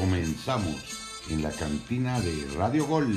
Comenzamos 0.00 1.26
en 1.28 1.42
la 1.42 1.50
cantina 1.50 2.20
de 2.20 2.46
Radio 2.56 2.86
Gol. 2.86 3.12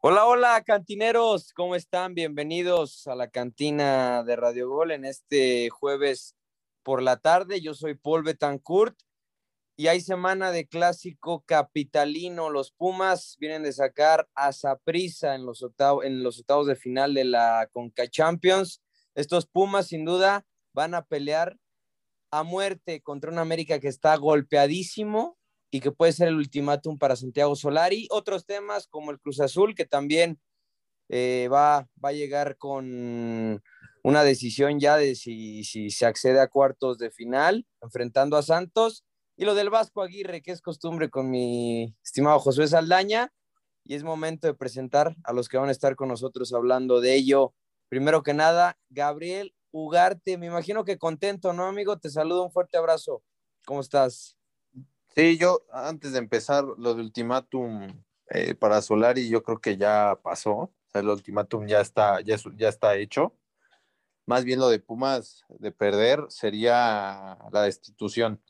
Hola, 0.00 0.26
hola, 0.26 0.64
cantineros, 0.66 1.52
¿cómo 1.52 1.76
están? 1.76 2.14
Bienvenidos 2.14 3.06
a 3.06 3.14
la 3.14 3.30
cantina 3.30 4.24
de 4.24 4.34
Radio 4.34 4.68
Gol 4.68 4.90
en 4.90 5.04
este 5.04 5.70
jueves 5.70 6.34
por 6.82 7.02
la 7.02 7.18
tarde. 7.18 7.60
Yo 7.60 7.72
soy 7.72 7.94
Paul 7.94 8.24
Betancourt 8.24 8.98
y 9.76 9.88
hay 9.88 10.00
semana 10.00 10.52
de 10.52 10.66
clásico 10.66 11.42
capitalino. 11.46 12.50
Los 12.50 12.70
Pumas 12.70 13.36
vienen 13.40 13.64
de 13.64 13.72
sacar 13.72 14.28
a 14.34 14.52
Saprissa 14.52 15.34
en 15.34 15.44
los, 15.44 15.62
octavos, 15.62 16.04
en 16.04 16.22
los 16.22 16.40
octavos 16.40 16.66
de 16.66 16.76
final 16.76 17.14
de 17.14 17.24
la 17.24 17.68
Conca 17.72 18.08
Champions. 18.08 18.82
Estos 19.14 19.46
Pumas, 19.46 19.88
sin 19.88 20.04
duda, 20.04 20.46
van 20.72 20.94
a 20.94 21.04
pelear 21.04 21.56
a 22.30 22.42
muerte 22.42 23.00
contra 23.02 23.30
un 23.30 23.38
América 23.38 23.80
que 23.80 23.88
está 23.88 24.16
golpeadísimo 24.16 25.38
y 25.70 25.80
que 25.80 25.90
puede 25.90 26.12
ser 26.12 26.28
el 26.28 26.36
ultimátum 26.36 26.98
para 26.98 27.16
Santiago 27.16 27.56
Solari. 27.56 28.06
Otros 28.10 28.46
temas 28.46 28.86
como 28.86 29.10
el 29.10 29.18
Cruz 29.18 29.40
Azul, 29.40 29.74
que 29.74 29.84
también 29.84 30.40
eh, 31.08 31.48
va, 31.52 31.88
va, 32.02 32.10
a 32.10 32.12
llegar 32.12 32.56
con 32.56 33.62
una 34.04 34.22
decisión 34.22 34.78
ya 34.78 34.96
de 34.96 35.16
si, 35.16 35.64
si, 35.64 35.90
se 35.90 36.06
accede 36.06 36.40
a 36.40 36.48
cuartos 36.48 36.98
de 36.98 37.10
final, 37.10 37.66
enfrentando 37.80 38.36
a 38.36 38.42
Santos. 38.42 39.04
Y 39.36 39.44
lo 39.44 39.54
del 39.54 39.70
Vasco 39.70 40.02
Aguirre, 40.02 40.42
que 40.42 40.52
es 40.52 40.62
costumbre 40.62 41.10
con 41.10 41.28
mi 41.28 41.96
estimado 42.02 42.38
Josué 42.38 42.68
Saldaña. 42.68 43.32
Y 43.82 43.94
es 43.94 44.04
momento 44.04 44.46
de 44.46 44.54
presentar 44.54 45.16
a 45.24 45.32
los 45.32 45.48
que 45.48 45.58
van 45.58 45.68
a 45.68 45.72
estar 45.72 45.96
con 45.96 46.08
nosotros 46.08 46.52
hablando 46.54 47.00
de 47.00 47.14
ello. 47.14 47.52
Primero 47.88 48.22
que 48.22 48.32
nada, 48.32 48.78
Gabriel 48.88 49.54
Ugarte, 49.72 50.38
me 50.38 50.46
imagino 50.46 50.84
que 50.84 50.98
contento, 50.98 51.52
¿no, 51.52 51.66
amigo? 51.66 51.98
Te 51.98 52.08
saludo, 52.08 52.44
un 52.44 52.52
fuerte 52.52 52.78
abrazo. 52.78 53.22
¿Cómo 53.66 53.80
estás? 53.80 54.36
Sí, 55.14 55.36
yo 55.36 55.66
antes 55.72 56.12
de 56.12 56.18
empezar 56.18 56.64
lo 56.64 56.94
del 56.94 57.06
ultimátum 57.06 57.88
eh, 58.30 58.54
para 58.54 58.80
Solari, 58.82 59.28
yo 59.28 59.42
creo 59.42 59.60
que 59.60 59.76
ya 59.76 60.18
pasó. 60.22 60.52
O 60.52 60.72
sea, 60.86 61.00
el 61.00 61.08
ultimátum 61.08 61.66
ya 61.66 61.80
está, 61.80 62.20
ya 62.20 62.68
está 62.68 62.96
hecho. 62.96 63.36
Más 64.26 64.44
bien 64.44 64.60
lo 64.60 64.68
de 64.68 64.78
Pumas 64.78 65.44
de 65.48 65.72
perder 65.72 66.24
sería 66.28 67.36
la 67.52 67.62
destitución. 67.62 68.40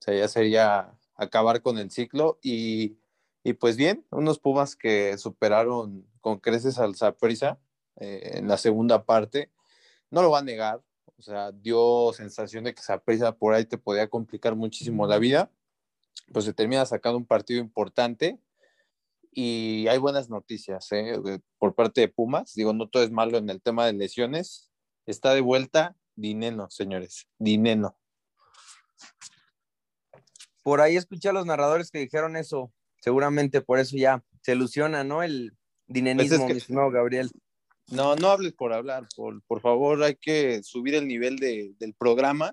O 0.00 0.02
sea, 0.02 0.14
ya 0.14 0.28
sería 0.28 0.98
acabar 1.14 1.62
con 1.62 1.78
el 1.78 1.90
ciclo. 1.90 2.38
Y, 2.42 2.98
y 3.44 3.54
pues 3.54 3.76
bien, 3.76 4.04
unos 4.10 4.38
Pumas 4.38 4.76
que 4.76 5.18
superaron 5.18 6.06
con 6.20 6.38
creces 6.38 6.78
al 6.78 6.96
Zaprisa 6.96 7.58
eh, 7.96 8.32
en 8.34 8.48
la 8.48 8.56
segunda 8.56 9.04
parte. 9.04 9.50
No 10.10 10.22
lo 10.22 10.30
va 10.30 10.40
a 10.40 10.42
negar. 10.42 10.82
O 11.18 11.22
sea, 11.22 11.52
dio 11.52 12.12
sensación 12.12 12.64
de 12.64 12.74
que 12.74 12.82
Zaprisa 12.82 13.32
por 13.36 13.54
ahí 13.54 13.64
te 13.64 13.78
podía 13.78 14.08
complicar 14.08 14.54
muchísimo 14.54 15.06
la 15.06 15.18
vida 15.18 15.50
pues 16.32 16.44
se 16.44 16.52
termina 16.52 16.84
sacando 16.86 17.18
un 17.18 17.26
partido 17.26 17.60
importante 17.60 18.38
y 19.32 19.86
hay 19.88 19.98
buenas 19.98 20.30
noticias 20.30 20.90
¿eh? 20.92 21.20
por 21.58 21.74
parte 21.74 22.00
de 22.00 22.08
Pumas. 22.08 22.54
Digo, 22.54 22.72
no 22.72 22.88
todo 22.88 23.02
es 23.02 23.10
malo 23.10 23.36
en 23.38 23.50
el 23.50 23.60
tema 23.60 23.86
de 23.86 23.92
lesiones. 23.92 24.70
Está 25.04 25.34
de 25.34 25.42
vuelta 25.42 25.96
Dineno, 26.14 26.70
señores. 26.70 27.28
Dineno. 27.38 27.98
Por 30.66 30.80
ahí 30.80 30.96
escuché 30.96 31.28
a 31.28 31.32
los 31.32 31.46
narradores 31.46 31.92
que 31.92 32.00
dijeron 32.00 32.36
eso. 32.36 32.72
Seguramente 33.00 33.60
por 33.60 33.78
eso 33.78 33.96
ya 33.96 34.24
se 34.42 34.50
ilusiona, 34.50 35.04
¿no? 35.04 35.22
El 35.22 35.56
dinenismo, 35.86 36.44
pues 36.44 36.56
es 36.56 36.66
que... 36.66 36.72
mi 36.72 36.90
Gabriel. 36.90 37.30
No, 37.92 38.16
no 38.16 38.30
hables 38.30 38.52
por 38.52 38.72
hablar, 38.72 39.06
por, 39.14 39.40
por 39.44 39.60
favor, 39.60 40.02
hay 40.02 40.16
que 40.16 40.64
subir 40.64 40.96
el 40.96 41.06
nivel 41.06 41.36
de, 41.36 41.72
del 41.78 41.94
programa. 41.94 42.52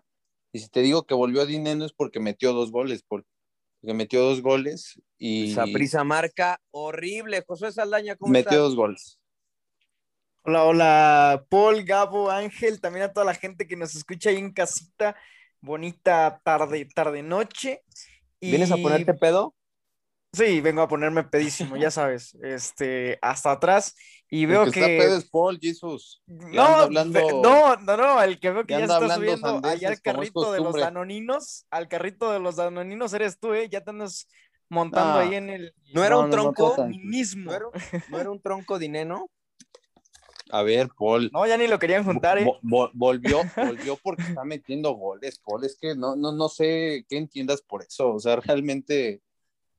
Y 0.51 0.59
si 0.59 0.69
te 0.69 0.81
digo 0.81 1.07
que 1.07 1.15
volvió 1.15 1.41
a 1.41 1.47
Dineno 1.47 1.85
es 1.85 1.91
porque 1.91 2.19
metió 2.19 2.53
dos 2.53 2.69
goles, 2.69 3.01
porque 3.01 3.27
que 3.81 3.95
metió 3.95 4.21
dos 4.21 4.43
goles 4.43 5.01
y... 5.17 5.55
prisa 5.73 6.03
marca 6.03 6.61
horrible. 6.69 7.43
José 7.47 7.71
Saldaña, 7.71 8.15
¿cómo 8.15 8.31
Metió 8.31 8.59
dos 8.59 8.75
goles. 8.75 9.19
Hola, 10.43 10.65
hola, 10.65 11.45
Paul, 11.49 11.83
Gabo, 11.83 12.29
Ángel, 12.29 12.79
también 12.79 13.05
a 13.05 13.11
toda 13.11 13.25
la 13.25 13.33
gente 13.33 13.65
que 13.65 13.75
nos 13.75 13.95
escucha 13.95 14.29
ahí 14.29 14.37
en 14.37 14.53
casita. 14.53 15.15
Bonita 15.63 16.41
tarde, 16.43 16.85
tarde, 16.93 17.23
noche. 17.23 17.83
Y... 18.41 18.49
¿Vienes 18.49 18.69
a 18.69 18.75
ponerte 18.75 19.13
pedo? 19.13 19.55
Sí, 20.33 20.59
vengo 20.59 20.81
a 20.81 20.89
ponerme 20.89 21.23
pedísimo, 21.23 21.77
ya 21.77 21.89
sabes, 21.89 22.35
este, 22.43 23.17
hasta 23.21 23.51
atrás 23.51 23.95
y 24.29 24.45
veo 24.45 24.63
el 24.63 24.73
que... 24.73 24.81
Está 24.81 25.05
pedo 25.05 25.17
es 25.17 25.29
Paul, 25.29 25.59
Jesus. 25.61 26.21
No, 26.25 26.63
hablando... 26.63 27.41
no, 27.41 27.77
no, 27.77 27.97
no, 27.97 28.21
el 28.21 28.41
que 28.41 28.51
veo 28.51 28.65
que 28.65 28.73
ya, 28.73 28.81
está 28.81 29.15
subiendo 29.15 29.61
allá 29.63 29.87
al 29.87 30.01
carrito 30.01 30.51
de 30.51 30.59
los 30.59 30.75
danoninos, 30.75 31.65
al 31.69 31.87
carrito 31.87 32.29
de 32.33 32.39
los 32.41 32.57
danoninos 32.57 33.13
eres 33.13 33.39
tú, 33.39 33.53
¿eh? 33.53 33.69
Ya 33.69 33.81
te 33.81 33.91
andas 33.91 34.27
montando 34.67 35.19
ahí 35.19 35.35
en 35.35 35.49
el... 35.49 35.73
No 35.93 36.03
era 36.03 36.17
un 36.17 36.29
tronco 36.29 36.75
no, 36.77 36.87
mismo. 36.89 37.51
¿No 37.51 37.55
era, 37.55 37.65
¿No 38.09 38.19
era 38.19 38.31
un 38.31 38.41
tronco 38.41 38.79
dinero? 38.79 39.29
A 40.51 40.61
ver, 40.63 40.89
Paul. 40.97 41.29
No, 41.33 41.45
ya 41.47 41.57
ni 41.57 41.67
lo 41.67 41.79
querían 41.79 42.03
juntar, 42.03 42.37
¿eh? 42.37 42.45
Vol 42.61 42.91
volvió, 42.93 43.41
volvió 43.57 43.97
porque 44.01 44.23
está 44.23 44.43
metiendo 44.43 44.91
goles, 44.93 45.39
Paul. 45.39 45.63
Es 45.63 45.77
que 45.79 45.95
no, 45.95 46.15
no, 46.15 46.31
no 46.31 46.49
sé 46.49 47.05
qué 47.07 47.17
entiendas 47.17 47.61
por 47.61 47.81
eso. 47.83 48.13
O 48.13 48.19
sea, 48.19 48.35
realmente 48.37 49.21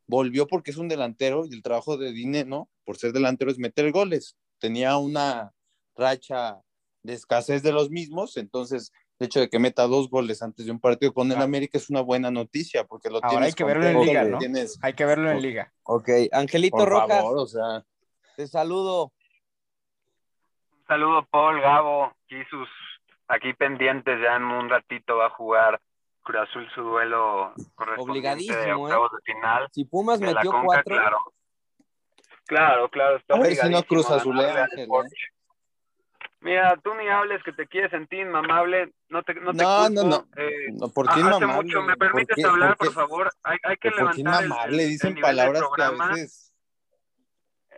volvió 0.06 0.46
porque 0.46 0.70
es 0.70 0.76
un 0.76 0.88
delantero 0.88 1.46
y 1.46 1.54
el 1.54 1.62
trabajo 1.62 1.96
de 1.96 2.12
Dine, 2.12 2.44
¿no? 2.44 2.68
Por 2.84 2.96
ser 2.96 3.12
delantero 3.12 3.50
es 3.50 3.58
meter 3.58 3.90
goles. 3.92 4.36
Tenía 4.58 4.96
una 4.96 5.52
racha 5.96 6.60
de 7.02 7.14
escasez 7.14 7.62
de 7.62 7.72
los 7.72 7.90
mismos, 7.90 8.36
entonces 8.36 8.90
el 9.18 9.26
hecho 9.26 9.40
de 9.40 9.48
que 9.48 9.58
meta 9.58 9.86
dos 9.86 10.08
goles 10.08 10.42
antes 10.42 10.66
de 10.66 10.72
un 10.72 10.80
partido 10.80 11.12
con 11.12 11.30
el 11.30 11.40
América 11.40 11.78
es 11.78 11.88
una 11.88 12.00
buena 12.00 12.30
noticia 12.30 12.84
porque 12.84 13.10
lo 13.10 13.16
Ahora 13.16 13.28
tienes 13.28 13.48
hay 13.48 13.52
que 13.52 13.64
verlo 13.64 13.86
en 13.86 14.00
liga, 14.00 14.24
¿no? 14.24 14.38
Tienes... 14.38 14.78
Hay 14.82 14.94
que 14.94 15.04
verlo 15.04 15.30
en 15.30 15.40
liga. 15.40 15.72
Ok, 15.84 16.08
Angelito 16.32 16.78
Por 16.78 16.88
Rojas. 16.88 17.20
Favor, 17.20 17.38
o 17.38 17.46
sea... 17.46 17.84
Te 18.36 18.48
saludo. 18.48 19.12
Saludo, 20.86 21.24
Paul, 21.30 21.60
Gabo, 21.60 22.12
Jesus. 22.28 22.68
Aquí 23.28 23.54
pendientes, 23.54 24.20
ya 24.20 24.36
en 24.36 24.44
un 24.44 24.68
ratito 24.68 25.16
va 25.16 25.26
a 25.26 25.30
jugar 25.30 25.80
Cruz 26.22 26.40
Azul 26.42 26.68
su 26.74 26.82
duelo 26.82 27.54
obligadísimo, 27.96 28.56
de 28.58 28.72
octavos 28.74 29.10
¿eh? 29.12 29.16
de 29.16 29.32
final. 29.32 29.68
Si 29.72 29.84
Pumas 29.86 30.20
de 30.20 30.26
metió 30.26 30.50
Conca, 30.50 30.66
cuatro. 30.66 30.94
Claro, 30.94 31.18
claro, 32.46 32.88
claro 32.90 33.16
está 33.16 33.34
A 33.34 33.38
ver 33.38 33.54
si 33.56 33.68
no 33.70 33.82
Cruz 33.84 34.10
Azul, 34.10 34.38
Ángel, 34.40 34.80
Sport. 34.80 35.06
¿eh? 35.06 35.16
Mira, 36.40 36.76
tú 36.76 36.92
ni 36.94 37.08
hables 37.08 37.42
que 37.42 37.52
te 37.54 37.66
quieres 37.66 37.90
sentir 37.90 38.20
inmamable, 38.20 38.92
no 39.08 39.22
te, 39.22 39.32
no 39.34 39.52
te 39.52 39.62
No, 39.62 39.88
no, 39.88 40.02
no. 40.04 40.26
eh, 40.36 40.50
No, 40.74 40.88
¿Por 40.90 41.06
qué 41.06 41.20
hace 41.20 41.20
inmamable? 41.20 41.54
mucho, 41.64 41.82
¿me 41.82 41.96
¿Por 41.96 41.98
permites 42.12 42.36
qué- 42.36 42.44
hablar, 42.44 42.76
por 42.76 42.92
favor? 42.92 43.32
Hay, 43.42 43.56
hay 43.62 43.76
que 43.78 43.88
¿Por 43.90 44.10
qué 44.12 44.22
levantar 44.22 44.44
el- 44.44 44.80
el, 44.80 44.88
Dicen 44.90 45.16
el 45.16 45.22
palabras 45.22 45.62
que 45.74 45.82
a 45.82 45.90
veces... 45.90 46.53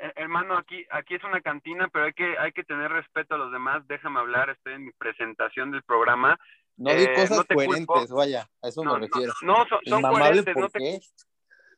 Eh, 0.06 0.12
Hermano, 0.16 0.56
aquí, 0.56 0.86
aquí 0.90 1.14
es 1.14 1.24
una 1.24 1.40
cantina, 1.40 1.88
pero 1.88 2.04
hay 2.06 2.12
que, 2.12 2.38
hay 2.38 2.52
que 2.52 2.64
tener 2.64 2.90
respeto 2.90 3.34
a 3.34 3.38
los 3.38 3.50
demás. 3.52 3.86
Déjame 3.88 4.20
hablar, 4.20 4.50
estoy 4.50 4.74
en 4.74 4.84
mi 4.86 4.92
presentación 4.92 5.70
del 5.70 5.82
programa. 5.82 6.38
No 6.76 6.94
di 6.94 7.04
Eh, 7.04 7.12
cosas 7.14 7.38
no 7.38 7.44
te 7.44 7.54
coherentes, 7.54 7.86
culpo. 7.86 8.14
vaya, 8.16 8.46
a 8.62 8.68
eso 8.68 8.84
No, 8.84 8.94
me 8.94 9.00
refiero. 9.06 9.32
No, 9.42 9.66
son, 9.66 9.80
son 9.86 10.02
coherentes, 10.02 10.54
¿por 10.54 10.62
no 10.62 10.68
te, 10.68 10.78
qué? 10.78 11.00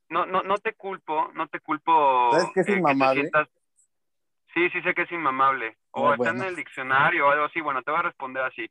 no, 0.09 0.27
no, 0.27 0.43
no 0.43 0.59
te 0.59 0.75
culpo, 0.75 1.31
no 1.35 1.47
te 1.49 1.61
culpo. 1.61 2.31
¿Sabes 2.33 2.49
qué 2.55 2.61
es 2.61 2.69
eh, 2.69 2.73
inmamable? 2.79 3.21
sientas- 3.23 3.49
Sí, 4.55 4.69
sí 4.71 4.83
sé 4.83 4.95
que 4.95 5.03
es 5.03 5.13
inmamable. 5.13 5.77
O 5.93 6.11
Ah, 6.11 6.15
está 6.15 6.31
en 6.31 6.43
el 6.43 6.57
diccionario 6.57 7.27
o 7.29 7.31
algo 7.31 7.45
así. 7.45 7.61
Bueno, 7.61 7.83
te 7.83 7.91
voy 7.91 8.01
a 8.01 8.05
responder 8.05 8.43
así. 8.43 8.69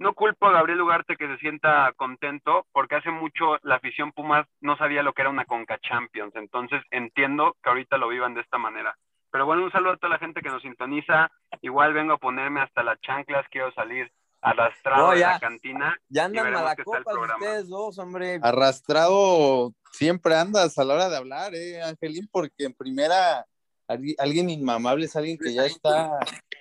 No 0.00 0.14
culpo 0.14 0.46
a 0.46 0.52
Gabriel 0.52 0.80
Ugarte 0.80 1.16
que 1.16 1.26
se 1.28 1.36
sienta 1.38 1.92
contento 1.96 2.66
porque 2.72 2.96
hace 2.96 3.10
mucho 3.10 3.58
la 3.62 3.76
afición 3.76 4.12
Pumas 4.12 4.46
no 4.60 4.76
sabía 4.76 5.02
lo 5.02 5.12
que 5.12 5.22
era 5.22 5.30
una 5.30 5.44
Conca 5.44 5.78
Champions. 5.78 6.34
Entonces 6.34 6.82
entiendo 6.90 7.56
que 7.62 7.68
ahorita 7.68 7.98
lo 7.98 8.08
vivan 8.08 8.34
de 8.34 8.40
esta 8.40 8.58
manera. 8.58 8.96
Pero 9.30 9.46
bueno, 9.46 9.64
un 9.64 9.72
saludo 9.72 9.92
a 9.92 9.96
toda 9.96 10.10
la 10.14 10.18
gente 10.18 10.40
que 10.40 10.48
nos 10.48 10.62
sintoniza. 10.62 11.30
Igual 11.62 11.92
vengo 11.92 12.14
a 12.14 12.18
ponerme 12.18 12.60
hasta 12.60 12.82
las 12.82 13.00
chanclas. 13.00 13.46
Quiero 13.50 13.72
salir 13.72 14.10
arrastrado 14.40 15.06
No, 15.08 15.12
de 15.12 15.20
ya. 15.20 15.32
la 15.32 15.40
cantina. 15.40 15.96
Ya 16.08 16.24
andan 16.26 16.46
el 16.46 16.52
malacopas 16.54 17.02
programa. 17.04 17.34
ustedes 17.38 17.68
dos, 17.68 17.98
hombre. 17.98 18.38
Arrastrado 18.42 19.74
siempre 19.92 20.34
andas 20.36 20.78
a 20.78 20.84
la 20.84 20.94
hora 20.94 21.08
de 21.08 21.16
hablar, 21.16 21.54
¿eh, 21.54 21.82
Angelín? 21.82 22.28
Porque 22.30 22.64
en 22.64 22.72
primera, 22.74 23.44
algui- 23.88 24.14
alguien 24.18 24.48
inmamable 24.50 25.06
es 25.06 25.16
alguien 25.16 25.36
que 25.38 25.52
ya 25.52 25.64
está 25.66 26.18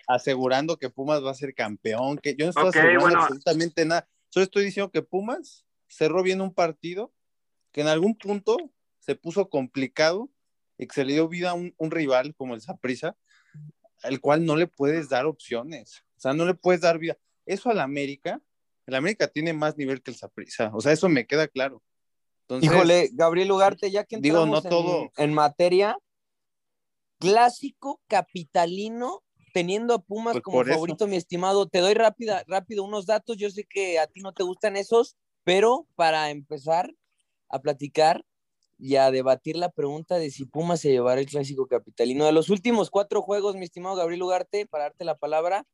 asegurando 0.08 0.78
que 0.78 0.90
Pumas 0.90 1.24
va 1.24 1.32
a 1.32 1.36
ser 1.36 1.54
campeón, 1.54 2.18
que 2.18 2.36
yo 2.36 2.46
no 2.46 2.50
estoy 2.50 2.70
asegurando 2.70 3.00
bueno. 3.02 3.20
absolutamente 3.22 3.86
nada. 3.86 4.08
Solo 4.30 4.44
estoy 4.46 4.66
diciendo 4.66 4.92
que 4.92 5.02
Pumas 5.02 5.66
cerró 5.88 6.24
bien 6.24 6.42
un 6.42 6.54
partido 6.54 7.14
que 7.72 7.82
en 7.82 7.88
algún 7.88 8.18
punto 8.18 8.58
se 9.00 9.16
puso 9.16 9.50
complicado 9.50 10.30
y 10.78 10.88
que 10.88 10.94
se 10.94 11.06
le 11.06 11.14
dio 11.14 11.28
vida 11.28 11.52
a 11.52 11.54
un, 11.54 11.74
un 11.78 11.92
rival 11.92 12.36
como 12.36 12.54
el 12.54 12.62
Saprissa, 12.62 13.16
al 14.04 14.20
cual 14.20 14.46
no 14.46 14.56
le 14.56 14.68
puedes 14.68 15.10
dar 15.10 15.26
opciones. 15.26 16.04
O 16.18 16.20
sea, 16.20 16.34
no 16.34 16.46
le 16.46 16.54
puedes 16.54 16.82
dar 16.82 17.00
vida. 17.00 17.18
Eso 17.46 17.70
al 17.70 17.80
América, 17.80 18.42
el 18.86 18.96
América 18.96 19.28
tiene 19.28 19.54
más 19.54 19.78
nivel 19.78 20.02
que 20.02 20.12
el 20.12 20.18
Saprissa. 20.18 20.72
O 20.74 20.82
sea, 20.82 20.92
eso 20.92 21.10
me 21.10 21.26
queda 21.26 21.48
claro. 21.48 21.82
Entonces, 22.42 22.72
Híjole, 22.72 23.10
Gabriel 23.14 23.52
Ugarte, 23.52 23.92
ya 23.92 24.04
que 24.04 24.18
digo, 24.18 24.38
entramos 24.38 24.64
no 24.64 24.70
en- 24.70 24.76
todo- 24.76 25.12
en, 25.18 25.34
materia, 25.34 25.98
clásico 27.20 28.02
capitalino 28.08 29.24
teniendo 29.54 29.96
a 29.96 30.02
Pumas 30.02 30.34
Pues 30.34 30.44
como 30.44 30.58
por 30.58 30.68
eso. 30.68 30.76
favorito, 30.76 31.08
mi 31.08 31.16
estimado. 31.16 31.68
Te 31.68 31.80
doy 31.80 31.94
rápida, 31.94 32.44
rápido 32.48 32.84
unos 32.84 33.06
datos. 33.06 33.38
Yo 33.38 33.50
sé 33.50 33.66
que 33.66 34.00
a 34.00 34.08
ti 34.08 34.22
no 34.22 34.34
te 34.34 34.44
gustan 34.44 34.78
esos, 34.78 35.18
pero 35.44 35.88
para 35.96 36.30
empezar 36.30 36.94
a 37.50 37.60
platicar 37.60 38.24
y 38.78 38.96
a 38.96 39.12
debatir 39.12 39.58
la 39.58 39.70
pregunta 39.70 40.18
de 40.18 40.30
si 40.32 40.46
Pumas 40.46 40.82
se 40.82 40.90
llevará 40.90 41.20
el 41.20 41.28
clásico 41.28 41.68
capitalino. 41.68 42.26
De 42.26 42.32
los 42.32 42.50
últimos 42.50 42.90
cuatro 42.90 43.22
juegos, 43.22 43.56
mi 43.56 43.64
estimado 43.64 43.96
Gabriel 43.96 44.24
Ugarte, 44.24 44.66
para 44.66 44.86
darte 44.86 45.06
la 45.06 45.18
palabra, 45.18 45.66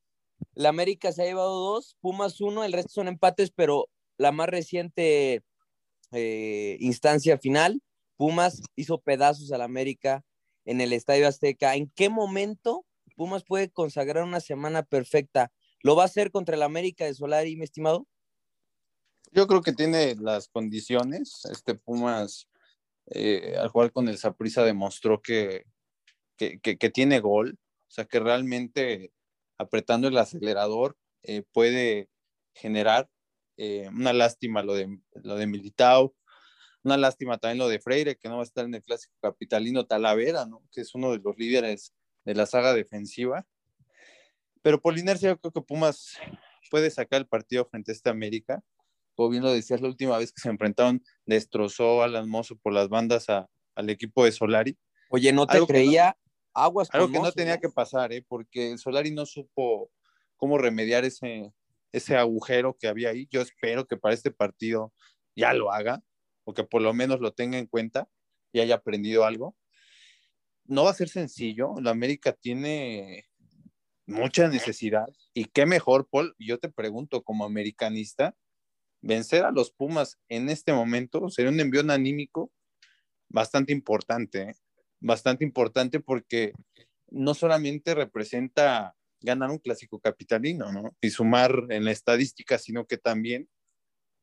la 0.54 0.70
América 0.70 1.12
se 1.12 1.24
ha 1.24 1.26
llevado 1.26 1.54
dos, 1.54 1.98
Pumas 2.02 2.40
uno, 2.42 2.64
el 2.64 2.74
resto 2.74 2.92
son 2.94 3.08
empates, 3.08 3.52
pero 3.52 3.90
la 4.18 4.32
más 4.32 4.48
reciente 4.48 5.44
eh, 6.12 6.78
instancia 6.80 7.38
final, 7.38 7.82
Pumas 8.18 8.62
hizo 8.76 9.00
pedazos 9.00 9.52
al 9.52 9.62
América 9.62 10.24
en 10.66 10.82
el 10.82 10.94
Estadio 10.94 11.28
Azteca. 11.28 11.76
¿En 11.76 11.90
qué 11.96 12.10
momento 12.10 12.86
Pumas 13.16 13.44
puede 13.44 13.70
consagrar 13.70 14.24
una 14.24 14.40
semana 14.40 14.84
perfecta? 14.84 15.52
¿Lo 15.82 15.96
va 15.96 16.04
a 16.04 16.06
hacer 16.06 16.32
contra 16.32 16.56
el 16.56 16.64
América 16.64 17.06
de 17.06 17.14
Solari, 17.14 17.56
mi 17.56 17.64
estimado? 17.64 18.08
Yo 19.32 19.48
creo 19.48 19.62
que 19.62 19.74
tiene 19.74 20.16
las 20.16 20.48
condiciones. 20.48 21.46
Este 21.52 21.74
Pumas, 21.74 22.48
eh, 23.08 23.56
al 23.58 23.70
jugar 23.70 23.92
con 23.92 24.08
el 24.08 24.18
Saprissa, 24.18 24.64
demostró 24.64 25.22
que, 25.22 25.66
que, 26.38 26.90
tiene 26.94 27.20
gol. 27.20 27.58
O 27.88 27.92
sea, 27.92 28.06
que 28.06 28.20
realmente 28.20 29.12
apretando 29.58 30.08
el 30.08 30.18
acelerador 30.18 30.98
eh, 31.24 31.44
puede 31.52 32.10
generar. 32.54 33.10
eh, 33.58 33.88
una 33.90 34.14
lástima 34.14 34.64
lo 34.64 34.74
de, 34.74 35.00
lo 35.24 35.36
de 35.36 35.48
Militao. 35.48 36.16
Una 36.84 36.98
lástima 36.98 37.38
también 37.38 37.60
lo 37.60 37.70
de 37.70 37.80
Freire, 37.80 38.18
que 38.18 38.28
no 38.28 38.36
va 38.38 38.42
a 38.42 38.46
estar 38.46 38.66
en 38.66 38.76
el 38.76 38.84
clásico 38.84 39.14
capitalino 39.22 39.86
Talavera, 39.86 40.46
¿no? 40.46 40.62
que 40.72 40.82
es 40.82 40.94
uno 40.96 41.12
de 41.12 41.20
los 41.20 41.38
líderes 41.38 41.94
de 42.26 42.36
la 42.36 42.46
saga 42.46 42.74
defensiva. 42.74 43.46
Pero 44.62 44.82
por 44.82 44.98
inercia, 44.98 45.30
yo 45.30 45.40
creo 45.40 45.52
que 45.54 45.62
Pumas 45.62 46.18
puede 46.70 46.90
sacar 46.90 47.22
el 47.22 47.28
partido 47.28 47.66
frente 47.66 47.92
a 47.92 47.96
este 47.96 48.10
América 48.10 48.64
como 49.16 49.30
bien 49.30 49.44
lo 49.44 49.52
decías 49.52 49.82
la 49.82 49.88
última 49.88 50.18
vez 50.18 50.32
que 50.32 50.42
se 50.42 50.50
enfrentaron, 50.50 51.04
destrozó 51.26 52.02
a 52.02 52.06
Alan 52.06 52.30
Mozo 52.30 52.56
por 52.58 52.74
las 52.74 52.90
bandas 52.90 53.30
a- 53.30 53.48
al 53.76 53.90
equipo 53.90 54.26
de 54.26 54.32
Solari. 54.32 54.78
Oye, 55.10 55.32
no 55.34 55.46
te 55.48 55.54
Algo 55.54 55.68
que 55.68 55.74
no- 55.74 55.80
creía 55.80 56.18
aguas 56.54 56.90
Algo 56.92 57.08
que 57.12 57.20
no 57.20 57.32
tenía 57.32 57.56
¿eh? 57.56 57.60
que 57.62 57.70
pasar, 57.70 58.14
¿eh? 58.14 58.24
porque 58.28 58.72
el 58.72 58.78
Solari 58.80 59.12
no 59.12 59.26
supo 59.26 59.92
cómo 60.38 60.58
remediar 60.58 61.06
ese, 61.06 61.52
ese 61.92 62.16
agujero 62.18 62.76
que 62.80 62.88
había 62.88 63.10
ahí. 63.10 63.28
Yo 63.32 63.42
espero 63.42 63.86
que 63.88 63.98
para 63.98 64.14
este 64.14 64.30
partido 64.32 64.94
ya 65.36 65.54
lo 65.54 65.72
haga, 65.72 66.04
o 66.44 66.54
que 66.54 66.64
por 66.64 66.82
lo 66.82 66.94
menos 66.94 67.20
lo 67.22 67.32
tenga 67.34 67.58
en 67.58 67.66
cuenta 67.68 68.08
y 68.52 68.60
haya 68.60 68.76
aprendido 68.76 69.26
algo. 69.26 69.56
No 70.66 70.84
va 70.86 70.92
a 70.92 70.96
ser 70.96 71.10
sencillo, 71.10 71.74
la 71.82 71.92
América 71.92 72.34
tiene 72.34 73.26
mucha 74.06 74.48
necesidad 74.48 75.08
y 75.34 75.46
qué 75.46 75.66
mejor, 75.66 76.08
Paul, 76.10 76.36
yo 76.38 76.60
te 76.60 76.70
pregunto 76.70 77.24
como 77.24 77.46
americanista, 77.46 78.36
vencer 79.04 79.44
a 79.44 79.52
los 79.52 79.72
Pumas 79.72 80.18
en 80.30 80.50
este 80.50 80.74
momento 80.74 81.30
sería 81.30 81.52
un 81.52 81.60
envío 81.60 81.82
anímico 81.92 82.52
bastante 83.30 83.74
importante, 83.74 84.42
¿eh? 84.42 84.56
bastante 85.00 85.44
importante 85.44 86.00
porque 86.00 86.54
no 87.10 87.34
solamente 87.34 87.94
representa 87.94 88.96
ganar 89.20 89.52
un 89.52 89.60
clásico 89.60 90.00
capitalino, 90.00 90.72
¿no? 90.72 90.96
Y 91.02 91.10
sumar 91.10 91.66
en 91.70 91.86
la 91.86 91.92
estadística, 91.92 92.58
sino 92.58 92.86
que 92.86 92.98
también 92.98 93.50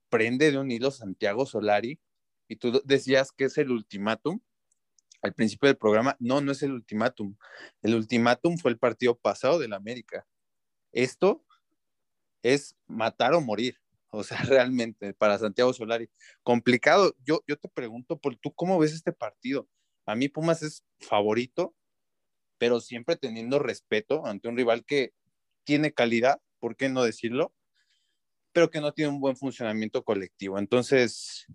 prende 0.09 0.51
de 0.51 0.59
un 0.59 0.71
hilo 0.71 0.91
Santiago 0.91 1.47
Solari. 1.47 2.01
Y 2.49 2.57
tú 2.57 2.83
decías 2.85 3.33
que 3.33 3.45
es 3.45 3.57
el 3.59 3.71
ultimátum 3.71 4.41
al 5.23 5.35
principio 5.35 5.69
del 5.69 5.77
programa. 5.77 6.17
No, 6.19 6.41
no 6.41 6.53
es 6.53 6.63
el 6.63 6.73
ultimátum. 6.73 7.37
El 7.83 7.95
ultimátum 7.95 8.59
fue 8.59 8.73
el 8.73 8.79
partido 8.79 9.17
pasado 9.17 9.59
del 9.59 9.73
América. 9.73 10.27
Esto 10.93 11.45
es 12.43 12.77
matar 12.87 13.35
o 13.35 13.41
morir. 13.41 13.80
O 14.11 14.25
sea, 14.25 14.39
realmente, 14.45 15.15
para 15.15 15.39
Santiago 15.39 15.73
Solari. 15.73 16.11
Complicado. 16.43 17.15
Yo, 17.25 17.43
yo 17.47 17.57
te 17.57 17.69
pregunto, 17.69 18.19
por 18.19 18.37
¿tú 18.37 18.53
cómo 18.53 18.79
ves 18.79 18.93
este 18.93 19.13
partido? 19.13 19.69
A 20.07 20.15
mí 20.15 20.29
Pumas 20.29 20.63
es 20.63 20.85
favorito, 20.99 21.75
pero 22.59 22.81
siempre 22.81 23.17
teniendo 23.17 23.59
respeto 23.59 24.27
ante 24.27 24.49
un 24.49 24.57
rival 24.57 24.85
que 24.85 25.13
tiene 25.65 25.93
calidad, 25.93 26.41
¿por 26.59 26.77
qué 26.77 26.89
no 26.89 27.03
decirlo? 27.03 27.55
Pero 28.53 28.71
que 28.71 28.81
no 28.81 28.93
tiene 28.93 29.13
un 29.13 29.21
buen 29.21 29.37
funcionamiento 29.37 30.03
colectivo. 30.05 30.59
Entonces, 30.59 31.47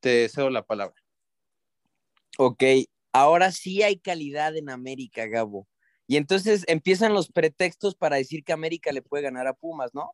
te 0.00 0.28
cedo 0.28 0.50
la 0.50 0.66
palabra. 0.66 0.94
Ok, 2.38 2.62
ahora 3.12 3.50
sí 3.50 3.82
hay 3.82 3.98
calidad 3.98 4.56
en 4.56 4.68
América, 4.68 5.26
Gabo. 5.26 5.66
Y 6.06 6.16
entonces 6.16 6.64
empiezan 6.68 7.14
los 7.14 7.32
pretextos 7.32 7.94
para 7.94 8.16
decir 8.16 8.44
que 8.44 8.52
América 8.52 8.92
le 8.92 9.02
puede 9.02 9.24
ganar 9.24 9.46
a 9.46 9.54
Pumas, 9.54 9.94
¿no? 9.94 10.12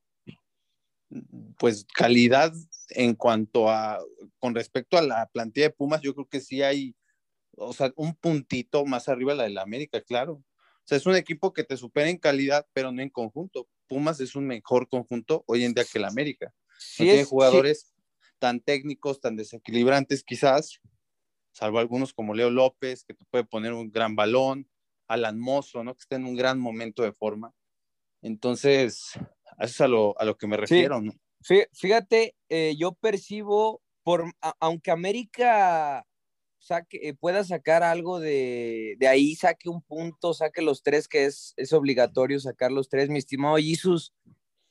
Pues 1.62 1.86
calidad 1.94 2.52
en 2.88 3.14
cuanto 3.14 3.70
a, 3.70 4.00
con 4.40 4.52
respecto 4.52 4.98
a 4.98 5.02
la 5.02 5.30
plantilla 5.32 5.66
de 5.68 5.72
Pumas, 5.72 6.00
yo 6.00 6.12
creo 6.12 6.26
que 6.28 6.40
sí 6.40 6.60
hay, 6.60 6.96
o 7.56 7.72
sea, 7.72 7.92
un 7.94 8.16
puntito 8.16 8.84
más 8.84 9.08
arriba 9.08 9.30
de 9.30 9.36
la 9.38 9.44
de 9.44 9.50
la 9.50 9.62
América, 9.62 10.00
claro. 10.00 10.32
O 10.32 10.82
sea, 10.84 10.98
es 10.98 11.06
un 11.06 11.14
equipo 11.14 11.52
que 11.52 11.62
te 11.62 11.76
supera 11.76 12.08
en 12.10 12.18
calidad, 12.18 12.66
pero 12.72 12.90
no 12.90 13.00
en 13.00 13.10
conjunto. 13.10 13.68
Pumas 13.86 14.18
es 14.18 14.34
un 14.34 14.48
mejor 14.48 14.88
conjunto 14.88 15.44
hoy 15.46 15.62
en 15.62 15.72
día 15.72 15.84
que 15.84 15.98
el 15.98 16.04
América. 16.04 16.52
Sí 16.80 17.04
no 17.04 17.06
tiene 17.10 17.22
es- 17.22 17.28
jugadores 17.28 17.94
tan 18.40 18.58
técnicos, 18.58 19.20
tan 19.20 19.36
desequilibrantes 19.36 20.24
quizás, 20.24 20.80
salvo 21.52 21.78
algunos 21.78 22.12
como 22.12 22.34
Leo 22.34 22.50
López, 22.50 23.04
que 23.04 23.14
te 23.14 23.24
puede 23.26 23.44
poner 23.44 23.72
un 23.72 23.92
gran 23.92 24.16
balón, 24.16 24.68
Alan 25.06 25.38
Mozo, 25.38 25.84
¿no? 25.84 25.94
Que 25.94 26.00
está 26.00 26.16
en 26.16 26.24
un 26.24 26.34
gran 26.34 26.58
momento 26.58 27.04
de 27.04 27.12
forma. 27.12 27.54
Entonces, 28.20 29.12
eso 29.14 29.20
es 29.60 29.80
a 29.80 29.86
lo, 29.86 30.18
a 30.18 30.24
lo 30.24 30.36
que 30.36 30.48
me 30.48 30.56
refiero, 30.56 31.00
¿no? 31.00 31.12
Fí- 31.42 31.66
Fíjate, 31.72 32.34
eh, 32.48 32.74
yo 32.78 32.92
percibo, 32.92 33.82
por, 34.02 34.24
aunque 34.60 34.90
América 34.90 36.06
saque, 36.58 36.98
eh, 37.08 37.14
pueda 37.14 37.44
sacar 37.44 37.82
algo 37.82 38.20
de, 38.20 38.96
de 38.98 39.08
ahí, 39.08 39.34
saque 39.34 39.68
un 39.68 39.82
punto, 39.82 40.34
saque 40.34 40.62
los 40.62 40.82
tres, 40.82 41.08
que 41.08 41.24
es, 41.26 41.54
es 41.56 41.72
obligatorio 41.72 42.38
sacar 42.40 42.70
los 42.72 42.88
tres, 42.88 43.08
mi 43.10 43.18
estimado 43.18 43.56
Jesus. 43.56 44.12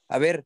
A 0.10 0.18
ver, 0.20 0.46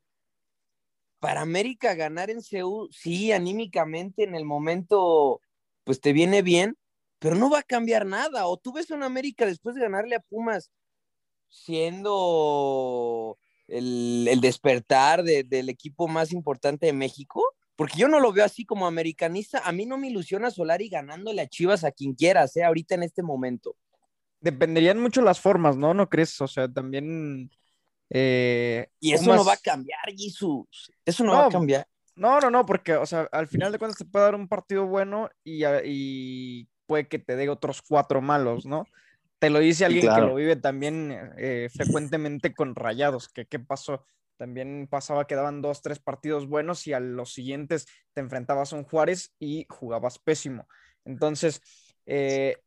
para 1.19 1.42
América 1.42 1.95
ganar 1.95 2.30
en 2.30 2.42
Seúl, 2.42 2.89
sí, 2.92 3.31
anímicamente 3.31 4.24
en 4.24 4.36
el 4.36 4.45
momento, 4.45 5.42
pues 5.83 6.00
te 6.01 6.13
viene 6.13 6.42
bien, 6.42 6.77
pero 7.19 7.36
no 7.36 7.50
va 7.50 7.60
a 7.60 7.63
cambiar 7.63 8.06
nada. 8.06 8.48
O 8.48 8.58
tú 8.58 8.74
ves 8.74 8.91
a 8.91 8.96
un 8.96 9.03
América 9.03 9.46
después 9.46 9.75
de 9.75 9.82
ganarle 9.82 10.15
a 10.15 10.20
Pumas 10.20 10.72
siendo 11.50 13.38
el, 13.67 14.27
el 14.29 14.41
despertar 14.41 15.24
de- 15.24 15.43
del 15.43 15.69
equipo 15.69 16.07
más 16.07 16.31
importante 16.31 16.86
de 16.88 16.93
México, 16.93 17.43
porque 17.75 17.98
yo 18.00 18.07
no 18.07 18.19
lo 18.19 18.31
veo 18.34 18.45
así 18.45 18.65
como 18.65 18.88
americanista. 18.88 19.60
A 19.65 19.72
mí 19.72 19.86
no 19.86 19.98
me 19.98 20.07
ilusiona 20.10 20.51
Solari 20.51 20.89
ganándole 20.89 21.41
a 21.41 21.48
Chivas 21.48 21.84
a 21.84 21.91
quien 21.91 22.13
quieras, 22.15 22.55
¿eh? 22.57 22.63
ahorita 22.63 22.95
en 22.95 23.03
este 23.03 23.24
momento. 23.24 23.75
Dependerían 24.41 25.00
mucho 25.00 25.22
las 25.22 25.39
formas, 25.39 25.75
¿no? 25.77 25.93
¿No 25.93 26.07
crees? 26.10 26.39
O 26.41 26.48
sea, 26.48 26.67
también. 26.72 27.50
eh, 28.10 28.88
Y 29.00 29.13
eso 29.13 29.34
no 29.34 29.45
va 29.45 29.53
a 29.53 29.57
cambiar, 29.57 30.00
Jesús. 30.17 30.91
Eso 31.05 31.24
no, 31.24 31.31
va 31.34 31.41
a 31.41 31.43
No, 31.43 31.50
cambiar. 31.50 31.88
No, 32.15 32.39
no, 32.39 32.50
no, 32.50 32.65
porque, 32.65 32.95
o 32.95 33.05
sea, 33.05 33.27
al 33.31 33.48
final 33.48 33.72
de 33.72 33.79
cuentas 33.79 33.98
te 33.98 34.05
puede 34.05 34.25
dar 34.25 34.36
un 34.36 34.48
partido 34.48 34.86
bueno 34.88 35.29
y, 35.43 35.65
y 35.86 36.69
puede 36.86 37.07
que 37.07 37.19
te 37.19 37.36
dé 37.36 37.50
otros 37.50 37.81
cuatro 37.81 38.22
malos, 38.22 38.65
¿no? 38.65 38.86
Te 39.39 39.50
lo 39.50 39.60
dice 39.60 39.86
alguien 39.86 40.04
claro. 40.04 40.24
que 40.24 40.30
lo 40.30 40.36
vive 40.36 40.56
también 40.56 41.34
eh, 41.38 41.70
frecuentemente 41.74 42.54
con 42.54 42.75
Rayados, 42.75 43.30
que 43.30 43.46
qué 43.46 43.60
pasó. 43.60 44.06
También 44.38 44.88
pasaba 44.89 45.27
que 45.27 45.36
daban 45.36 45.62
dos, 45.62 45.82
tres 45.82 46.00
partidos 46.00 46.48
buenos 46.48 46.88
y 46.88 46.94
a 46.94 47.00
los 47.00 47.34
siguientes 47.34 47.88
te 48.13 48.22
enfrentabas 48.22 48.74
a 48.74 48.75
un 48.75 48.84
Juárez 48.84 49.34
y 49.39 49.65
jugabas 49.70 50.20
pésimo. 50.20 50.68
Entonces, 51.06 51.62
eh, 52.06 52.58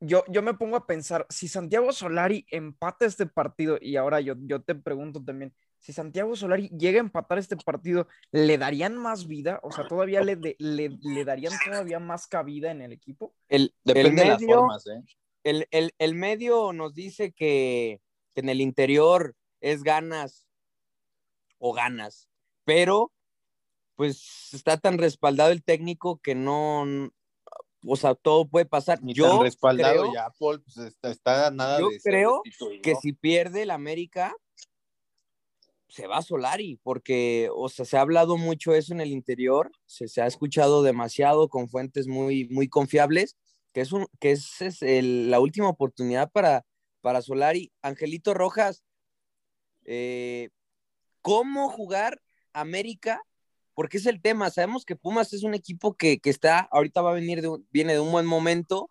yo, 0.00 0.24
yo 0.28 0.42
me 0.42 0.54
pongo 0.54 0.76
a 0.76 0.86
pensar, 0.86 1.26
si 1.28 1.48
Santiago 1.48 1.92
Solari 1.92 2.46
empata 2.50 3.04
este 3.04 3.26
partido, 3.26 3.78
y 3.80 3.96
ahora 3.96 4.20
yo, 4.20 4.36
yo 4.38 4.62
te 4.62 4.74
pregunto 4.74 5.22
también, 5.22 5.52
si 5.78 5.92
Santiago 5.92 6.34
Solari 6.34 6.68
llega 6.70 6.98
a 6.98 7.04
empatar 7.04 7.38
este 7.38 7.56
partido, 7.56 8.08
¿le 8.30 8.58
darían 8.58 8.96
más 8.96 9.26
vida? 9.26 9.60
O 9.62 9.70
sea, 9.70 9.86
¿todavía 9.86 10.22
le, 10.22 10.36
de- 10.36 10.56
le, 10.58 10.96
le 11.00 11.24
darían 11.24 11.52
todavía 11.64 11.98
más 11.98 12.26
cabida 12.26 12.70
en 12.70 12.82
el 12.82 12.92
equipo? 12.92 13.34
El, 13.48 13.74
Depende 13.84 14.08
el 14.08 14.16
de 14.16 14.24
las 14.26 14.44
formas, 14.44 14.86
¿eh? 14.86 15.02
El, 15.48 15.68
el- 15.70 15.94
el 15.98 16.14
medio 16.14 16.72
nos 16.72 16.94
dice 16.94 17.32
que, 17.32 18.00
que 18.34 18.40
en 18.40 18.48
el 18.48 18.60
interior 18.60 19.34
es 19.60 19.82
ganas 19.82 20.46
o 21.58 21.72
ganas, 21.72 22.28
pero 22.64 23.12
pues 23.96 24.50
está 24.52 24.76
tan 24.76 24.98
respaldado 24.98 25.50
el 25.50 25.64
técnico 25.64 26.18
que 26.18 26.34
no, 26.36 26.84
o 27.84 27.96
sea, 27.96 28.14
todo 28.14 28.46
puede 28.46 28.64
pasar. 28.66 29.02
Ni 29.02 29.12
Yo 29.12 29.28
tan 29.28 29.40
respaldado 29.42 30.02
creo 30.02 30.14
ya, 30.14 30.30
Paul, 30.38 30.62
pues 30.62 30.76
está, 30.76 31.10
está 31.10 31.46
a 31.48 31.50
nada 31.50 31.80
Yo 31.80 31.88
de 31.88 32.00
creo 32.00 32.42
que 32.82 32.94
si 32.94 33.12
pierde 33.12 33.62
el 33.62 33.70
América, 33.72 34.36
se 35.88 36.06
va 36.06 36.22
Solari, 36.22 36.78
porque, 36.82 37.48
o 37.52 37.68
sea, 37.68 37.84
se 37.84 37.96
ha 37.96 38.02
hablado 38.02 38.36
mucho 38.36 38.74
eso 38.74 38.92
en 38.92 39.00
el 39.00 39.10
interior, 39.10 39.72
se, 39.86 40.06
se 40.06 40.20
ha 40.20 40.26
escuchado 40.26 40.82
demasiado 40.82 41.48
con 41.48 41.68
fuentes 41.68 42.06
muy, 42.06 42.46
muy 42.50 42.68
confiables, 42.68 43.36
que 43.72 43.80
es, 43.80 43.92
un, 43.92 44.06
que 44.20 44.32
es, 44.32 44.80
la 44.80 45.40
última 45.40 45.68
oportunidad 45.68 46.30
para, 46.30 46.64
para 47.00 47.22
Solari. 47.22 47.72
Angelito 47.82 48.34
Rojas, 48.34 48.84
eh, 49.84 50.50
¿cómo 51.22 51.68
jugar 51.68 52.20
América? 52.52 53.22
Porque 53.74 53.98
es 53.98 54.06
el 54.06 54.20
tema. 54.20 54.50
Sabemos 54.50 54.84
que 54.84 54.96
Pumas 54.96 55.32
es 55.32 55.42
un 55.42 55.54
equipo 55.54 55.96
que, 55.96 56.18
que 56.20 56.30
está, 56.30 56.60
ahorita 56.72 57.02
va 57.02 57.10
a 57.10 57.14
venir 57.14 57.42
de 57.42 57.56
viene 57.70 57.92
de 57.94 58.00
un 58.00 58.12
buen 58.12 58.26
momento. 58.26 58.90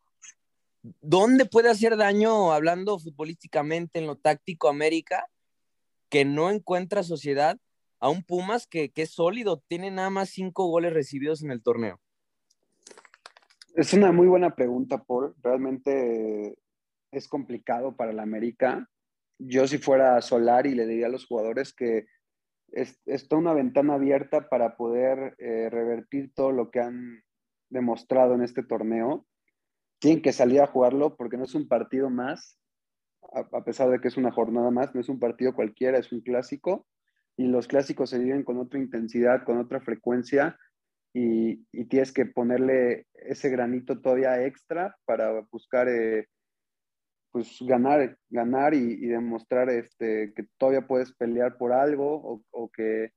¿Dónde 1.01 1.45
puede 1.45 1.69
hacer 1.69 1.97
daño, 1.97 2.53
hablando 2.53 2.97
futbolísticamente 2.99 3.99
en 3.99 4.07
lo 4.07 4.15
táctico, 4.15 4.69
América, 4.69 5.29
que 6.09 6.23
no 6.23 6.49
encuentra 6.49 7.03
sociedad 7.03 7.59
a 7.99 8.09
un 8.09 8.23
Pumas 8.23 8.67
que, 8.67 8.91
que 8.91 9.01
es 9.01 9.11
sólido? 9.11 9.61
Tiene 9.67 9.91
nada 9.91 10.09
más 10.09 10.29
cinco 10.29 10.67
goles 10.67 10.93
recibidos 10.93 11.43
en 11.43 11.51
el 11.51 11.61
torneo. 11.61 11.99
Es 13.77 13.93
una 13.93 14.11
muy 14.11 14.25
buena 14.25 14.55
pregunta, 14.55 15.03
Paul. 15.03 15.35
Realmente 15.43 16.57
es 17.11 17.27
complicado 17.27 17.95
para 17.95 18.11
la 18.11 18.23
América. 18.23 18.89
Yo 19.37 19.67
si 19.67 19.77
fuera 19.77 20.19
Solari 20.19 20.73
le 20.73 20.87
diría 20.87 21.05
a 21.05 21.09
los 21.09 21.27
jugadores 21.27 21.75
que 21.75 22.07
es, 22.69 22.99
está 23.05 23.35
una 23.35 23.53
ventana 23.53 23.93
abierta 23.93 24.49
para 24.49 24.77
poder 24.77 25.35
eh, 25.37 25.69
revertir 25.69 26.33
todo 26.33 26.51
lo 26.51 26.71
que 26.71 26.79
han 26.79 27.21
demostrado 27.69 28.33
en 28.33 28.41
este 28.41 28.63
torneo. 28.63 29.27
Tienen 29.99 30.23
que 30.23 30.33
salir 30.33 30.61
a 30.61 30.65
jugarlo 30.65 31.15
porque 31.15 31.37
no 31.37 31.43
es 31.43 31.53
un 31.53 31.67
partido 31.67 32.09
más, 32.09 32.59
a, 33.31 33.41
a 33.41 33.63
pesar 33.63 33.91
de 33.91 34.01
que 34.01 34.07
es 34.07 34.17
una 34.17 34.31
jornada 34.31 34.71
más, 34.71 34.95
no 34.95 35.01
es 35.01 35.07
un 35.07 35.19
partido 35.19 35.53
cualquiera, 35.53 35.99
es 35.99 36.11
un 36.11 36.21
clásico. 36.21 36.87
Y 37.37 37.45
los 37.45 37.67
clásicos 37.67 38.09
se 38.09 38.17
viven 38.17 38.43
con 38.43 38.57
otra 38.57 38.79
intensidad, 38.79 39.43
con 39.43 39.59
otra 39.59 39.81
frecuencia 39.81 40.57
y, 41.17 41.85
tienes 41.85 42.11
que 42.11 42.25
ponerle 42.25 43.07
ese 43.13 43.49
granito 43.49 43.99
todavía 43.99 44.45
extra 44.45 44.95
para 45.05 45.41
buscar 45.51 45.87
eh, 45.89 46.27
pues 47.31 47.57
ganar, 47.61 48.17
ganar 48.29 48.73
y, 48.73 49.07
demostrar 49.07 49.69
este, 49.69 50.33
que 50.33 50.45
todavía 50.57 50.85
puedes 50.87 51.13
pelear 51.13 51.57
por 51.57 51.73
algo 51.73 52.15
o, 52.15 52.43
o 52.51 52.69
que, 52.69 53.13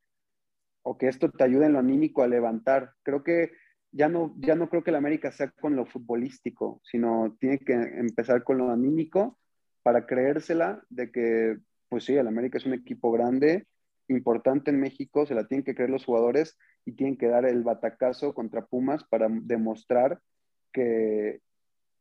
o 0.82 0.96
que 0.96 1.08
esto 1.08 1.30
te 1.30 1.44
ayude 1.44 1.66
en 1.66 1.74
lo 1.74 1.78
anímico 1.78 2.22
a 2.22 2.28
levantar. 2.28 2.92
Creo 3.02 3.22
que 3.22 3.50
ya 3.92 4.08
no, 4.08 4.34
ya 4.38 4.54
no 4.54 4.70
creo 4.70 4.82
que 4.82 4.92
la 4.92 4.98
América 4.98 5.30
sea 5.30 5.50
con 5.50 5.76
lo 5.76 5.84
futbolístico, 5.84 6.80
sino 6.84 7.36
tiene 7.38 7.58
que 7.58 7.74
empezar 7.74 8.44
con 8.44 8.58
lo 8.58 8.70
anímico 8.70 9.38
para 9.82 10.06
creérsela 10.06 10.82
de 10.88 11.10
que, 11.10 11.58
pues 11.88 12.04
sí, 12.04 12.14
el 12.14 12.28
América 12.28 12.58
es 12.58 12.66
un 12.66 12.74
equipo 12.74 13.12
grande, 13.12 13.66
importante 14.10 14.70
en 14.70 14.80
México, 14.80 15.24
se 15.26 15.34
la 15.34 15.46
tienen 15.46 15.64
que 15.64 15.74
creer 15.74 15.90
los 15.90 16.04
jugadores 16.04 16.58
y 16.84 16.92
tienen 16.92 17.16
que 17.16 17.28
dar 17.28 17.44
el 17.46 17.62
batacazo 17.62 18.34
contra 18.34 18.66
Pumas 18.66 19.04
para 19.04 19.28
demostrar 19.30 20.20
que 20.72 21.40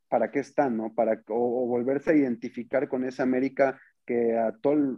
para 0.09 0.31
qué 0.31 0.39
están, 0.39 0.75
¿no? 0.75 0.93
Para, 0.93 1.21
o, 1.29 1.63
o 1.63 1.67
volverse 1.67 2.11
a 2.11 2.15
identificar 2.15 2.89
con 2.89 3.03
esa 3.05 3.23
América 3.23 3.79
que 4.05 4.37
a 4.37 4.53
todo 4.59 4.73
el 4.73 4.97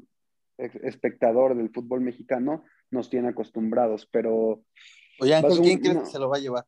espectador 0.58 1.56
del 1.56 1.70
fútbol 1.70 2.02
mexicano 2.02 2.64
nos 2.92 3.10
tiene 3.10 3.30
acostumbrados, 3.30 4.08
pero 4.12 4.64
Oye, 5.20 5.36
un- 5.42 5.64
¿quién 5.64 5.80
crees 5.80 5.98
que 5.98 6.06
se 6.06 6.20
lo 6.20 6.30
va 6.30 6.38
a 6.38 6.40
llevar? 6.40 6.66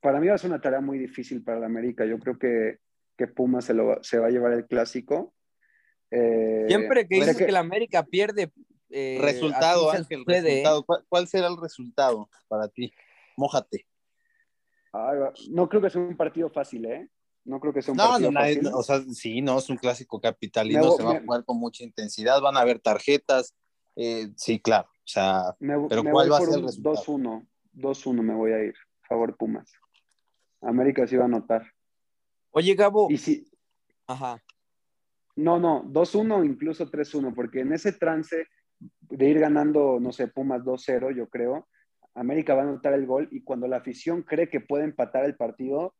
para 0.00 0.18
mí 0.20 0.26
va 0.26 0.34
a 0.34 0.38
ser 0.38 0.50
una 0.50 0.60
tarea 0.60 0.80
muy 0.80 0.98
difícil 0.98 1.44
para 1.44 1.60
la 1.60 1.66
América. 1.66 2.04
Yo 2.04 2.18
creo 2.18 2.36
que, 2.36 2.78
que 3.16 3.28
Pumas 3.28 3.64
se, 3.66 3.72
lo, 3.72 4.02
se 4.02 4.18
va 4.18 4.26
a 4.26 4.30
llevar 4.30 4.52
el 4.52 4.66
clásico. 4.66 5.32
Eh, 6.14 6.66
Siempre 6.68 7.08
que 7.08 7.14
dices 7.16 7.36
que... 7.36 7.50
la 7.50 7.60
América 7.60 8.04
pierde. 8.04 8.52
eh, 8.90 9.18
resultado, 9.20 9.90
Ángel, 9.90 10.20
¿eh? 10.28 10.40
resultado. 10.42 10.84
¿Cuál, 10.84 11.04
cuál 11.08 11.26
será 11.26 11.48
el 11.48 11.56
resultado 11.56 12.28
para 12.48 12.68
ti? 12.68 12.92
Mójate. 13.38 13.86
no 15.50 15.68
creo 15.68 15.80
que 15.82 15.90
sea 15.90 16.02
un 16.02 16.16
partido 16.16 16.50
fácil, 16.50 16.84
¿eh? 16.86 17.08
No 17.44 17.58
creo 17.58 17.72
que 17.72 17.82
sea 17.82 17.92
un 17.92 17.96
No, 17.98 18.10
partido 18.10 18.30
no, 18.30 18.40
fácil. 18.40 18.66
o 18.72 18.82
sea, 18.82 19.00
sí, 19.14 19.40
no, 19.40 19.58
es 19.58 19.68
un 19.70 19.76
clásico 19.78 20.20
capitalino, 20.20 20.90
Me 20.90 20.96
se 20.96 21.02
va 21.02 21.12
a 21.16 21.20
jugar 21.20 21.44
con 21.44 21.58
mucha 21.58 21.82
intensidad, 21.82 22.40
van 22.40 22.56
a 22.56 22.60
haber 22.60 22.78
tarjetas, 22.78 23.56
eh, 23.96 24.28
sí, 24.36 24.60
claro, 24.60 24.88
o 24.92 25.06
sea, 25.08 25.56
Me, 25.58 25.74
Pero 25.88 26.04
me 26.04 26.10
¿cuál 26.12 26.30
va 26.30 26.36
a 26.38 26.40
ser 26.40 26.58
el 26.58 26.62
resultado? 26.62 26.94
2-1. 26.96 27.46
2-1 27.74 28.22
me 28.22 28.34
voy 28.34 28.52
a 28.52 28.62
ir. 28.62 28.74
Favor 29.08 29.36
Pumas. 29.36 29.72
América 30.60 31.06
sí 31.06 31.16
va 31.16 31.22
a 31.24 31.26
anotar. 31.26 31.66
Oye, 32.50 32.74
Gabo. 32.74 33.08
Y 33.10 33.16
si, 33.16 33.50
Ajá. 34.06 34.42
No, 35.36 35.58
no, 35.58 35.82
2-1 35.84 36.44
incluso 36.44 36.86
3-1, 36.90 37.34
porque 37.34 37.60
en 37.60 37.72
ese 37.72 37.92
trance 37.92 38.46
de 39.00 39.28
ir 39.28 39.38
ganando, 39.38 39.98
no 40.00 40.12
sé, 40.12 40.28
Pumas 40.28 40.62
2-0, 40.64 41.14
yo 41.14 41.28
creo, 41.28 41.68
América 42.14 42.54
va 42.54 42.62
a 42.62 42.64
anotar 42.64 42.92
el 42.94 43.06
gol 43.06 43.28
y 43.30 43.42
cuando 43.42 43.66
la 43.68 43.78
afición 43.78 44.22
cree 44.22 44.48
que 44.50 44.60
puede 44.60 44.84
empatar 44.84 45.24
el 45.24 45.36
partido, 45.36 45.94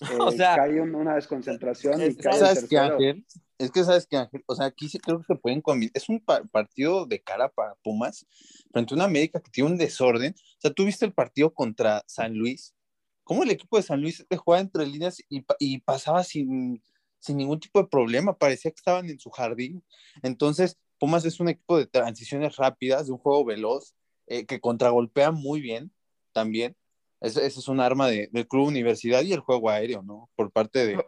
eh, 0.10 0.16
O 0.20 0.30
sea, 0.30 0.54
cae 0.54 0.80
un- 0.80 0.94
una 0.94 1.16
desconcentración 1.16 2.00
y 2.00 2.04
es- 2.04 2.16
cae 2.18 2.34
el 2.34 2.38
¿sabes 2.38 2.60
qué, 2.68 2.76
tercero. 2.76 2.94
Ángel? 2.94 3.26
Es 3.58 3.70
que, 3.72 3.82
¿sabes 3.82 4.06
qué, 4.06 4.16
Ángel? 4.18 4.44
O 4.46 4.54
sea, 4.54 4.66
aquí 4.66 4.88
sí 4.88 4.98
creo 5.00 5.18
que 5.18 5.24
se 5.24 5.34
pueden 5.34 5.60
combinar, 5.60 5.90
es 5.94 6.08
un 6.08 6.20
pa- 6.20 6.44
partido 6.44 7.06
de 7.06 7.20
cara 7.20 7.48
para 7.48 7.74
Pumas, 7.82 8.24
frente 8.72 8.94
a 8.94 8.96
una 8.96 9.04
América 9.06 9.40
que 9.40 9.50
tiene 9.50 9.70
un 9.70 9.76
desorden, 9.76 10.32
o 10.38 10.60
sea, 10.60 10.70
tú 10.72 10.84
viste 10.84 11.04
el 11.04 11.12
partido 11.12 11.52
contra 11.52 12.04
San 12.06 12.34
Luis, 12.36 12.76
cómo 13.24 13.42
el 13.42 13.50
equipo 13.50 13.76
de 13.76 13.82
San 13.82 14.00
Luis 14.00 14.24
te 14.28 14.36
jugaba 14.36 14.60
entre 14.60 14.86
líneas 14.86 15.20
y 15.58 15.80
pasaba 15.80 16.22
sin, 16.22 16.80
sin 17.20 17.36
ningún 17.36 17.60
tipo 17.60 17.80
de 17.80 17.88
problema, 17.88 18.36
parecía 18.36 18.70
que 18.70 18.76
estaban 18.76 19.08
en 19.10 19.18
su 19.18 19.30
jardín. 19.30 19.82
Entonces, 20.22 20.78
Pumas 20.98 21.24
es 21.24 21.38
un 21.40 21.48
equipo 21.48 21.76
de 21.78 21.86
transiciones 21.86 22.56
rápidas, 22.56 23.06
de 23.06 23.12
un 23.12 23.18
juego 23.18 23.44
veloz, 23.44 23.94
eh, 24.26 24.46
que 24.46 24.60
contragolpea 24.60 25.30
muy 25.30 25.60
bien 25.60 25.92
también. 26.32 26.76
Ese, 27.20 27.44
es 27.46 27.68
un 27.68 27.80
arma 27.80 28.08
de- 28.08 28.28
del 28.32 28.46
club 28.46 28.66
universidad 28.68 29.22
y 29.22 29.32
el 29.32 29.40
juego 29.40 29.70
aéreo, 29.70 30.02
¿no? 30.02 30.28
Por 30.36 30.50
parte 30.52 30.86
de, 30.86 31.04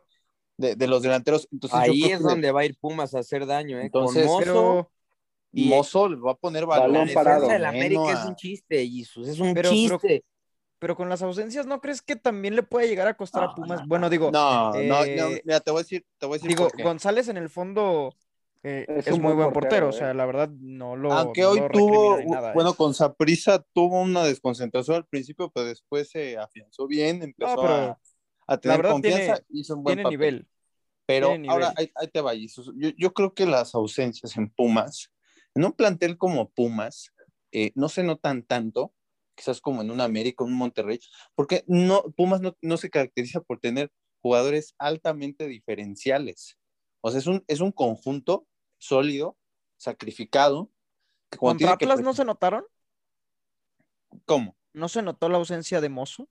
de, 0.56 0.74
de 0.76 0.86
los 0.88 1.02
delanteros. 1.02 1.48
Entonces, 1.52 1.78
yo 1.86 1.92
Ahí 1.92 2.02
creo 2.02 2.16
es 2.16 2.18
que 2.22 2.28
donde 2.28 2.50
va 2.52 2.60
a 2.60 2.64
ir 2.64 2.76
Pumas 2.80 3.14
a 3.14 3.20
hacer 3.20 3.46
daño, 3.46 3.78
¿eh? 3.78 3.84
Entonces, 3.84 4.26
Con 4.26 4.32
Mozo. 4.34 4.38
Pero, 4.44 4.90
y- 5.52 5.68
Mozo 5.68 6.08
le 6.08 6.16
va 6.16 6.32
a 6.32 6.34
poner 6.36 6.66
Balón 6.66 6.82
balón, 6.92 6.94
la 6.94 7.00
defensa 7.00 7.22
parado. 7.24 7.48
del 7.48 7.64
América 7.64 8.12
es 8.12 8.24
un 8.28 8.36
chiste, 8.36 8.88
Jesus. 8.88 9.28
Es 9.28 9.38
un 9.40 9.54
Pero- 9.54 9.70
pero- 9.70 9.98
chiste. 9.98 10.24
Pero 10.80 10.96
con 10.96 11.08
las 11.08 11.22
ausencias, 11.22 11.66
¿no 11.66 11.80
crees 11.80 12.02
que 12.02 12.16
también 12.16 12.56
le 12.56 12.64
puede 12.64 12.88
llegar 12.88 13.06
a 13.06 13.14
costar 13.16 13.44
a 13.44 13.54
Pumas? 13.54 13.80
no, 13.82 13.86
Bueno, 13.86 14.10
digo, 14.10 14.30
No, 14.32 14.72
no, 14.72 14.78
eh, 14.78 15.16
no, 15.16 15.28
mira, 15.44 15.60
te 15.60 15.70
voy 15.70 15.80
a 15.80 15.82
decir, 15.82 16.04
te 16.18 16.26
voy 16.26 16.34
a 16.34 16.38
decir 16.38 16.50
digo, 16.50 16.68
por 16.68 16.76
qué. 16.76 16.82
González 16.82 17.28
en 17.28 17.36
el 17.36 17.48
fondo 17.48 18.14
eh, 18.62 18.86
Es 18.88 19.06
es, 19.06 19.12
un 19.12 19.22
muy 19.22 19.34
buen 19.34 19.52
portero, 19.52 19.90
o 19.90 19.92
sea, 19.92 20.10
eh. 20.10 20.14
la 20.14 20.26
verdad 20.26 20.48
no 20.48 20.96
lo. 20.96 21.12
Aunque 21.12 21.42
no 21.42 21.50
hoy 21.50 21.60
lo 21.60 21.68
tuvo, 21.68 22.18
nada, 22.34 22.50
¿eh? 22.50 22.54
bueno, 22.54 22.74
con 22.74 22.94
Saprisa 22.94 23.64
tuvo 23.72 24.00
una 24.00 24.24
desconcentración 24.24 24.96
al 24.96 25.06
principio, 25.06 25.50
pero 25.50 25.66
después 25.66 26.10
se 26.10 26.36
afianzó 26.38 26.86
bien, 26.86 27.22
empezó 27.22 27.62
pero 27.62 27.66
a, 27.68 27.98
a 28.46 28.56
tener 28.58 28.78
verdad 28.78 28.92
confianza, 28.92 29.34
tiene- 29.36 29.60
hizo 29.60 29.76
un 29.76 29.84
buen 29.84 29.96
tiene 29.96 30.02
papel. 30.02 30.18
nivel. 30.18 30.46
Pero 31.06 31.28
tiene 31.30 31.48
ahora 31.48 31.72
ahí, 31.76 31.90
ahí 31.96 32.08
te 32.08 32.20
va. 32.20 32.34
Yo, 32.34 32.48
yo 32.96 33.12
creo 33.12 33.34
que 33.34 33.44
las 33.46 33.74
ausencias 33.74 34.36
en 34.36 34.48
Pumas, 34.48 35.10
en 35.54 35.64
un 35.64 35.72
plantel 35.72 36.16
como 36.16 36.48
Pumas, 36.50 37.12
eh, 37.52 37.72
no 37.74 37.88
se 37.88 38.04
notan 38.04 38.42
tanto, 38.44 38.92
quizás 39.40 39.60
como 39.60 39.80
en 39.80 39.90
un 39.90 40.02
América, 40.02 40.44
un 40.44 40.54
Monterrey, 40.54 41.00
porque 41.34 41.64
no, 41.66 42.02
Pumas 42.16 42.42
no, 42.42 42.56
no 42.60 42.76
se 42.76 42.90
caracteriza 42.90 43.40
por 43.40 43.58
tener 43.58 43.90
jugadores 44.20 44.74
altamente 44.78 45.46
diferenciales. 45.48 46.58
O 47.00 47.10
sea, 47.10 47.20
es 47.20 47.26
un, 47.26 47.42
es 47.48 47.60
un 47.60 47.72
conjunto 47.72 48.46
sólido, 48.78 49.38
sacrificado, 49.78 50.70
que 51.30 51.38
¿Contra 51.38 51.76
que 51.78 51.84
Atlas 51.84 52.00
no 52.02 52.12
se 52.12 52.24
notaron? 52.24 52.64
¿Cómo? 54.26 54.56
¿No 54.74 54.88
se 54.88 55.00
notó 55.00 55.28
la 55.28 55.38
ausencia 55.38 55.80
de 55.80 55.88
Mozo? 55.88 56.28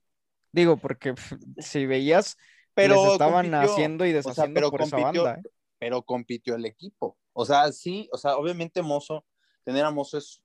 Digo, 0.52 0.76
porque 0.76 1.14
si 1.58 1.86
veías, 1.86 2.36
Pero 2.74 2.94
les 3.02 3.12
estaban 3.12 3.50
compitió, 3.50 3.72
haciendo 3.72 4.06
y 4.06 4.10
o 4.10 4.22
sea, 4.22 4.30
deshaciendo 4.30 4.54
pero 4.54 4.70
por 4.70 4.82
esa 4.82 4.96
compitió, 4.96 5.24
banda. 5.24 5.40
¿eh? 5.40 5.52
pero 5.78 6.02
compitió 6.02 6.54
el 6.54 6.66
equipo. 6.66 7.18
O 7.32 7.44
sea, 7.44 7.72
sí, 7.72 8.08
o 8.12 8.18
sea, 8.18 8.36
obviamente 8.36 8.82
Mozo, 8.82 9.24
tener 9.64 9.84
a 9.84 9.90
Mozo 9.90 10.18
es, 10.18 10.42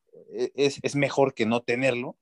es, 0.55 0.79
es 0.81 0.95
mejor 0.95 1.35
que 1.35 1.45
no 1.45 1.61
tenerlo, 1.61 2.17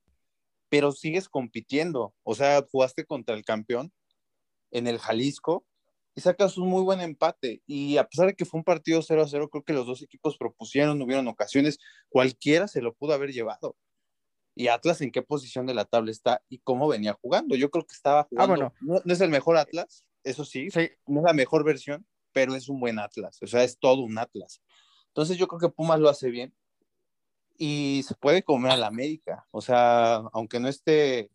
pero 0.74 0.90
sigues 0.90 1.28
compitiendo. 1.28 2.16
O 2.24 2.34
sea, 2.34 2.66
jugaste 2.68 3.04
contra 3.04 3.36
el 3.36 3.44
campeón 3.44 3.92
en 4.72 4.88
el 4.88 4.98
Jalisco 4.98 5.64
y 6.16 6.20
sacas 6.20 6.58
un 6.58 6.68
muy 6.68 6.82
buen 6.82 7.00
empate. 7.00 7.62
Y 7.64 7.96
a 7.96 8.08
pesar 8.08 8.26
de 8.26 8.34
que 8.34 8.44
fue 8.44 8.58
un 8.58 8.64
partido 8.64 9.00
0 9.00 9.22
a 9.22 9.28
0, 9.28 9.50
creo 9.50 9.62
que 9.62 9.72
los 9.72 9.86
dos 9.86 10.02
equipos 10.02 10.36
propusieron, 10.36 11.00
hubieron 11.00 11.28
ocasiones, 11.28 11.78
cualquiera 12.08 12.66
se 12.66 12.82
lo 12.82 12.92
pudo 12.92 13.14
haber 13.14 13.30
llevado. 13.30 13.76
Y 14.56 14.66
Atlas 14.66 15.00
en 15.00 15.12
qué 15.12 15.22
posición 15.22 15.64
de 15.64 15.74
la 15.74 15.84
tabla 15.84 16.10
está 16.10 16.42
y 16.48 16.58
cómo 16.58 16.88
venía 16.88 17.12
jugando. 17.12 17.54
Yo 17.54 17.70
creo 17.70 17.86
que 17.86 17.94
estaba 17.94 18.24
jugando. 18.24 18.56
bueno. 18.56 18.74
no, 18.80 19.00
no 19.04 19.12
es 19.12 19.20
el 19.20 19.30
mejor 19.30 19.56
Atlas, 19.56 20.04
eso 20.24 20.44
sí, 20.44 20.72
Sí, 20.72 20.90
no 21.06 21.20
es 21.20 21.24
la 21.24 21.34
mejor 21.34 21.62
versión, 21.62 22.04
pero 22.32 22.56
es 22.56 22.68
un 22.68 22.80
buen 22.80 22.98
Atlas, 22.98 23.38
o 23.40 23.46
sea, 23.46 23.62
es 23.62 23.78
todo 23.78 24.02
un 24.02 24.18
Atlas. 24.18 24.60
Entonces 25.06 25.36
yo 25.36 25.46
creo 25.46 25.60
que 25.60 25.68
Pumas 25.68 26.00
lo 26.00 26.08
hace 26.08 26.30
bien 26.30 26.52
y 27.56 28.02
se 28.06 28.14
puede 28.14 28.42
comer 28.42 28.72
a 28.72 28.76
la 28.76 28.86
América, 28.88 29.46
o 29.50 29.60
sea, 29.60 30.16
aunque 30.32 30.60
no 30.60 30.68
esté 30.68 31.30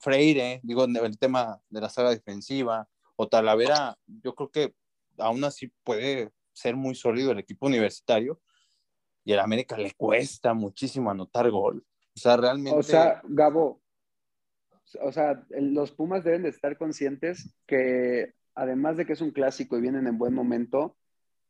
Freire, 0.00 0.60
digo, 0.62 0.84
el 0.84 1.18
tema 1.18 1.60
de 1.70 1.80
la 1.80 1.88
saga 1.88 2.10
defensiva, 2.10 2.88
o 3.16 3.28
Talavera, 3.28 3.98
yo 4.06 4.34
creo 4.34 4.50
que 4.50 4.74
aún 5.18 5.42
así 5.44 5.72
puede 5.82 6.30
ser 6.52 6.76
muy 6.76 6.94
sólido 6.94 7.32
el 7.32 7.38
equipo 7.38 7.66
universitario 7.66 8.40
y 9.24 9.32
al 9.32 9.40
América 9.40 9.76
le 9.76 9.92
cuesta 9.94 10.54
muchísimo 10.54 11.10
anotar 11.10 11.50
gol. 11.50 11.84
O 12.14 12.18
sea, 12.18 12.36
realmente... 12.36 12.78
O 12.78 12.82
sea, 12.82 13.20
Gabo, 13.24 13.80
O 15.02 15.12
sea, 15.12 15.44
los 15.50 15.92
Pumas 15.92 16.24
deben 16.24 16.42
de 16.42 16.48
estar 16.48 16.78
conscientes 16.78 17.54
que 17.66 18.34
además 18.54 18.96
de 18.96 19.06
que 19.06 19.12
es 19.12 19.20
un 19.20 19.30
clásico 19.30 19.76
y 19.76 19.80
vienen 19.80 20.06
en 20.06 20.18
buen 20.18 20.34
momento, 20.34 20.96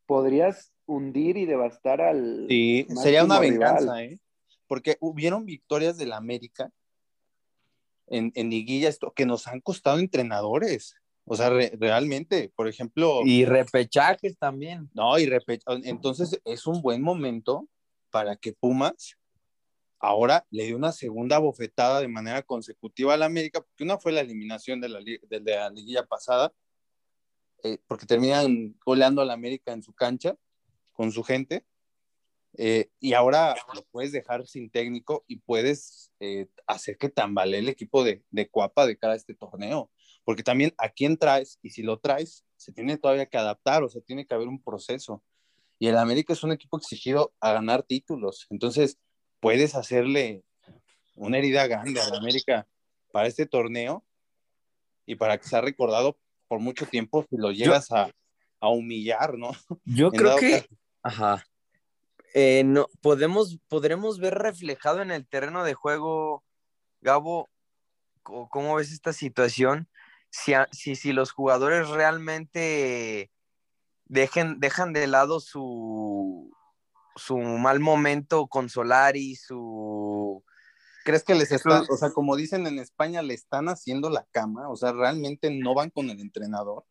podrías 0.06 0.72
hundir 0.88 1.36
y 1.36 1.46
devastar 1.46 2.00
al. 2.00 2.46
Sí, 2.48 2.86
sería 3.00 3.24
una 3.24 3.38
venganza, 3.38 4.02
¿eh? 4.02 4.18
Porque 4.66 4.96
hubieron 5.00 5.44
victorias 5.44 5.96
del 5.96 6.12
América 6.12 6.72
en, 8.06 8.32
en 8.34 8.50
liguilla 8.50 8.88
esto, 8.88 9.12
que 9.14 9.26
nos 9.26 9.46
han 9.46 9.60
costado 9.60 9.98
entrenadores. 9.98 10.96
O 11.24 11.36
sea, 11.36 11.50
realmente, 11.50 12.50
por 12.56 12.68
ejemplo. 12.68 13.20
Y 13.24 13.44
repechajes 13.44 14.38
también. 14.38 14.90
No, 14.94 15.18
y 15.18 15.26
repechajes. 15.26 15.84
Entonces 15.84 16.40
es 16.44 16.66
un 16.66 16.80
buen 16.80 17.02
momento 17.02 17.68
para 18.10 18.34
que 18.36 18.54
Pumas 18.54 19.18
ahora 20.00 20.46
le 20.50 20.64
dio 20.64 20.76
una 20.76 20.92
segunda 20.92 21.38
bofetada 21.38 22.00
de 22.00 22.08
manera 22.08 22.42
consecutiva 22.42 23.14
al 23.14 23.22
América, 23.22 23.60
porque 23.60 23.84
una 23.84 23.98
fue 23.98 24.12
la 24.12 24.20
eliminación 24.20 24.80
de 24.80 24.88
la, 24.88 25.00
de 25.00 25.40
la 25.40 25.68
liguilla 25.70 26.06
pasada, 26.06 26.52
eh, 27.62 27.78
porque 27.86 28.06
terminan 28.06 28.74
goleando 28.86 29.20
al 29.20 29.30
América 29.30 29.72
en 29.72 29.82
su 29.82 29.92
cancha 29.92 30.36
con 30.98 31.12
su 31.12 31.22
gente, 31.22 31.64
eh, 32.56 32.90
y 32.98 33.12
ahora 33.12 33.54
lo 33.72 33.84
puedes 33.84 34.10
dejar 34.10 34.44
sin 34.48 34.68
técnico 34.68 35.24
y 35.28 35.36
puedes 35.36 36.10
eh, 36.18 36.48
hacer 36.66 36.98
que 36.98 37.08
tambalee 37.08 37.60
el 37.60 37.68
equipo 37.68 38.02
de, 38.02 38.24
de 38.30 38.48
Cuapa 38.48 38.84
de 38.84 38.98
cara 38.98 39.12
a 39.12 39.16
este 39.16 39.32
torneo, 39.34 39.92
porque 40.24 40.42
también 40.42 40.74
a 40.76 40.88
quién 40.88 41.16
traes, 41.16 41.60
y 41.62 41.70
si 41.70 41.84
lo 41.84 42.00
traes, 42.00 42.44
se 42.56 42.72
tiene 42.72 42.98
todavía 42.98 43.26
que 43.26 43.38
adaptar, 43.38 43.84
o 43.84 43.88
sea, 43.88 44.02
tiene 44.02 44.26
que 44.26 44.34
haber 44.34 44.48
un 44.48 44.60
proceso. 44.60 45.22
Y 45.78 45.86
el 45.86 45.96
América 45.96 46.32
es 46.32 46.42
un 46.42 46.50
equipo 46.50 46.78
exigido 46.78 47.32
a 47.38 47.52
ganar 47.52 47.84
títulos, 47.84 48.48
entonces 48.50 48.98
puedes 49.38 49.76
hacerle 49.76 50.42
una 51.14 51.38
herida 51.38 51.68
grande 51.68 52.00
al 52.00 52.16
América 52.16 52.66
para 53.12 53.28
este 53.28 53.46
torneo 53.46 54.04
y 55.06 55.14
para 55.14 55.38
que 55.38 55.46
sea 55.46 55.60
recordado 55.60 56.18
por 56.48 56.58
mucho 56.58 56.86
tiempo 56.86 57.24
si 57.30 57.36
lo 57.36 57.52
llegas 57.52 57.92
a, 57.92 58.10
a, 58.58 58.68
humillar, 58.68 59.38
¿no? 59.38 59.52
Yo 59.84 60.10
creo 60.10 60.36
que, 60.38 60.66
ajá, 61.02 61.44
eh, 62.34 62.62
no, 62.64 62.88
podemos, 63.00 63.58
podremos 63.68 64.18
ver 64.18 64.34
reflejado 64.34 65.02
en 65.02 65.10
el 65.10 65.26
terreno 65.26 65.64
de 65.64 65.74
juego, 65.74 66.44
Gabo, 67.00 67.48
¿cómo 68.22 68.76
ves 68.76 68.92
esta 68.92 69.12
situación? 69.12 69.88
Si, 70.30 70.52
si, 70.72 70.94
si 70.94 71.12
los 71.12 71.32
jugadores 71.32 71.88
realmente 71.88 73.30
dejen, 74.04 74.60
dejan 74.60 74.92
de 74.92 75.06
lado 75.06 75.40
su, 75.40 76.54
su 77.16 77.38
mal 77.38 77.80
momento 77.80 78.46
con 78.46 78.68
Solari, 78.68 79.36
su... 79.36 80.44
¿Crees 81.04 81.24
que 81.24 81.34
les 81.34 81.50
están, 81.50 81.86
o 81.88 81.96
sea, 81.96 82.10
como 82.10 82.36
dicen 82.36 82.66
en 82.66 82.78
España, 82.78 83.22
le 83.22 83.32
están 83.32 83.70
haciendo 83.70 84.10
la 84.10 84.26
cama? 84.30 84.68
O 84.68 84.76
sea, 84.76 84.92
realmente 84.92 85.50
no 85.50 85.74
van 85.74 85.88
con 85.88 86.10
el 86.10 86.20
entrenador. 86.20 86.84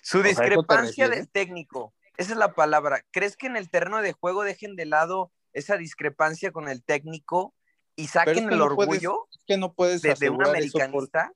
Su 0.00 0.22
discrepancia 0.22 1.08
del 1.08 1.28
técnico, 1.28 1.92
esa 2.16 2.32
es 2.32 2.38
la 2.38 2.54
palabra. 2.54 3.04
¿Crees 3.10 3.36
que 3.36 3.46
en 3.46 3.56
el 3.56 3.70
terreno 3.70 4.02
de 4.02 4.12
juego 4.12 4.44
dejen 4.44 4.76
de 4.76 4.86
lado 4.86 5.32
esa 5.52 5.76
discrepancia 5.76 6.52
con 6.52 6.68
el 6.68 6.82
técnico 6.82 7.54
y 7.94 8.08
saquen 8.08 8.52
el 8.52 8.60
orgullo 8.60 9.26
es 9.32 9.44
que 9.46 9.56
no 9.56 9.72
puedes 9.72 10.02
de, 10.02 10.30
un 10.30 10.44
americanista? 10.44 11.32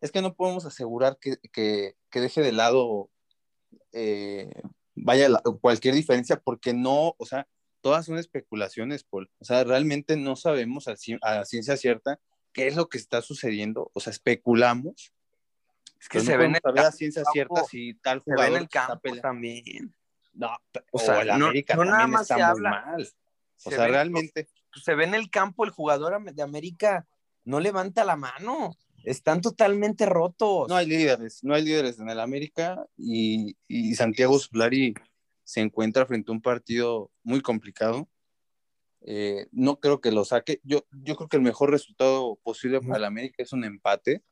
es 0.00 0.12
que 0.12 0.22
no 0.22 0.34
podemos 0.34 0.64
asegurar 0.64 1.18
que, 1.20 1.36
que, 1.52 1.96
que 2.10 2.20
deje 2.20 2.40
de 2.40 2.52
lado 2.52 3.10
eh, 3.92 4.50
vaya 4.94 5.28
cualquier 5.60 5.94
diferencia 5.94 6.40
porque 6.40 6.72
no, 6.72 7.14
o 7.18 7.26
sea, 7.26 7.46
todas 7.80 8.06
son 8.06 8.18
especulaciones, 8.18 9.04
Paul. 9.04 9.30
O 9.38 9.44
sea, 9.44 9.64
realmente 9.64 10.16
no 10.16 10.36
sabemos 10.36 10.88
a, 10.88 10.94
a 11.22 11.44
ciencia 11.44 11.76
cierta 11.76 12.20
qué 12.52 12.66
es 12.66 12.76
lo 12.76 12.88
que 12.88 12.98
está 12.98 13.22
sucediendo. 13.22 13.90
O 13.94 14.00
sea, 14.00 14.10
especulamos. 14.10 15.12
Es 16.00 16.08
que 16.08 16.20
se 16.20 16.36
ve 16.36 16.46
en 16.46 16.56
el 16.56 16.78
a 16.78 16.92
ciencia 16.92 17.22
cierta 17.30 17.62
si 17.64 17.94
tal 17.94 18.20
jugador 18.20 18.44
se 18.44 18.50
ve 18.50 18.56
en 18.56 18.62
el 18.62 18.68
campo 18.68 19.16
también. 19.20 19.94
No, 20.32 20.56
o, 20.92 20.98
sea, 20.98 21.22
el 21.22 21.30
América 21.30 21.74
no, 21.74 21.84
también 21.84 22.20
está 22.20 22.34
muy 22.34 22.42
habla. 22.42 22.70
mal. 22.70 23.08
O 23.64 23.70
sea, 23.70 23.86
realmente. 23.86 24.48
se 24.82 24.94
ve 24.94 25.04
en 25.04 25.14
el 25.14 25.28
campo 25.30 25.64
el 25.64 25.70
jugador 25.70 26.22
de 26.32 26.42
América 26.42 27.06
no 27.44 27.60
levanta 27.60 28.04
la 28.04 28.16
mano 28.16 28.76
están 29.04 29.40
totalmente 29.40 30.06
rotos. 30.06 30.68
No 30.68 30.76
hay 30.76 30.86
líderes, 30.86 31.42
no 31.42 31.54
hay 31.54 31.64
líderes 31.64 31.98
en 31.98 32.08
el 32.08 32.20
América 32.20 32.84
y, 32.96 33.56
y 33.66 33.94
Santiago 33.94 34.38
Solari 34.38 34.94
se 35.44 35.60
encuentra 35.60 36.06
frente 36.06 36.30
a 36.30 36.34
un 36.34 36.42
partido 36.42 37.10
muy 37.22 37.40
complicado. 37.40 38.08
Eh, 39.02 39.46
no 39.52 39.80
creo 39.80 40.00
que 40.00 40.12
lo 40.12 40.24
saque. 40.24 40.60
Yo, 40.62 40.86
yo 40.90 41.16
creo 41.16 41.28
que 41.28 41.36
el 41.36 41.42
mejor 41.42 41.70
resultado 41.70 42.38
posible 42.42 42.80
para 42.80 42.98
el 42.98 43.04
América 43.04 43.42
es 43.42 43.52
un 43.52 43.64
empate, 43.64 44.22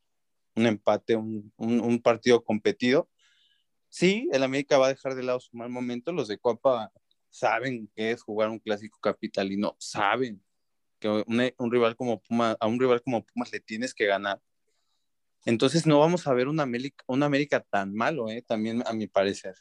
un 0.55 0.67
empate, 0.67 1.17
un, 1.17 1.53
un, 1.57 1.81
un, 1.81 2.03
partido 2.03 2.45
competido. 2.45 3.09
Sí, 3.89 4.29
el 4.33 4.43
América 4.43 4.79
va 4.79 4.87
a 4.87 4.91
dejar 4.91 5.15
de 5.15 5.23
lado 5.23 5.41
su 5.41 5.57
mal 5.57 5.71
momento. 5.71 6.13
Los 6.13 6.29
de 6.29 6.39
Copa 6.39 6.93
saben 7.31 7.91
que 7.95 8.11
es 8.13 8.23
jugar 8.23 8.51
un 8.51 8.59
clásico 8.59 8.99
capitalino, 9.01 9.77
saben 9.79 10.43
que 10.99 11.09
un, 11.09 11.53
un 11.57 11.71
rival 11.71 11.97
como 11.97 12.21
Pumas, 12.21 12.57
a 12.59 12.67
un 12.67 12.81
rival 12.81 13.03
como 13.03 13.25
Pumas 13.25 13.53
le 13.53 13.61
tienes 13.61 13.95
que 13.95 14.07
ganar. 14.07 14.41
Entonces 15.45 15.87
no 15.87 16.01
vamos 16.01 16.27
a 16.27 16.35
ver 16.35 16.49
una 16.49 16.65
América, 16.65 17.05
una 17.07 17.27
América 17.27 17.61
tan 17.61 17.95
malo, 17.95 18.29
¿eh? 18.29 18.43
también 18.43 18.83
a 18.87 18.93
mi 18.93 19.07
parecer, 19.07 19.55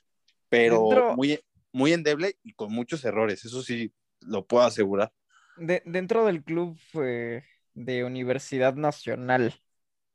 pero 0.50 1.16
muy, 1.16 1.40
muy 1.72 1.94
endeble 1.94 2.38
y 2.44 2.54
con 2.54 2.74
muchos 2.74 3.06
errores, 3.06 3.46
eso 3.46 3.62
sí 3.62 3.94
lo 4.22 4.46
puedo 4.46 4.66
asegurar. 4.66 5.14
De, 5.56 5.82
dentro 5.86 6.26
del 6.26 6.44
club 6.44 6.78
eh, 7.02 7.44
de 7.74 8.04
Universidad 8.04 8.76
Nacional, 8.76 9.54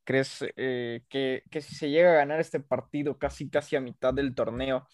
¿crees 0.05 0.45
eh, 0.57 1.03
que, 1.09 1.45
que, 1.51 1.61
si 1.61 1.75
se 1.75 1.91
llega 1.91 2.11
a 2.13 2.17
ganar 2.17 2.41
este 2.41 2.61
partido 2.61 3.19
casi 3.19 3.49
casi 3.49 3.77
a 3.77 3.81
mitad 3.81 4.15
del 4.15 4.35
torneo, 4.35 4.87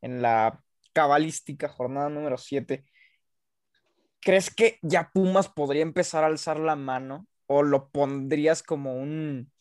en 0.00 0.22
la 0.22 0.62
cabalística 0.92 1.68
jornada 1.68 2.08
número 2.08 2.38
7, 2.38 2.84
¿crees 4.20 4.54
que 4.54 4.78
ya 4.82 5.10
Pumas 5.12 5.48
podría 5.48 5.82
empezar 5.82 6.24
a 6.24 6.28
alzar 6.28 6.58
la 6.58 6.76
mano 6.76 7.26
o 7.46 7.62
lo 7.62 7.90
pondrías 7.90 8.62
como 8.62 8.96
un 8.96 9.52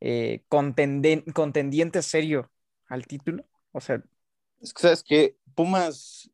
eh, 0.00 0.44
contendiente 0.48 2.02
serio 2.02 2.50
al 2.88 3.06
título? 3.06 3.44
O 3.72 3.80
sea. 3.80 4.02
Es 4.60 4.72
que 4.72 4.82
sabes 4.82 5.02
que 5.02 5.36
Pumas, 5.54 6.30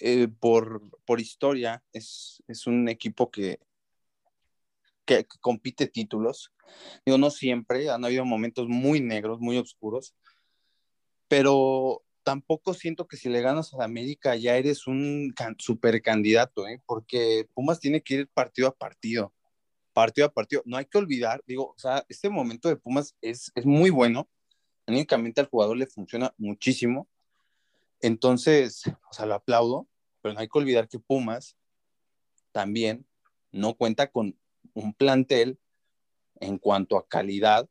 eh, 0.00 0.28
por, 0.38 0.82
por, 1.04 1.20
historia, 1.20 1.82
es, 1.92 2.42
es, 2.46 2.66
un 2.66 2.88
equipo 2.88 3.30
que, 3.30 3.58
que, 5.04 5.26
compite 5.40 5.88
títulos. 5.88 6.52
Digo, 7.04 7.18
no 7.18 7.30
siempre, 7.30 7.90
han 7.90 8.04
habido 8.04 8.24
momentos 8.24 8.68
muy 8.68 9.00
negros, 9.00 9.40
muy 9.40 9.56
oscuros, 9.56 10.14
pero 11.28 12.02
tampoco 12.22 12.74
siento 12.74 13.06
que 13.06 13.16
si 13.16 13.28
le 13.28 13.40
ganas 13.40 13.72
a 13.74 13.84
América 13.84 14.36
ya 14.36 14.56
eres 14.56 14.86
un 14.86 15.34
super 15.58 16.02
candidato, 16.02 16.66
¿eh? 16.66 16.82
porque 16.86 17.48
Pumas 17.54 17.80
tiene 17.80 18.02
que 18.02 18.14
ir 18.14 18.28
partido 18.28 18.68
a 18.68 18.74
partido 18.74 19.32
partido 19.92 20.26
a 20.26 20.32
partido. 20.32 20.62
No 20.64 20.76
hay 20.76 20.86
que 20.86 20.98
olvidar, 20.98 21.42
digo, 21.46 21.74
o 21.76 21.78
sea, 21.78 22.04
este 22.08 22.28
momento 22.28 22.68
de 22.68 22.76
Pumas 22.76 23.14
es, 23.20 23.52
es 23.54 23.66
muy 23.66 23.90
bueno. 23.90 24.28
Únicamente 24.86 25.40
al 25.40 25.48
jugador 25.48 25.76
le 25.76 25.86
funciona 25.86 26.34
muchísimo. 26.38 27.08
Entonces, 28.00 28.82
o 29.10 29.12
sea, 29.12 29.26
lo 29.26 29.34
aplaudo, 29.34 29.86
pero 30.22 30.34
no 30.34 30.40
hay 30.40 30.48
que 30.48 30.58
olvidar 30.58 30.88
que 30.88 30.98
Pumas 30.98 31.56
también 32.52 33.06
no 33.52 33.74
cuenta 33.74 34.10
con 34.10 34.38
un 34.74 34.94
plantel 34.94 35.58
en 36.40 36.58
cuanto 36.58 36.96
a 36.96 37.06
calidad 37.06 37.68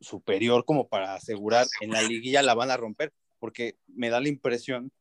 superior 0.00 0.64
como 0.64 0.88
para 0.88 1.14
asegurar 1.14 1.66
en 1.80 1.90
la 1.90 2.02
liguilla 2.02 2.42
la 2.42 2.54
van 2.54 2.70
a 2.70 2.76
romper, 2.76 3.12
porque 3.38 3.76
me 3.86 4.10
da 4.10 4.20
la 4.20 4.28
impresión 4.28 4.92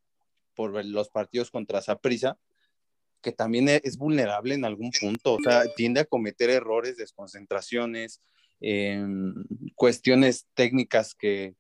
por 0.56 0.84
los 0.86 1.10
partidos 1.10 1.52
contra 1.52 1.82
Saprissa 1.82 2.38
que 3.22 3.32
también 3.32 3.70
e, 3.70 3.82
es 3.84 3.98
vulnerable 3.98 4.56
en 4.56 4.66
algún 4.66 4.92
punto, 5.00 5.36
o 5.36 5.40
sea, 5.42 5.64
tiende 5.76 6.02
a 6.02 6.06
cometer 6.06 6.50
errores, 6.50 6.98
desconcentraciones, 6.98 8.22
eh, 8.60 9.04
cuestiones 9.76 10.48
técnicas 10.54 11.16
que, 11.16 11.56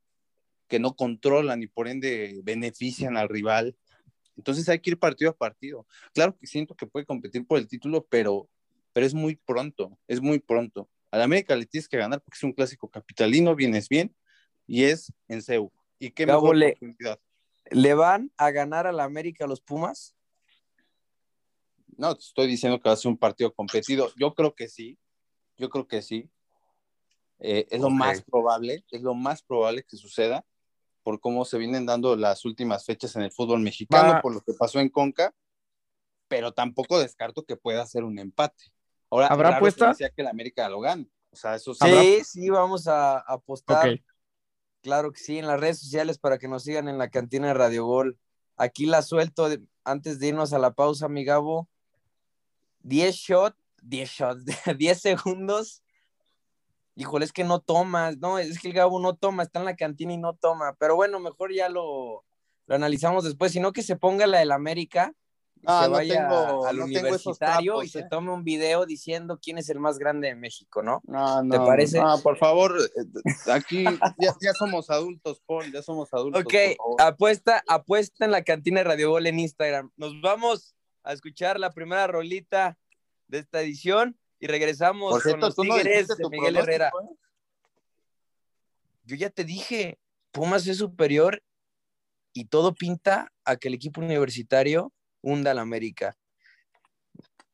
que 0.68 0.80
no 0.80 0.96
controlan 0.96 1.62
y 1.62 1.68
por 1.68 1.88
ende 1.88 2.42
benefician 2.44 3.18
al 3.18 3.30
rival. 3.30 3.76
Entonces 4.38 4.68
hay 4.70 4.80
que 4.80 4.92
ir 4.92 5.00
partido 5.00 5.32
a 5.32 5.38
partido. 5.38 5.86
Claro 6.14 6.36
que 6.38 6.48
siento 6.48 6.76
que 6.76 6.88
puede 6.88 7.06
competir 7.06 7.46
por 7.46 7.60
el 7.60 7.68
título, 7.68 8.06
pero, 8.10 8.50
pero 8.94 9.06
es 9.06 9.14
muy 9.14 9.36
pronto, 9.36 9.98
es 10.08 10.22
muy 10.22 10.40
pronto. 10.40 10.90
A 11.12 11.18
la 11.18 11.26
América 11.26 11.56
le 11.56 11.66
tienes 11.66 11.88
que 11.88 11.98
ganar 11.98 12.22
porque 12.22 12.38
es 12.38 12.44
un 12.44 12.54
clásico 12.54 12.90
capitalino, 12.90 13.56
vienes 13.56 13.90
bien, 13.90 14.16
y 14.68 14.84
es 14.84 15.12
en 15.28 15.42
CEU. 15.42 15.72
¿Y 16.00 16.12
qué 16.12 16.26
mejor 16.26 16.56
le, 16.56 16.78
¿Le 17.70 17.94
van 17.94 18.32
a 18.38 18.52
ganar 18.52 18.88
a 18.88 18.92
la 18.92 19.04
América 19.04 19.46
los 19.48 19.62
Pumas? 19.62 20.16
No, 21.98 22.16
te 22.16 22.22
estoy 22.22 22.48
diciendo 22.48 22.80
que 22.80 22.90
va 22.90 22.94
a 22.94 22.98
ser 22.98 23.10
un 23.10 23.18
partido 23.18 23.54
competido. 23.54 24.12
Yo 24.18 24.34
creo 24.34 24.56
que 24.56 24.68
sí. 24.68 24.98
Yo 25.58 25.70
creo 25.70 25.88
que 25.88 26.02
sí. 26.02 26.30
Eh, 27.40 27.68
es 27.70 27.82
lo 27.82 27.90
más 27.90 28.22
probable, 28.22 28.84
es 28.92 29.02
lo 29.02 29.14
más 29.14 29.44
probable 29.44 29.84
que 29.84 29.98
suceda 29.98 30.46
por 31.04 31.20
cómo 31.20 31.46
se 31.46 31.58
vienen 31.58 31.86
dando 31.86 32.16
las 32.16 32.46
últimas 32.46 32.86
fechas 32.86 33.16
en 33.16 33.24
el 33.24 33.32
fútbol 33.32 33.60
mexicano, 33.60 34.20
por 34.22 34.34
lo 34.34 34.42
que 34.42 34.54
pasó 34.54 34.80
en 34.80 34.90
Conca, 34.90 35.34
pero 36.28 36.54
tampoco 36.54 37.00
descarto 37.00 37.44
que 37.44 37.56
pueda 37.56 37.86
ser 37.86 38.04
un 38.04 38.20
empate. 38.20 38.66
Ahora, 39.12 39.28
¿habrá 39.28 39.58
apuesta? 39.58 39.93
que 39.93 40.21
el 40.21 40.28
América 40.28 40.69
lo 40.69 40.80
gane. 40.80 41.08
O 41.32 41.36
sea, 41.36 41.56
eso 41.56 41.74
sí. 41.74 42.24
Sí, 42.24 42.50
vamos 42.50 42.88
a, 42.88 43.19
apostar. 43.19 44.00
Claro 44.82 45.12
que 45.12 45.19
sí, 45.19 45.38
en 45.38 45.47
las 45.47 45.60
redes 45.60 45.80
sociales 45.80 46.17
para 46.17 46.38
que 46.38 46.47
nos 46.47 46.63
sigan 46.63 46.88
en 46.88 46.97
la 46.97 47.10
cantina 47.10 47.47
de 47.47 47.54
Radio 47.54 47.86
Gol. 47.86 48.17
Aquí 48.56 48.86
la 48.86 49.02
suelto 49.02 49.50
antes 49.84 50.17
de 50.19 50.28
irnos 50.28 50.54
a 50.54 50.60
la 50.60 50.71
pausa, 50.71 51.10
mi 51.10 51.26
Gabo. 51.26 51.67
10 52.84 53.15
shots, 53.15 53.58
10 53.84 54.10
shots, 54.10 54.45
10 54.78 55.02
segundos. 55.02 55.84
Híjole, 56.95 57.26
es 57.26 57.34
que 57.34 57.43
no 57.43 57.60
tomas, 57.60 58.17
no, 58.17 58.39
es 58.39 58.60
que 58.60 58.69
el 58.69 58.74
Gabo 58.74 59.00
no 59.00 59.15
toma, 59.15 59.43
está 59.43 59.60
en 59.60 59.65
la 59.65 59.76
cantina 59.76 60.13
y 60.13 60.17
no 60.17 60.36
toma. 60.36 60.76
Pero 60.80 60.95
bueno, 60.95 61.19
mejor 61.19 61.54
ya 61.54 61.69
lo, 61.69 62.26
lo 62.65 62.76
analizamos 62.76 63.24
después, 63.24 63.52
sino 63.52 63.74
que 63.74 63.84
se 63.84 63.97
ponga 63.97 64.26
la 64.26 64.39
del 64.39 64.52
América 64.52 65.13
Ah, 65.65 65.84
se 65.84 65.89
no 65.89 65.93
vaya 65.93 66.28
tengo, 66.28 66.65
al 66.65 66.78
no 66.78 66.86
universitario 66.86 67.74
trapos, 67.74 67.86
y 67.86 67.89
se 67.89 68.00
¿eh? 68.00 68.08
tome 68.10 68.32
un 68.32 68.43
video 68.43 68.86
diciendo 68.86 69.39
quién 69.41 69.58
es 69.58 69.69
el 69.69 69.80
más 69.80 70.00
grande 70.00 70.28
de 70.28 70.36
México, 70.36 70.82
¿no? 70.82 71.02
No, 71.06 71.41
¿Te 71.41 71.58
no, 71.58 71.65
parece? 71.65 72.00
no, 72.00 72.19
por 72.21 72.38
favor, 72.38 72.76
eh, 72.80 73.52
aquí 73.52 73.84
ya, 74.19 74.36
ya 74.41 74.54
somos 74.54 74.89
adultos, 74.89 75.41
Paul, 75.45 75.71
ya 75.71 75.82
somos 75.84 76.12
adultos. 76.13 76.43
Ok, 76.43 76.54
apuesta, 77.00 77.63
apuesta 77.67 78.26
en 78.26 78.32
la 78.32 78.43
cantina 78.43 78.80
de 78.80 78.86
Radio 78.86 79.12
Gol 79.12 79.28
en 79.28 79.39
Instagram. 79.39 79.91
Nos 79.97 80.19
vamos 80.21 80.76
a 81.04 81.13
escuchar 81.13 81.60
la 81.60 81.71
primera 81.71 82.08
rolita 82.08 82.78
de 83.28 83.39
esta 83.39 83.62
edición 83.62 84.17
y 84.39 84.47
regresamos 84.47 85.12
Por 85.12 85.32
con 85.32 85.39
los 85.39 85.56
Tigres 85.56 86.08
de 86.08 86.30
Miguel 86.30 86.58
Herrera. 86.58 86.88
¿eh? 86.88 87.15
Yo 89.04 89.15
ya 89.15 89.30
te 89.30 89.43
dije, 89.43 90.00
Pumas 90.32 90.65
es 90.67 90.78
superior 90.78 91.43
y 92.34 92.45
todo 92.45 92.74
pinta 92.74 93.32
a 93.45 93.58
que 93.58 93.67
el 93.67 93.74
equipo 93.74 94.02
universitario 94.02 94.91
hunda 95.22 95.52
al 95.52 95.60
América. 95.60 96.16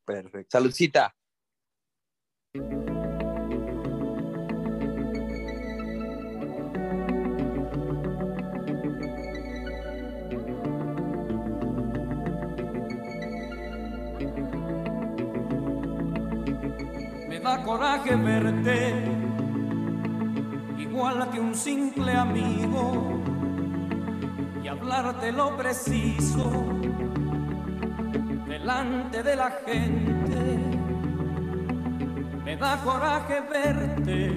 Perfecto. 0.05 0.57
Saludcita. 0.57 1.13
Me 17.27 17.39
da 17.39 17.63
coraje 17.63 18.15
verte, 18.15 18.93
igual 20.79 21.29
que 21.31 21.39
un 21.39 21.53
simple 21.53 22.13
amigo, 22.13 23.21
y 24.63 24.67
hablarte 24.67 25.31
lo 25.33 25.55
preciso 25.57 26.77
delante 28.67 29.23
de 29.23 29.35
la 29.37 29.49
gente. 29.65 30.39
Me 32.43 32.57
da 32.57 32.75
coraje 32.83 33.39
verte 33.49 34.31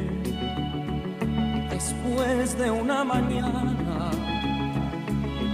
después 1.68 2.56
de 2.56 2.70
una 2.70 3.02
mañana 3.02 4.10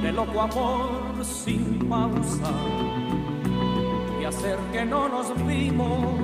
de 0.02 0.12
loco 0.12 0.42
amor 0.42 1.24
sin 1.24 1.88
pausa 1.88 2.52
y 4.20 4.24
hacer 4.26 4.58
que 4.72 4.84
no 4.84 5.08
nos 5.08 5.28
vimos 5.46 6.20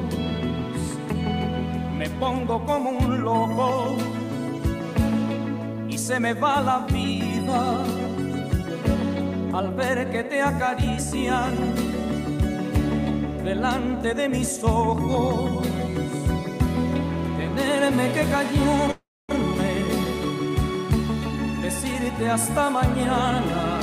me 1.97 2.11
pongo 2.21 2.67
como 2.67 2.91
un 2.91 3.23
loco 3.23 3.97
y 5.89 5.97
se 5.97 6.21
me 6.21 6.35
va 6.35 6.61
la 6.61 6.79
vida 6.81 7.61
al 9.55 9.75
ver 9.75 10.11
que 10.11 10.23
te 10.25 10.43
acarician 10.43 12.02
delante 13.45 14.15
de 14.15 14.29
mis 14.29 14.63
ojos, 14.63 15.67
tenerme 17.37 18.13
que 18.13 18.25
callarme, 18.25 19.73
decirte 21.63 22.31
hasta 22.31 22.71
mañana, 22.71 23.81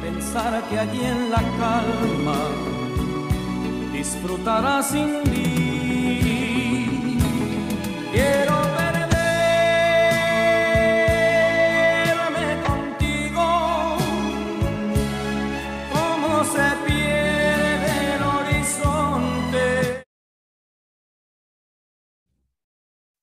pensar 0.00 0.62
que 0.68 0.78
allí 0.78 1.04
en 1.04 1.30
la 1.30 1.42
calma 1.58 2.38
disfrutarás 3.92 4.90
sin 4.90 5.22
mí. 5.30 7.18
Quiero 8.12 8.67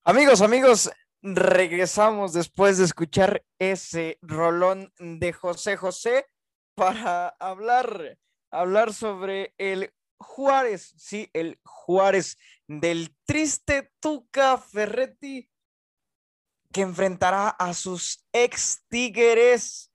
Amigos, 0.07 0.41
amigos, 0.43 0.91
regresamos 1.23 2.31
después 2.31 2.77
de 2.77 2.85
escuchar 2.85 3.43
ese 3.57 4.19
rolón 4.21 4.93
de 4.99 5.33
José 5.33 5.77
José 5.77 6.27
para 6.75 7.29
hablar, 7.39 8.19
hablar 8.51 8.93
sobre 8.93 9.55
el 9.57 9.91
Juárez, 10.19 10.93
sí, 10.95 11.31
el 11.33 11.59
Juárez 11.65 12.37
del 12.67 13.17
triste 13.25 13.91
Tuca 13.99 14.59
Ferretti 14.59 15.49
que 16.71 16.81
enfrentará 16.81 17.49
a 17.49 17.73
sus 17.73 18.27
ex 18.31 18.85
tigres, 18.87 19.91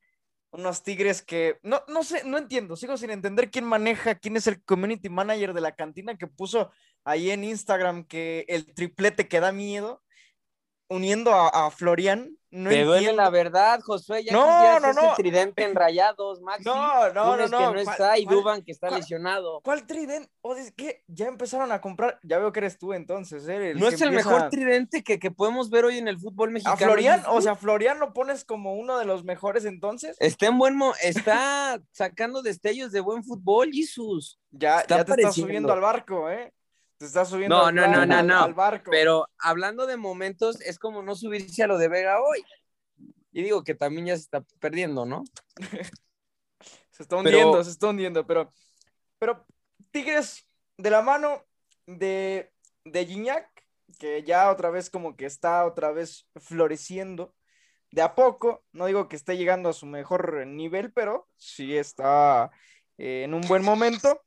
unos 0.53 0.83
tigres 0.83 1.23
que 1.23 1.59
no, 1.63 1.83
no 1.89 2.03
sé, 2.03 2.25
no 2.25 2.39
entiendo, 2.39 2.77
sigo 2.77 2.97
sin 2.97 3.11
entender 3.11 3.51
quién 3.51 3.65
maneja, 3.65 4.17
quién 4.17 4.37
es 4.37 4.47
el 4.47 4.63
community 4.65 5.09
manager 5.09 5.55
de 5.55 5.61
la 5.61 5.75
cantina 5.75 6.17
que 6.17 6.27
puso 6.27 6.71
ahí 7.05 7.31
en 7.31 7.45
Instagram 7.45 8.05
que 8.05 8.45
el 8.49 8.73
triplete 8.75 9.29
que 9.29 9.41
da 9.41 9.53
miedo, 9.53 10.03
uniendo 10.90 11.33
a, 11.33 11.48
a 11.66 11.70
Florian. 11.70 12.37
No 12.53 12.68
Te 12.68 12.83
duele 12.83 12.96
entiendo. 13.11 13.22
la 13.22 13.31
verdad, 13.31 13.81
Josué. 13.81 14.24
Ya 14.24 14.33
No, 14.33 14.81
no, 14.81 14.90
ese 14.90 15.00
no. 15.00 15.14
tridente 15.14 15.62
en 15.62 15.76
rayados, 15.76 16.40
Maxi. 16.40 16.64
No, 16.64 17.09
no, 17.12 17.37
no, 17.37 17.46
no. 17.46 17.59
que 17.59 17.64
no 17.64 17.70
¿Cuál- 17.70 17.79
está 17.79 18.18
y 18.18 18.24
Duban 18.26 18.62
que 18.64 18.72
está 18.72 18.88
cuál- 18.88 18.98
lesionado. 18.98 19.61
¿Cuál 19.62 19.87
tridente? 19.87 20.29
O 20.40 20.57
es 20.57 20.72
que 20.72 21.05
ya 21.07 21.26
empezaron 21.29 21.70
a 21.70 21.81
comprar. 21.81 22.18
Ya 22.24 22.40
veo 22.40 22.50
que 22.53 22.59
eres 22.59 22.76
tú 22.76 22.92
entonces, 22.92 23.46
¿eh? 23.46 23.72
No 23.76 23.88
que 23.88 23.94
es 23.94 24.00
el 24.00 24.09
empieza- 24.09 24.31
mejor 24.31 24.50
tridente 24.50 25.05
que, 25.05 25.20
que 25.20 25.31
podemos 25.31 25.70
ver 25.70 25.85
hoy 25.85 25.98
en 25.98 26.09
el 26.09 26.18
fútbol 26.18 26.48
A 26.48 26.53
mexicano. 26.55 26.76
Florian, 26.79 27.22
o 27.29 27.40
sea, 27.40 27.55
Florian 27.55 28.00
lo 28.00 28.12
pones 28.12 28.44
como 28.44 28.74
uno 28.74 28.98
de 28.98 29.05
los 29.05 29.22
mejores 29.22 29.64
entonces. 29.64 30.16
Está 30.18 30.46
en 30.46 30.59
buen 30.59 30.74
mo- 30.76 30.94
está 31.05 31.81
sacando 31.92 32.42
destellos 32.42 32.90
de 32.90 32.98
buen 32.98 33.22
fútbol, 33.22 33.70
Jesús. 33.72 34.40
Ya, 34.50 34.81
está 34.81 34.96
ya 34.96 35.05
te 35.05 35.12
estás 35.12 35.12
apareciendo. 35.12 35.46
subiendo 35.46 35.72
al 35.72 35.81
barco, 35.81 36.29
¿eh? 36.29 36.53
Te 37.01 37.07
estás 37.07 37.31
subiendo 37.31 37.57
No, 37.57 37.65
al, 37.67 37.75
no, 37.75 37.87
no, 37.87 38.05
no, 38.05 38.15
al- 38.19 38.27
no. 38.27 38.43
al 38.45 38.53
barco. 38.53 38.91
Pero 38.91 39.27
hablando 39.39 39.87
de 39.87 39.97
momentos, 39.97 40.61
es 40.61 40.79
como 40.79 41.03
no 41.03 41.15
subirse 41.15 41.63
a 41.63 41.67
lo 41.67 41.79
de 41.79 41.89
Vega 41.89 42.21
hoy. 42.21 42.45
Y 43.33 43.43
digo 43.43 43.65
que 43.65 43.75
también 43.75 44.05
ya 44.09 44.17
se 44.17 44.23
está 44.25 44.43
perdiendo, 44.61 45.07
¿no? 45.07 45.25
Se 46.91 47.05
está 47.05 47.17
Pero- 47.17 47.21
hundiendo, 47.21 47.65
se 47.65 47.71
está 47.71 47.87
hundiendo, 47.89 48.27
pero, 48.27 48.53
pero 49.19 49.47
Tigres 49.91 50.47
de 50.77 50.91
la 50.91 51.01
mano 51.01 51.43
de, 51.87 52.53
de 52.85 53.07
Gignac, 53.07 53.49
que 53.99 54.23
ya 54.23 54.51
otra 54.51 54.69
vez 54.69 54.91
como 54.91 55.17
que 55.17 55.25
está 55.25 55.65
otra 55.65 55.93
vez 55.93 56.29
floreciendo 56.37 57.35
de 57.91 58.03
a 58.03 58.15
poco, 58.15 58.67
no 58.73 58.85
digo 58.85 59.09
que 59.09 59.17
esté 59.17 59.39
llegando 59.39 59.71
a 59.71 59.73
su 59.73 59.87
mejor 59.87 60.47
nivel, 60.47 60.93
pero 60.93 61.27
sí 61.39 61.75
está 61.75 62.51
eh, 62.99 63.23
en 63.25 63.33
un 63.33 63.41
buen 63.49 63.65
momento. 63.65 64.23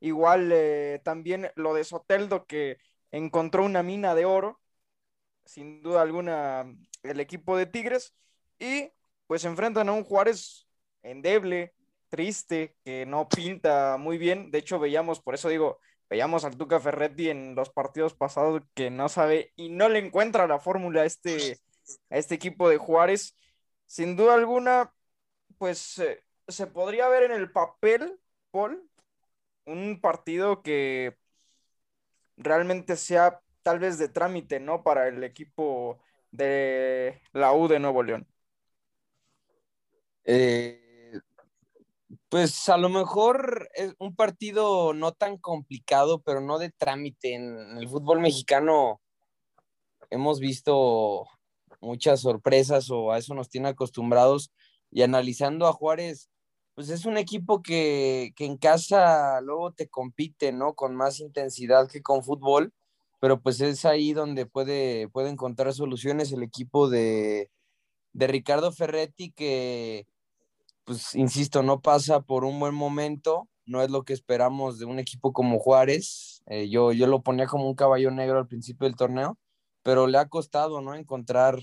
Igual 0.00 0.50
eh, 0.52 1.00
también 1.04 1.50
lo 1.56 1.74
de 1.74 1.84
Soteldo 1.84 2.46
que 2.46 2.78
encontró 3.10 3.64
una 3.64 3.82
mina 3.82 4.14
de 4.14 4.24
oro, 4.24 4.60
sin 5.44 5.82
duda 5.82 6.02
alguna, 6.02 6.66
el 7.02 7.20
equipo 7.20 7.56
de 7.56 7.66
Tigres, 7.66 8.14
y 8.58 8.90
pues 9.26 9.44
enfrentan 9.44 9.88
a 9.88 9.92
un 9.92 10.04
Juárez 10.04 10.66
endeble, 11.02 11.74
triste, 12.08 12.76
que 12.84 13.06
no 13.06 13.28
pinta 13.28 13.96
muy 13.98 14.18
bien. 14.18 14.50
De 14.50 14.58
hecho, 14.58 14.78
veíamos, 14.78 15.20
por 15.20 15.34
eso 15.34 15.48
digo, 15.48 15.80
veíamos 16.08 16.44
al 16.44 16.56
Tuca 16.56 16.80
Ferretti 16.80 17.30
en 17.30 17.54
los 17.54 17.70
partidos 17.70 18.14
pasados 18.14 18.62
que 18.74 18.90
no 18.90 19.08
sabe 19.08 19.52
y 19.56 19.68
no 19.70 19.88
le 19.88 19.98
encuentra 19.98 20.46
la 20.46 20.58
fórmula 20.58 21.02
a 21.02 21.04
este, 21.06 21.58
este 22.10 22.34
equipo 22.34 22.68
de 22.68 22.78
Juárez. 22.78 23.36
Sin 23.86 24.16
duda 24.16 24.34
alguna, 24.34 24.92
pues 25.58 25.98
eh, 25.98 26.24
se 26.48 26.66
podría 26.66 27.08
ver 27.08 27.24
en 27.24 27.32
el 27.32 27.50
papel, 27.52 28.18
Paul, 28.50 28.88
un 29.66 30.00
partido 30.00 30.62
que 30.62 31.16
realmente 32.36 32.96
sea 32.96 33.40
tal 33.62 33.78
vez 33.78 33.98
de 33.98 34.08
trámite, 34.08 34.60
¿no? 34.60 34.82
Para 34.82 35.08
el 35.08 35.24
equipo 35.24 35.98
de 36.30 37.20
la 37.32 37.52
U 37.52 37.68
de 37.68 37.80
Nuevo 37.80 38.02
León. 38.02 38.26
Eh, 40.24 41.20
pues 42.28 42.68
a 42.68 42.76
lo 42.76 42.88
mejor 42.88 43.68
es 43.74 43.94
un 43.98 44.14
partido 44.14 44.92
no 44.94 45.12
tan 45.12 45.38
complicado, 45.38 46.20
pero 46.22 46.40
no 46.40 46.58
de 46.58 46.70
trámite. 46.70 47.34
En 47.34 47.78
el 47.78 47.88
fútbol 47.88 48.20
mexicano 48.20 49.00
hemos 50.10 50.40
visto 50.40 51.26
muchas 51.80 52.20
sorpresas 52.20 52.90
o 52.90 53.12
a 53.12 53.18
eso 53.18 53.34
nos 53.34 53.48
tiene 53.48 53.68
acostumbrados. 53.68 54.52
Y 54.90 55.02
analizando 55.02 55.66
a 55.66 55.72
Juárez, 55.72 56.30
pues 56.76 56.90
es 56.90 57.06
un 57.06 57.18
equipo 57.18 57.62
que, 57.62 58.32
que 58.36 58.46
en 58.46 58.58
casa 58.58 59.40
luego 59.42 59.72
te 59.72 59.88
compite, 59.88 60.52
¿no? 60.52 60.74
Con 60.74 60.96
más 60.96 61.20
intensidad 61.20 61.88
que 61.88 62.02
con 62.02 62.22
fútbol. 62.24 62.72
pero 63.20 63.40
pues 63.42 63.60
es 63.60 63.84
ahí 63.84 64.12
donde 64.12 64.46
puede, 64.46 65.08
puede 65.08 65.30
encontrar 65.30 65.72
soluciones 65.74 66.32
el 66.32 66.42
equipo 66.44 66.88
de, 66.90 67.50
de 68.12 68.26
Ricardo 68.28 68.72
Ferretti, 68.72 69.32
que, 69.32 70.06
pues, 70.84 71.14
insisto, 71.14 71.62
no 71.62 71.80
pasa 71.82 72.20
por 72.22 72.44
un 72.44 72.60
buen 72.60 72.74
momento, 72.74 73.48
no 73.66 73.82
es 73.82 73.90
lo 73.90 74.04
que 74.04 74.12
esperamos 74.14 74.78
de 74.78 74.86
un 74.86 74.98
equipo 74.98 75.32
como 75.32 75.58
Juárez. 75.60 76.42
Eh, 76.46 76.68
yo, 76.70 76.92
yo 76.92 77.06
lo 77.08 77.22
ponía 77.22 77.46
como 77.46 77.68
un 77.68 77.74
caballo 77.76 78.10
negro 78.10 78.38
al 78.38 78.48
principio 78.48 78.86
del 78.86 78.96
torneo, 78.96 79.38
pero 79.82 80.06
le 80.06 80.18
ha 80.18 80.28
costado, 80.28 80.80
¿no? 80.82 80.94
Encontrar, 80.94 81.58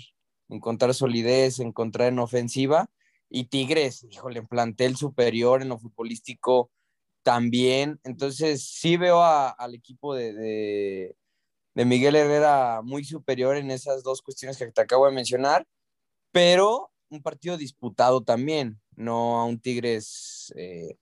encontrar 0.49 0.93
solidez, 0.93 1.59
encontrar 1.59 2.09
en 2.09 2.19
ofensiva. 2.19 2.89
Y 3.35 3.45
Tigres, 3.45 4.05
híjole, 4.11 4.37
en 4.37 4.47
plantel 4.47 4.95
superior 4.95 5.63
en 5.63 5.69
lo 5.69 5.79
futbolístico 5.79 6.69
también. 7.23 7.99
Entonces, 8.03 8.63
sí 8.63 8.95
veo 8.95 9.23
al 9.23 9.73
equipo 9.73 10.13
de, 10.13 10.33
de, 11.73 11.85
Miguel 11.85 12.15
Herrera 12.15 12.83
muy 12.83 13.03
superior 13.03 13.57
en 13.57 13.71
esas 13.71 14.03
dos 14.03 14.21
cuestiones 14.21 14.57
que 14.57 14.71
te 14.71 14.81
acabo 14.81 15.07
de 15.07 15.13
mencionar, 15.13 15.65
pero 16.31 16.91
un 17.09 17.23
partido 17.23 17.57
disputado 17.57 18.21
también, 18.21 18.79
no 18.95 19.39
a 19.39 19.45
un 19.45 19.59
Tigres 19.59 20.53
eh, 20.55 20.95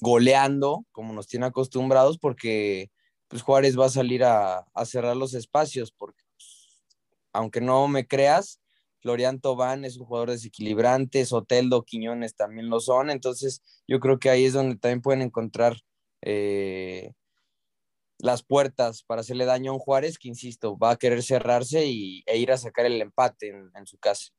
goleando 0.00 0.86
como 0.92 1.12
nos 1.12 1.26
tiene 1.26 1.44
acostumbrados, 1.44 2.16
porque 2.16 2.90
pues 3.28 3.42
Juárez 3.42 3.78
va 3.78 3.84
a 3.84 3.90
salir 3.90 4.24
a, 4.24 4.60
a 4.60 4.84
cerrar 4.86 5.14
los 5.14 5.34
espacios, 5.34 5.92
porque 5.92 6.24
pues, 6.38 6.86
aunque 7.34 7.60
no 7.60 7.86
me 7.86 8.06
creas, 8.06 8.62
Florian 9.00 9.40
Tobán 9.40 9.84
es 9.84 9.96
un 9.96 10.06
jugador 10.06 10.30
desequilibrante, 10.30 11.24
Soteldo, 11.24 11.84
Quiñones 11.84 12.34
también 12.34 12.68
lo 12.68 12.80
son, 12.80 13.10
entonces 13.10 13.62
yo 13.86 14.00
creo 14.00 14.18
que 14.18 14.30
ahí 14.30 14.44
es 14.44 14.52
donde 14.52 14.76
también 14.76 15.02
pueden 15.02 15.22
encontrar 15.22 15.76
eh, 16.22 17.12
las 18.18 18.42
puertas 18.42 19.02
para 19.04 19.20
hacerle 19.20 19.44
daño 19.44 19.70
a 19.70 19.74
un 19.74 19.80
Juárez 19.80 20.18
que, 20.18 20.28
insisto, 20.28 20.76
va 20.76 20.92
a 20.92 20.96
querer 20.96 21.22
cerrarse 21.22 21.86
y, 21.86 22.22
e 22.26 22.38
ir 22.38 22.50
a 22.50 22.58
sacar 22.58 22.86
el 22.86 23.00
empate 23.00 23.50
en, 23.50 23.70
en 23.74 23.86
su 23.86 23.98
casa. 23.98 24.32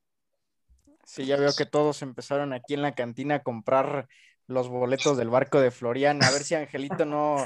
Sí, 1.04 1.24
ya 1.26 1.36
veo 1.36 1.52
que 1.56 1.66
todos 1.66 2.02
empezaron 2.02 2.52
aquí 2.52 2.74
en 2.74 2.82
la 2.82 2.94
cantina 2.94 3.36
a 3.36 3.42
comprar 3.42 4.08
los 4.46 4.68
boletos 4.68 5.16
del 5.16 5.30
barco 5.30 5.60
de 5.60 5.70
Florian, 5.70 6.22
a 6.22 6.30
ver 6.30 6.42
si 6.42 6.54
Angelito 6.54 7.04
no, 7.04 7.36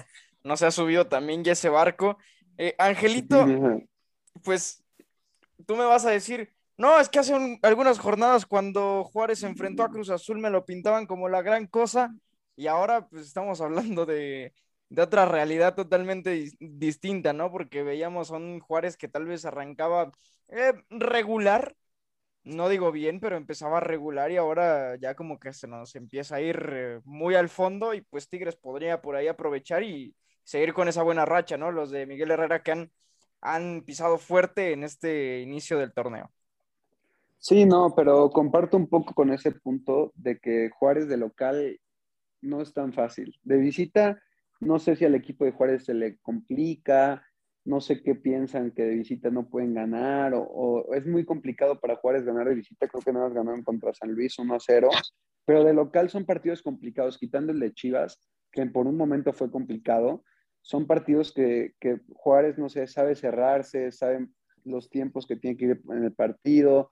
no 0.42 0.56
se 0.56 0.66
ha 0.66 0.70
subido 0.70 1.06
también 1.06 1.44
ya 1.44 1.52
ese 1.52 1.68
barco. 1.68 2.18
Eh, 2.58 2.74
Angelito, 2.78 3.46
pues 4.42 4.84
tú 5.66 5.76
me 5.76 5.84
vas 5.84 6.04
a 6.04 6.10
decir, 6.10 6.52
no, 6.76 6.98
es 6.98 7.08
que 7.08 7.20
hace 7.20 7.58
algunas 7.62 7.98
jornadas 7.98 8.46
cuando 8.46 9.04
Juárez 9.04 9.40
se 9.40 9.46
enfrentó 9.46 9.82
a 9.84 9.90
Cruz 9.90 10.10
Azul 10.10 10.38
me 10.38 10.50
lo 10.50 10.64
pintaban 10.64 11.06
como 11.06 11.28
la 11.28 11.42
gran 11.42 11.66
cosa 11.66 12.12
y 12.56 12.66
ahora 12.66 13.06
pues 13.08 13.26
estamos 13.26 13.60
hablando 13.60 14.06
de, 14.06 14.52
de 14.88 15.02
otra 15.02 15.24
realidad 15.26 15.74
totalmente 15.74 16.50
distinta, 16.60 17.32
¿no? 17.32 17.50
Porque 17.52 17.82
veíamos 17.82 18.30
a 18.30 18.36
un 18.36 18.60
Juárez 18.60 18.96
que 18.96 19.08
tal 19.08 19.26
vez 19.26 19.44
arrancaba 19.44 20.12
eh, 20.48 20.72
regular, 20.90 21.74
no 22.44 22.68
digo 22.68 22.92
bien, 22.92 23.20
pero 23.20 23.36
empezaba 23.36 23.80
regular 23.80 24.30
y 24.30 24.36
ahora 24.36 24.96
ya 24.96 25.14
como 25.14 25.38
que 25.40 25.52
se 25.52 25.66
nos 25.68 25.94
empieza 25.96 26.36
a 26.36 26.40
ir 26.40 26.56
eh, 26.72 27.00
muy 27.04 27.34
al 27.34 27.48
fondo 27.48 27.94
y 27.94 28.02
pues 28.02 28.28
Tigres 28.28 28.56
podría 28.56 29.02
por 29.02 29.16
ahí 29.16 29.28
aprovechar 29.28 29.82
y 29.82 30.14
seguir 30.44 30.74
con 30.74 30.88
esa 30.88 31.02
buena 31.02 31.24
racha, 31.24 31.56
¿no? 31.56 31.72
Los 31.72 31.90
de 31.90 32.06
Miguel 32.06 32.30
Herrera 32.32 32.62
que 32.62 32.72
han, 32.72 32.92
han 33.40 33.82
pisado 33.82 34.18
fuerte 34.18 34.72
en 34.72 34.84
este 34.84 35.40
inicio 35.40 35.78
del 35.78 35.92
torneo. 35.94 36.32
Sí, 37.46 37.66
no, 37.66 37.92
pero 37.94 38.30
comparto 38.30 38.78
un 38.78 38.88
poco 38.88 39.12
con 39.12 39.30
ese 39.30 39.52
punto 39.52 40.12
de 40.14 40.38
que 40.38 40.70
Juárez 40.70 41.08
de 41.08 41.18
local 41.18 41.78
no 42.40 42.62
es 42.62 42.72
tan 42.72 42.94
fácil. 42.94 43.38
De 43.42 43.58
visita, 43.58 44.18
no 44.60 44.78
sé 44.78 44.96
si 44.96 45.04
al 45.04 45.14
equipo 45.14 45.44
de 45.44 45.52
Juárez 45.52 45.84
se 45.84 45.92
le 45.92 46.16
complica, 46.20 47.22
no 47.66 47.82
sé 47.82 48.02
qué 48.02 48.14
piensan 48.14 48.70
que 48.70 48.84
de 48.84 48.94
visita 48.94 49.28
no 49.28 49.50
pueden 49.50 49.74
ganar, 49.74 50.32
o, 50.34 50.86
es 50.94 51.06
muy 51.06 51.26
complicado 51.26 51.78
para 51.80 51.96
Juárez 51.96 52.24
ganar 52.24 52.48
de 52.48 52.54
visita, 52.54 52.88
creo 52.88 53.02
que 53.02 53.12
no 53.12 53.26
has 53.26 53.34
ganado 53.34 53.62
contra 53.62 53.92
San 53.92 54.12
Luis 54.12 54.38
1-0, 54.38 54.88
pero 55.44 55.64
de 55.64 55.74
local 55.74 56.08
son 56.08 56.24
partidos 56.24 56.62
complicados, 56.62 57.18
quitando 57.18 57.52
Chivas, 57.74 58.26
que 58.52 58.64
por 58.64 58.86
un 58.86 58.96
momento 58.96 59.34
fue 59.34 59.50
complicado, 59.50 60.24
son 60.62 60.86
partidos 60.86 61.30
que, 61.30 61.74
que 61.78 62.00
Juárez, 62.14 62.56
no 62.56 62.70
sé, 62.70 62.86
sabe 62.86 63.14
cerrarse, 63.14 63.92
sabe 63.92 64.28
los 64.64 64.88
tiempos 64.88 65.26
que 65.26 65.36
tiene 65.36 65.58
que 65.58 65.66
ir 65.66 65.82
en 65.90 66.04
el 66.04 66.14
partido, 66.14 66.88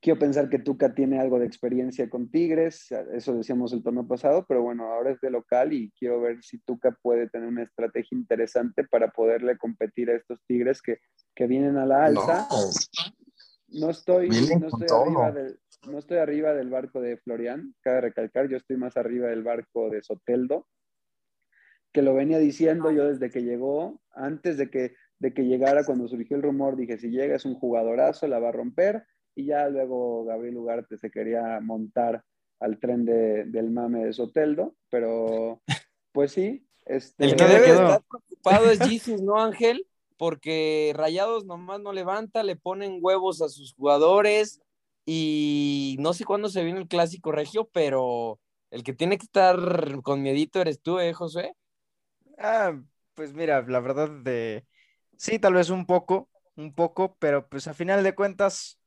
quiero 0.00 0.18
pensar 0.18 0.48
que 0.48 0.58
Tuca 0.58 0.94
tiene 0.94 1.20
algo 1.20 1.38
de 1.38 1.46
experiencia 1.46 2.08
con 2.08 2.30
Tigres, 2.30 2.90
eso 3.12 3.34
decíamos 3.34 3.72
el 3.72 3.82
torneo 3.82 4.06
pasado, 4.06 4.44
pero 4.48 4.62
bueno, 4.62 4.92
ahora 4.92 5.10
es 5.10 5.20
de 5.20 5.30
local 5.30 5.72
y 5.72 5.90
quiero 5.98 6.20
ver 6.20 6.42
si 6.42 6.58
Tuca 6.58 6.96
puede 7.02 7.28
tener 7.28 7.48
una 7.48 7.62
estrategia 7.62 8.16
interesante 8.16 8.84
para 8.84 9.10
poderle 9.10 9.56
competir 9.58 10.10
a 10.10 10.16
estos 10.16 10.40
Tigres 10.46 10.82
que, 10.82 10.98
que 11.34 11.46
vienen 11.46 11.76
a 11.76 11.86
la 11.86 12.06
alza. 12.06 12.46
No, 13.68 13.90
estoy, 13.90 14.28
no 14.28 14.68
estoy, 14.68 14.86
arriba 14.90 15.32
del, 15.32 15.58
no 15.88 15.98
estoy 15.98 16.18
arriba 16.18 16.54
del 16.54 16.70
barco 16.70 17.00
de 17.00 17.16
Florian, 17.16 17.74
cabe 17.80 18.02
recalcar, 18.02 18.48
yo 18.48 18.58
estoy 18.58 18.76
más 18.76 18.96
arriba 18.96 19.28
del 19.28 19.42
barco 19.42 19.88
de 19.90 20.02
Soteldo, 20.02 20.66
que 21.92 22.02
lo 22.02 22.14
venía 22.14 22.38
diciendo 22.38 22.90
yo 22.90 23.08
desde 23.08 23.30
que 23.30 23.42
llegó, 23.42 24.00
antes 24.10 24.56
de 24.56 24.70
que, 24.70 24.94
de 25.18 25.32
que 25.32 25.44
llegara, 25.44 25.84
cuando 25.84 26.08
surgió 26.08 26.36
el 26.36 26.42
rumor, 26.42 26.76
dije, 26.76 26.98
si 26.98 27.10
llega 27.10 27.36
es 27.36 27.44
un 27.44 27.54
jugadorazo, 27.54 28.26
la 28.26 28.38
va 28.38 28.50
a 28.50 28.52
romper, 28.52 29.04
y 29.34 29.46
ya 29.46 29.68
luego 29.68 30.24
Gabriel 30.24 30.58
Ugarte 30.58 30.98
se 30.98 31.10
quería 31.10 31.60
montar 31.60 32.24
al 32.60 32.78
tren 32.78 33.04
de, 33.04 33.44
del 33.44 33.70
mame 33.70 34.04
de 34.04 34.12
Soteldo, 34.12 34.74
pero 34.88 35.60
pues 36.12 36.32
sí. 36.32 36.66
Este... 36.84 37.24
El 37.24 37.36
que 37.36 37.44
debe 37.44 37.70
estar 37.70 38.02
preocupado 38.02 38.70
es 38.70 38.78
Jesus, 38.80 39.22
¿no, 39.22 39.40
Ángel? 39.40 39.86
Porque 40.16 40.92
Rayados 40.94 41.44
nomás 41.44 41.80
no 41.80 41.92
levanta, 41.92 42.42
le 42.42 42.56
ponen 42.56 42.98
huevos 43.00 43.42
a 43.42 43.48
sus 43.48 43.74
jugadores 43.74 44.60
y 45.04 45.96
no 45.98 46.12
sé 46.12 46.24
cuándo 46.24 46.48
se 46.48 46.62
viene 46.62 46.78
el 46.80 46.88
clásico 46.88 47.32
regio, 47.32 47.68
pero 47.72 48.38
el 48.70 48.84
que 48.84 48.92
tiene 48.92 49.18
que 49.18 49.24
estar 49.24 49.58
con 50.02 50.22
miedito 50.22 50.60
eres 50.60 50.80
tú, 50.80 51.00
¿eh, 51.00 51.12
José? 51.12 51.54
Ah, 52.38 52.80
pues 53.14 53.32
mira, 53.34 53.62
la 53.62 53.80
verdad 53.80 54.10
de... 54.10 54.64
Sí, 55.16 55.38
tal 55.38 55.54
vez 55.54 55.70
un 55.70 55.86
poco, 55.86 56.28
un 56.56 56.74
poco, 56.74 57.16
pero 57.18 57.48
pues 57.48 57.66
a 57.66 57.74
final 57.74 58.02
de 58.02 58.14
cuentas 58.14 58.78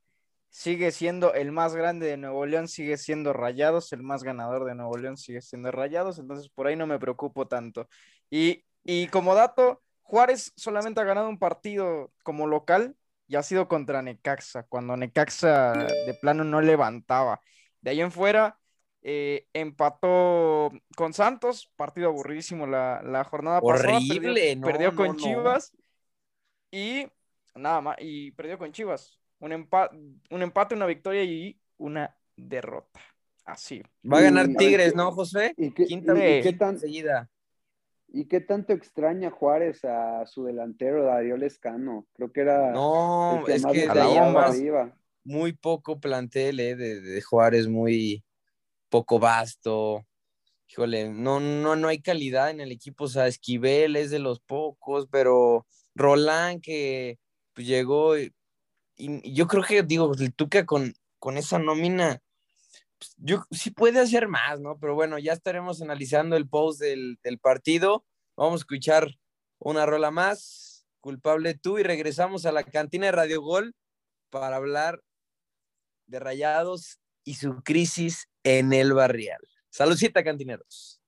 sigue 0.56 0.94
siendo 0.94 1.34
el 1.34 1.52
más 1.52 1.76
grande 1.76 2.08
de 2.08 2.16
Nuevo 2.16 2.46
León, 2.46 2.70
sigue 2.70 2.96
siendo 2.96 3.34
Rayados, 3.34 3.92
el 3.92 4.04
más 4.04 4.24
ganador 4.24 4.64
de 4.64 4.74
Nuevo 4.74 4.96
León 4.98 5.18
sigue 5.18 5.42
siendo 5.42 5.70
Rayados, 5.70 6.18
entonces 6.18 6.48
por 6.48 6.66
ahí 6.66 6.78
no 6.78 6.88
me 6.88 6.98
preocupo 6.98 7.46
tanto. 7.46 7.90
Y, 8.30 8.64
como 9.08 9.36
dato, 9.36 9.84
Juárez 10.02 10.54
solamente 10.56 11.02
ha 11.02 11.04
ganado 11.04 11.28
un 11.28 11.40
partido 11.40 12.14
como 12.24 12.48
local 12.48 12.96
y 13.28 13.36
ha 13.36 13.44
sido 13.44 13.68
contra 13.68 14.02
Necaxa, 14.02 14.64
cuando 14.64 14.96
Necaxa 14.96 15.74
de 15.74 16.14
plano 16.22 16.46
no 16.46 16.62
levantaba. 16.62 17.42
De 17.82 17.92
ahí 17.92 18.00
en 18.00 18.14
fuera, 18.14 18.58
eh, 19.02 19.48
empató 19.52 20.72
con 20.96 21.12
Santos, 21.12 21.70
partido 21.76 22.08
aburridísimo 22.08 22.66
la, 22.66 23.28
jornada 23.30 23.60
Horrible, 23.62 24.56
pasada. 24.56 24.72
Perdió, 24.72 24.96
con 24.96 25.18
Chivas 25.18 25.76
y 26.72 27.08
nada 27.56 27.82
más, 27.82 27.98
y 28.00 28.32
perdió 28.32 28.58
con 28.58 28.72
Chivas 28.72 29.20
un, 29.40 29.52
empate, 29.52 29.98
un 30.30 30.42
empate, 30.42 30.76
una 30.76 30.86
victoria 30.86 31.24
y 31.24 31.60
una 31.78 32.16
derrota. 32.36 33.00
Así. 33.46 33.84
Va 34.12 34.18
a 34.20 34.22
ganar 34.22 34.48
Tigres, 34.58 34.96
¿no, 34.96 35.12
José? 35.12 35.54
¿Y 35.58 35.72
qué, 35.72 35.86
Quinta 35.86 36.14
y, 36.14 36.42
qué 36.42 36.54
tan, 36.54 36.80
seguida. 36.80 37.30
¿Y 38.08 38.26
qué 38.26 38.42
tanto 38.42 38.74
extraña 38.74 39.30
Juárez 39.30 39.86
a 39.86 40.26
su 40.26 40.46
delantero, 40.46 41.04
Darío 41.04 41.38
Lescano? 41.38 42.08
Creo 42.14 42.32
que 42.32 42.42
era. 42.42 42.72
No, 42.72 43.46
es 43.48 43.66
que 43.66 43.88
de 43.88 44.02
ahí 44.02 44.72
muy 45.26 45.54
poco 45.54 46.00
plantel 46.00 46.60
eh, 46.60 46.76
de, 46.76 47.02
de, 47.02 47.22
Juárez, 47.22 47.68
muy 47.68 48.24
poco 48.90 49.20
vasto. 49.20 50.06
Híjole, 50.70 51.10
no, 51.10 51.40
no, 51.40 51.76
no 51.76 51.88
hay 51.88 52.02
calidad 52.02 52.50
en 52.50 52.62
el 52.62 52.72
equipo. 52.72 53.06
O 53.06 53.08
sea, 53.08 53.28
Esquivel 53.28 53.96
es 53.96 54.12
de 54.12 54.20
los 54.20 54.40
pocos, 54.40 55.08
pero 55.12 55.66
Roland 55.94 56.62
que 56.62 57.20
pues, 57.54 57.68
llegó, 57.68 58.14
y 58.98 59.34
yo 59.34 59.48
creo 59.48 59.64
que, 59.64 59.84
digo, 59.84 60.14
el 60.18 60.34
Tuca 60.34 60.66
con, 60.66 60.94
con 61.20 61.38
esa 61.38 61.60
nómina, 61.60 62.22
pues, 62.98 63.16
yo 63.18 63.44
sí 63.52 63.72
puede 63.72 64.00
hacer 64.00 64.28
más, 64.28 64.60
¿no? 64.60 64.78
Pero 64.80 64.96
bueno, 64.96 65.20
ya 65.20 65.34
estaremos 65.34 65.82
analizando 65.82 66.36
el 66.38 66.48
post 66.48 66.80
del, 66.80 67.20
del 67.24 67.40
partido. 67.40 68.06
Vamos 68.36 68.62
a 68.62 68.64
escuchar 68.64 69.18
una 69.60 69.86
rola 69.86 70.12
más, 70.12 70.86
culpable 71.02 71.56
tú, 71.56 71.78
y 71.80 71.84
regresamos 71.84 72.46
a 72.46 72.52
la 72.52 72.64
cantina 72.64 73.08
de 73.08 73.12
Radio 73.12 73.42
Gol 73.42 73.76
para 74.30 74.58
hablar 74.58 75.02
de 76.08 76.20
Rayados 76.20 77.00
y 77.24 77.36
su 77.36 77.62
crisis 77.64 78.30
en 78.44 78.74
el 78.74 78.94
barrial. 78.94 79.40
Saludcita, 79.70 80.24
cantineros. 80.24 81.02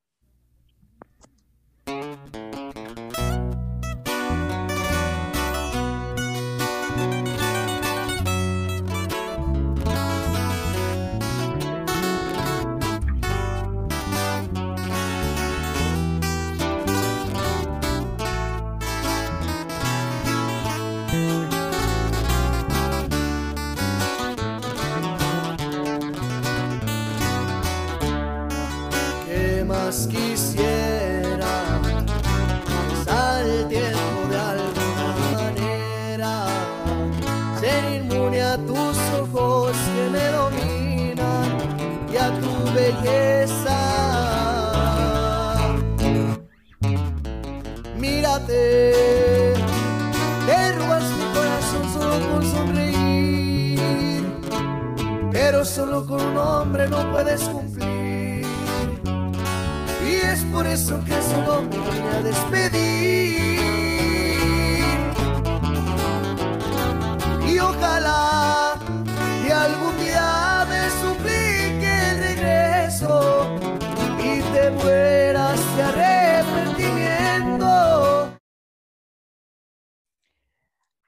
Tu 42.32 42.74
belleza. 42.74 43.78
Mírate, 47.98 49.54
te 50.46 50.76
mi 51.18 51.26
corazón 51.34 51.84
solo 51.94 52.20
por 52.30 52.46
sonreír, 52.46 53.80
pero 55.32 55.66
solo 55.66 56.06
con 56.06 56.22
un 56.22 56.38
hombre 56.38 56.88
no 56.88 57.12
puedes 57.12 57.42
cumplir. 57.42 58.46
Y 60.06 60.16
es 60.16 60.44
por 60.54 60.66
eso 60.66 61.00
que 61.04 61.22
solo 61.22 61.64
me 61.64 61.78
voy 61.78 62.00
a 62.16 62.22
despedir. 62.22 62.88
Y 67.50 67.60
ojalá 67.60 68.47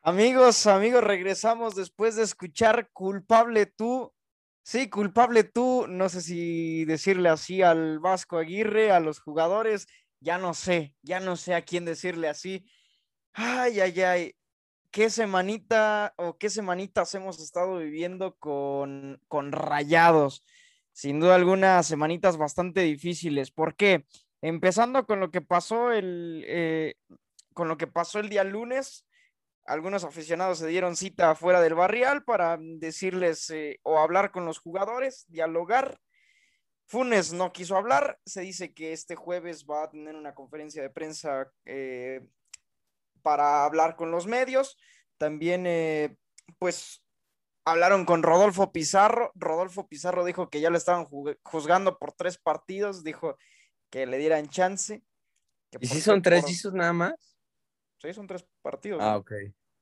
Amigos, 0.09 0.65
amigos, 0.65 1.03
regresamos 1.03 1.75
después 1.75 2.15
de 2.15 2.23
escuchar 2.23 2.89
Culpable 2.93 3.67
tú. 3.67 4.11
Sí, 4.63 4.89
culpable 4.89 5.43
tú. 5.43 5.85
No 5.87 6.09
sé 6.09 6.21
si 6.21 6.83
decirle 6.85 7.29
así 7.29 7.61
al 7.61 7.99
Vasco 7.99 8.39
Aguirre, 8.39 8.91
a 8.91 8.99
los 8.99 9.19
jugadores. 9.19 9.85
Ya 10.19 10.39
no 10.39 10.55
sé, 10.55 10.95
ya 11.03 11.19
no 11.19 11.35
sé 11.35 11.53
a 11.53 11.61
quién 11.61 11.85
decirle 11.85 12.27
así. 12.27 12.65
Ay, 13.33 13.81
ay, 13.81 14.01
ay. 14.01 14.35
¿Qué 14.89 15.11
semanita 15.11 16.15
o 16.17 16.39
qué 16.39 16.49
semanitas 16.49 17.13
hemos 17.13 17.39
estado 17.39 17.77
viviendo 17.77 18.35
con, 18.37 19.21
con 19.27 19.51
rayados? 19.51 20.43
Sin 20.91 21.19
duda 21.19 21.35
alguna, 21.35 21.83
semanitas 21.83 22.37
bastante 22.37 22.81
difíciles. 22.81 23.51
¿Por 23.51 23.75
qué? 23.75 24.07
Empezando 24.41 25.05
con 25.05 25.19
lo 25.19 25.29
que 25.29 25.41
pasó 25.41 25.91
el, 25.91 26.43
eh, 26.47 26.95
con 27.53 27.67
lo 27.67 27.77
que 27.77 27.85
pasó 27.85 28.17
el 28.17 28.29
día 28.29 28.43
lunes, 28.43 29.05
algunos 29.69 30.03
aficionados 30.03 30.57
se 30.57 30.67
dieron 30.67 30.95
cita 30.95 31.35
fuera 31.35 31.61
del 31.61 31.75
barrial 31.75 32.23
para 32.23 32.57
decirles 32.59 33.51
eh, 33.51 33.79
o 33.83 33.99
hablar 33.99 34.31
con 34.31 34.43
los 34.43 34.57
jugadores, 34.57 35.25
dialogar. 35.27 35.99
Funes 36.87 37.33
no 37.33 37.53
quiso 37.53 37.77
hablar, 37.77 38.19
se 38.25 38.41
dice 38.41 38.73
que 38.73 38.93
este 38.93 39.15
jueves 39.15 39.67
va 39.69 39.83
a 39.83 39.89
tener 39.91 40.15
una 40.15 40.33
conferencia 40.33 40.81
de 40.81 40.89
prensa 40.89 41.51
eh, 41.65 42.27
para 43.21 43.63
hablar 43.63 43.95
con 43.95 44.09
los 44.09 44.25
medios. 44.25 44.75
También, 45.19 45.67
eh, 45.67 46.17
pues, 46.57 47.03
hablaron 47.63 48.05
con 48.05 48.23
Rodolfo 48.23 48.71
Pizarro. 48.71 49.31
Rodolfo 49.35 49.87
Pizarro 49.87 50.25
dijo 50.25 50.49
que 50.49 50.61
ya 50.61 50.71
lo 50.71 50.77
estaban 50.77 51.05
juzgando 51.43 51.99
por 51.99 52.13
tres 52.13 52.39
partidos, 52.39 53.03
dijo 53.03 53.37
que 53.91 54.07
le 54.07 54.17
dieran 54.17 54.49
chance. 54.49 55.03
¿Y 55.79 55.85
si 55.85 56.01
son 56.01 56.23
tres 56.23 56.63
por... 56.63 56.73
nada 56.73 56.93
más? 56.93 57.37
Sí, 57.99 58.11
son 58.15 58.25
tres 58.25 58.43
partidos. 58.63 58.99
Ah, 59.03 59.17
ok. 59.17 59.31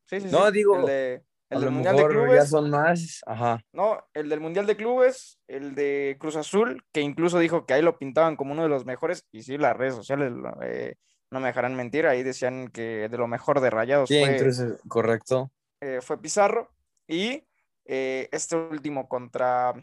Sí, 0.08 0.22
sí, 0.22 0.28
no, 0.32 0.48
sí. 0.48 0.54
digo, 0.54 0.80
el, 0.80 0.86
de, 0.86 1.24
el 1.50 1.58
a 1.58 1.62
del 1.62 1.72
Mundial 1.72 1.96
de 1.98 2.08
Clubes. 2.08 2.36
ya 2.36 2.46
son 2.46 2.70
más. 2.70 3.22
Ajá. 3.26 3.62
No, 3.74 4.04
el 4.14 4.30
del 4.30 4.40
Mundial 4.40 4.66
de 4.66 4.76
Clubes, 4.76 5.40
el 5.48 5.76
de 5.76 6.18
Cruz 6.20 6.36
Azul, 6.36 6.84
que 6.92 7.02
incluso 7.02 7.40
dijo 7.40 7.66
que 7.66 7.74
ahí 7.74 7.82
lo 7.82 7.98
pintaban 8.00 8.36
como 8.36 8.54
uno 8.54 8.64
de 8.64 8.70
los 8.70 8.86
mejores, 8.86 9.26
y 9.32 9.44
sí, 9.44 9.58
las 9.58 9.76
redes 9.78 9.96
sociales 9.96 10.34
eh, 10.64 10.96
no 11.30 11.40
me 11.40 11.48
dejarán 11.48 11.76
mentir, 11.76 12.08
ahí 12.08 12.24
decían 12.24 12.70
que 12.70 13.10
de 13.10 13.18
lo 13.18 13.28
mejor 13.28 13.60
de 13.60 13.70
Rayados 13.70 14.10
Sí, 14.10 14.20
fue, 14.20 14.36
incluso, 14.36 14.78
correcto. 14.88 15.52
eh, 15.82 16.00
fue 16.02 16.22
Pizarro, 16.22 16.72
y 17.08 17.44
eh, 17.86 18.30
este 18.32 18.56
último 18.56 19.08
contra, 19.08 19.74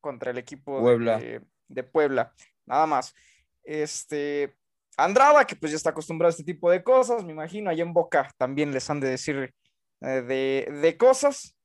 contra 0.00 0.30
el 0.30 0.38
equipo 0.38 0.80
Puebla. 0.80 1.18
De, 1.18 1.42
de 1.68 1.82
Puebla, 1.82 2.32
nada 2.66 2.86
más. 2.86 3.14
Este, 3.62 4.56
Andrada, 4.96 5.46
que 5.46 5.56
pues 5.56 5.72
ya 5.72 5.76
está 5.76 5.90
acostumbrado 5.90 6.28
a 6.28 6.30
este 6.30 6.44
tipo 6.44 6.70
de 6.70 6.82
cosas, 6.82 7.24
me 7.24 7.32
imagino, 7.32 7.70
allá 7.70 7.82
en 7.82 7.92
Boca 7.92 8.30
también 8.36 8.72
les 8.72 8.88
han 8.90 9.00
de 9.00 9.08
decir 9.08 9.54
eh, 10.00 10.22
de, 10.22 10.68
de, 10.80 10.96
cosas, 10.96 11.56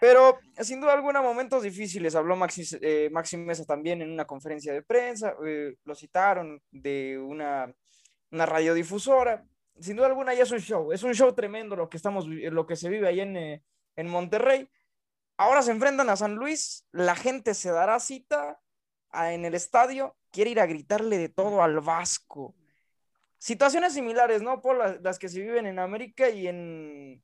pero 0.00 0.38
sin 0.60 0.80
duda 0.80 0.94
alguna 0.94 1.20
momentos 1.22 1.62
difíciles. 1.62 2.14
Habló 2.14 2.36
Maxi, 2.36 2.64
eh, 2.80 3.10
Maxi 3.12 3.36
Mesa 3.36 3.64
también 3.64 4.02
en 4.02 4.10
una 4.10 4.26
conferencia 4.26 4.72
de 4.72 4.82
prensa, 4.82 5.34
eh, 5.46 5.74
lo 5.84 5.94
citaron 5.94 6.60
de 6.70 7.18
una, 7.18 7.72
una 8.30 8.46
radiodifusora. 8.46 9.44
Sin 9.80 9.96
duda 9.96 10.06
alguna 10.06 10.34
ya 10.34 10.42
es 10.42 10.50
un 10.50 10.60
show, 10.60 10.92
es 10.92 11.02
un 11.02 11.14
show 11.14 11.32
tremendo 11.34 11.76
lo 11.76 11.88
que, 11.88 11.96
estamos, 11.96 12.26
lo 12.26 12.66
que 12.66 12.76
se 12.76 12.88
vive 12.88 13.08
ahí 13.08 13.20
en, 13.20 13.36
eh, 13.36 13.62
en 13.96 14.08
Monterrey. 14.08 14.68
Ahora 15.36 15.62
se 15.62 15.70
enfrentan 15.70 16.08
a 16.10 16.16
San 16.16 16.34
Luis, 16.34 16.84
la 16.90 17.14
gente 17.14 17.54
se 17.54 17.70
dará 17.70 18.00
cita 18.00 18.58
a, 19.10 19.32
en 19.32 19.44
el 19.44 19.54
estadio, 19.54 20.16
quiere 20.30 20.50
ir 20.50 20.60
a 20.60 20.66
gritarle 20.66 21.18
de 21.18 21.28
todo 21.28 21.62
al 21.62 21.80
Vasco. 21.80 22.54
Situaciones 23.38 23.94
similares, 23.94 24.42
¿no? 24.42 24.60
Por 24.60 24.78
las, 24.78 25.00
las 25.00 25.18
que 25.18 25.28
se 25.28 25.40
viven 25.40 25.66
en 25.66 25.78
América 25.78 26.28
y 26.28 26.48
en, 26.48 27.22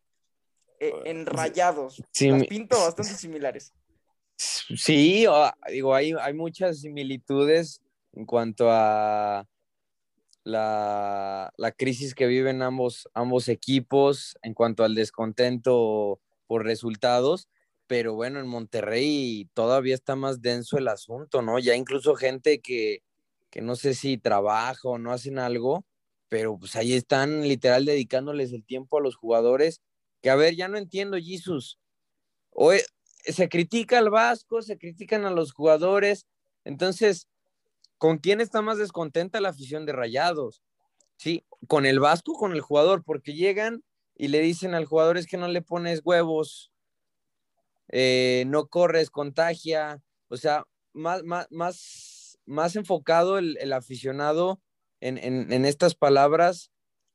en 0.78 1.26
Rayados. 1.26 2.02
Sí, 2.12 2.30
las 2.30 2.46
pinto 2.46 2.78
bastante 2.78 3.14
similares. 3.14 3.72
Sí, 4.36 5.26
digo, 5.70 5.94
hay, 5.94 6.12
hay 6.12 6.34
muchas 6.34 6.80
similitudes 6.80 7.80
en 8.12 8.26
cuanto 8.26 8.70
a 8.70 9.46
la, 10.42 11.52
la, 11.56 11.72
crisis 11.72 12.14
que 12.14 12.26
viven 12.26 12.62
ambos, 12.62 13.08
ambos 13.14 13.48
equipos, 13.48 14.36
en 14.42 14.54
cuanto 14.54 14.84
al 14.84 14.94
descontento 14.94 16.20
por 16.46 16.64
resultados, 16.64 17.48
pero 17.86 18.14
bueno, 18.14 18.40
en 18.40 18.46
Monterrey 18.46 19.48
todavía 19.54 19.94
está 19.94 20.16
más 20.16 20.40
denso 20.40 20.78
el 20.78 20.88
asunto, 20.88 21.42
¿no? 21.42 21.58
Ya 21.58 21.74
incluso 21.76 22.14
gente 22.14 22.60
que, 22.60 23.02
que 23.50 23.60
no 23.60 23.76
sé 23.76 23.94
si 23.94 24.18
trabaja 24.18 24.88
o 24.88 24.98
no 24.98 25.12
hacen 25.12 25.38
algo, 25.38 25.84
pero 26.28 26.58
pues 26.58 26.76
ahí 26.76 26.94
están 26.94 27.46
literal 27.46 27.84
dedicándoles 27.84 28.52
el 28.52 28.64
tiempo 28.64 28.98
a 28.98 29.00
los 29.02 29.16
jugadores, 29.16 29.80
que 30.22 30.30
a 30.30 30.36
ver, 30.36 30.56
ya 30.56 30.68
no 30.68 30.78
entiendo, 30.78 31.16
Jesus. 31.18 31.78
O 32.50 32.72
se 33.24 33.48
critica 33.48 33.98
al 33.98 34.10
Vasco, 34.10 34.62
se 34.62 34.78
critican 34.78 35.24
a 35.24 35.30
los 35.30 35.52
jugadores, 35.52 36.26
entonces, 36.64 37.28
¿con 37.98 38.18
quién 38.18 38.40
está 38.40 38.62
más 38.62 38.78
descontenta 38.78 39.40
la 39.40 39.50
afición 39.50 39.86
de 39.86 39.92
Rayados? 39.92 40.62
Sí, 41.16 41.44
con 41.68 41.86
el 41.86 42.00
Vasco, 42.00 42.34
con 42.34 42.52
el 42.52 42.60
jugador, 42.60 43.04
porque 43.04 43.34
llegan 43.34 43.84
y 44.16 44.28
le 44.28 44.40
dicen 44.40 44.74
al 44.74 44.86
jugador 44.86 45.18
es 45.18 45.26
que 45.26 45.36
no 45.36 45.48
le 45.48 45.62
pones 45.62 46.00
huevos, 46.04 46.72
eh, 47.88 48.44
no 48.46 48.66
corres, 48.68 49.10
contagia, 49.10 50.02
o 50.28 50.36
sea, 50.36 50.64
más, 50.92 51.22
más, 51.24 51.46
más, 51.50 52.38
más 52.46 52.76
enfocado 52.76 53.38
el, 53.38 53.56
el 53.60 53.72
aficionado 53.72 54.60
en, 55.00 55.18
en, 55.18 55.52
en, 55.52 55.64
estas 55.64 55.94
palabras 55.94 56.70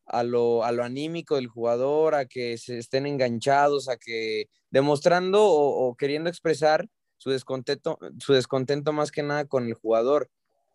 a 0.05 0.23
lo, 0.23 0.63
a 0.63 0.71
lo 0.71 0.83
anímico 0.83 1.35
del 1.35 1.47
jugador, 1.47 2.15
a 2.15 2.25
que 2.25 2.57
se 2.57 2.77
estén 2.77 3.05
enganchados, 3.05 3.89
a 3.89 3.97
que 3.97 4.45
demostrando 4.71 5.43
o, 5.43 5.95
queriendo 5.95 6.29
expresar 6.29 6.87
su 7.17 7.29
descontento, 7.31 7.97
su 8.19 8.33
descontento 8.33 8.93
más 8.93 9.11
que 9.11 9.23
nada 9.23 9.45
con 9.45 9.65
el 9.65 9.73
jugador, 9.73 10.29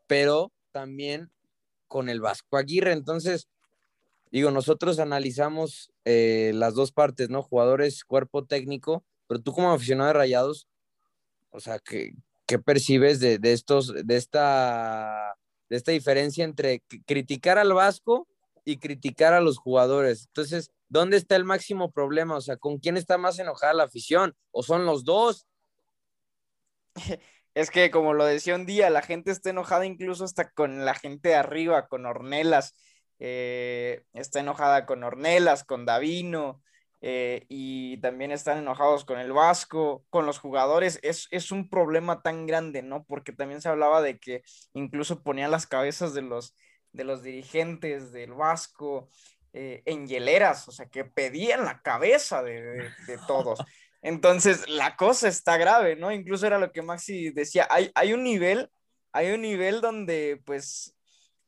pero 0.07 0.53
también 0.73 1.31
con 1.89 2.09
el 2.09 2.21
Vasco 2.21 2.57
Aguirre. 2.57 2.93
Entonces, 2.93 3.49
digo, 4.31 4.51
nosotros 4.51 4.99
analizamos 4.99 5.93
eh, 6.05 6.53
las 6.55 6.75
dos 6.75 6.93
partes, 6.93 7.31
¿no? 7.31 7.43
Jugadores, 7.43 8.05
cuerpo 8.05 8.45
técnico, 8.45 9.05
pero 9.27 9.41
tú 9.41 9.53
como 9.53 9.73
aficionado 9.73 10.09
de 10.09 10.15
Rayados, 10.15 10.69
o 11.51 11.61
sea, 11.61 11.79
¿qué, 11.79 12.13
qué 12.47 12.59
percibes 12.59 13.21
de, 13.21 13.39
de, 13.39 13.53
estos, 13.53 13.93
de 13.95 14.17
esta, 14.17 15.37
de 15.69 15.77
esta 15.77 15.93
diferencia 15.93 16.45
entre 16.45 16.83
criticar 17.07 17.59
al 17.59 17.73
Vasco 17.73 18.29
y 18.65 18.79
criticar 18.79 19.35
a 19.35 19.41
los 19.41 19.59
jugadores? 19.59 20.27
Entonces, 20.27 20.71
¿dónde 20.89 21.17
está 21.17 21.37
el 21.37 21.45
máximo 21.45 21.91
problema? 21.91 22.37
O 22.37 22.41
sea, 22.41 22.57
¿con 22.57 22.79
quién 22.79 22.97
está 22.97 23.19
más 23.19 23.39
enojada 23.39 23.75
la 23.75 23.85
afición? 23.85 24.35
¿O 24.51 24.63
son 24.63 24.87
los 24.87 25.05
dos? 25.05 25.47
Es 27.55 27.71
que, 27.71 27.93
como 27.93 28.15
lo 28.15 28.25
decía 28.25 28.57
un 28.57 28.67
día, 28.67 28.91
la 28.91 29.01
gente 29.01 29.31
está 29.31 29.51
enojada 29.51 29.87
incluso 29.87 30.25
hasta 30.25 30.51
con 30.51 30.85
la 30.85 30.95
gente 30.95 31.29
de 31.29 31.35
arriba, 31.37 31.87
con 31.87 32.05
Ornelas. 32.05 32.75
Eh, 33.21 34.03
está 34.13 34.41
enojada 34.41 34.87
con 34.87 35.05
Ornelas, 35.05 35.63
con 35.63 35.87
Davino, 35.87 36.61
eh, 37.07 37.45
y 37.51 37.99
también 37.99 38.33
están 38.33 38.57
enojados 38.57 39.05
con 39.05 39.19
el 39.19 39.31
Vasco, 39.31 40.07
con 40.09 40.25
los 40.25 40.39
jugadores. 40.39 40.99
Es, 41.03 41.29
es, 41.31 41.53
un 41.53 41.69
problema 41.69 42.23
tan 42.23 42.47
grande, 42.47 42.83
¿no? 42.83 43.05
Porque 43.05 43.31
también 43.31 43.61
se 43.61 43.69
hablaba 43.69 44.01
de 44.01 44.19
que 44.19 44.43
incluso 44.73 45.23
ponían 45.23 45.51
las 45.51 45.67
cabezas 45.67 46.15
de 46.15 46.23
los, 46.23 46.57
de 46.93 47.05
los 47.05 47.23
dirigentes 47.23 48.11
del 48.11 48.33
Vasco 48.33 49.11
eh, 49.53 49.83
en 49.85 50.09
hieleras, 50.09 50.67
o 50.67 50.73
sea, 50.73 50.87
que 50.87 51.05
pedían 51.05 51.67
la 51.67 51.83
cabeza 51.83 52.43
de, 52.43 52.63
de, 52.63 52.91
de 53.07 53.19
todos. 53.27 53.59
Entonces, 54.01 54.67
la 54.67 54.97
cosa 54.97 55.29
está 55.29 55.59
grave, 55.59 55.97
¿no? 55.97 56.11
Incluso 56.11 56.47
era 56.47 56.59
lo 56.59 56.73
que 56.73 56.81
Maxi 56.81 57.29
decía, 57.33 57.69
hay, 57.69 57.91
hay 57.95 58.15
un 58.15 58.25
nivel, 58.25 58.71
hay 59.13 59.31
un 59.33 59.43
nivel 59.43 59.83
donde, 59.83 60.41
pues, 60.47 60.97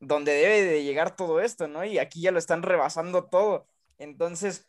donde 0.00 0.32
debe 0.32 0.64
de 0.64 0.84
llegar 0.84 1.16
todo 1.16 1.40
esto, 1.40 1.66
¿no? 1.66 1.82
Y 1.82 1.98
aquí 1.98 2.20
ya 2.20 2.30
lo 2.30 2.38
están 2.38 2.62
rebasando 2.62 3.24
todo. 3.24 3.66
Entonces, 3.96 4.66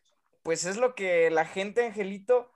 pues 0.48 0.64
es 0.64 0.78
lo 0.78 0.96
que 0.96 1.30
la 1.30 1.44
gente, 1.44 1.86
Angelito, 1.86 2.50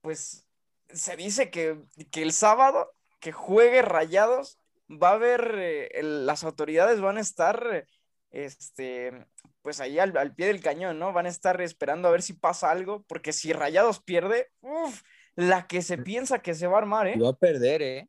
pues 0.00 0.48
se 0.90 1.16
dice 1.16 1.50
que, 1.50 1.76
que 2.12 2.22
el 2.22 2.30
sábado 2.30 2.92
que 3.18 3.32
juegue 3.32 3.82
Rayados 3.82 4.60
va 4.88 5.08
a 5.08 5.14
haber, 5.14 5.52
eh, 5.56 6.02
las 6.04 6.44
autoridades 6.44 7.00
van 7.00 7.16
a 7.16 7.20
estar, 7.20 7.88
este, 8.30 9.26
pues 9.60 9.80
ahí 9.80 9.98
al, 9.98 10.36
pie 10.36 10.46
del 10.46 10.60
cañón, 10.60 11.00
¿no? 11.00 11.12
Van 11.12 11.26
a 11.26 11.30
estar 11.30 11.60
esperando 11.62 12.06
a 12.06 12.12
ver 12.12 12.22
si 12.22 12.34
pasa 12.34 12.70
algo, 12.70 13.02
porque 13.08 13.32
si 13.32 13.52
Rayados 13.52 14.00
pierde, 14.00 14.46
uff, 14.60 15.02
la 15.34 15.66
que 15.66 15.82
se 15.82 15.98
piensa 15.98 16.42
que 16.42 16.54
se 16.54 16.68
va 16.68 16.76
a 16.76 16.82
armar, 16.82 17.08
¿eh? 17.08 17.18
Va 17.18 17.30
a 17.30 17.36
perder, 17.36 17.82
¿eh? 17.82 18.08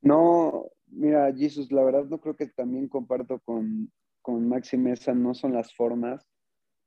No, 0.00 0.70
mira, 0.86 1.30
Jesus, 1.36 1.70
la 1.70 1.84
verdad 1.84 2.04
no 2.04 2.18
creo 2.18 2.34
que 2.34 2.46
también 2.46 2.88
comparto 2.88 3.40
con, 3.40 3.92
con 4.22 4.48
Maxi 4.48 4.78
Mesa, 4.78 5.12
no 5.12 5.34
son 5.34 5.52
las 5.52 5.74
formas. 5.74 6.26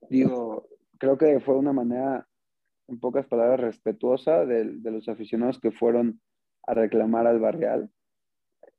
Digo, 0.10 0.68
creo 0.98 1.18
que 1.18 1.40
fue 1.40 1.56
una 1.56 1.74
manera, 1.74 2.28
en 2.88 3.00
pocas 3.00 3.26
palabras, 3.28 3.60
respetuosa 3.60 4.46
de, 4.46 4.66
de 4.66 4.92
los 4.92 5.08
aficionados 5.08 5.60
que 5.60 5.72
fueron 5.72 6.22
a 6.64 6.74
reclamar 6.74 7.28
al 7.28 7.40
Barrial, 7.40 7.90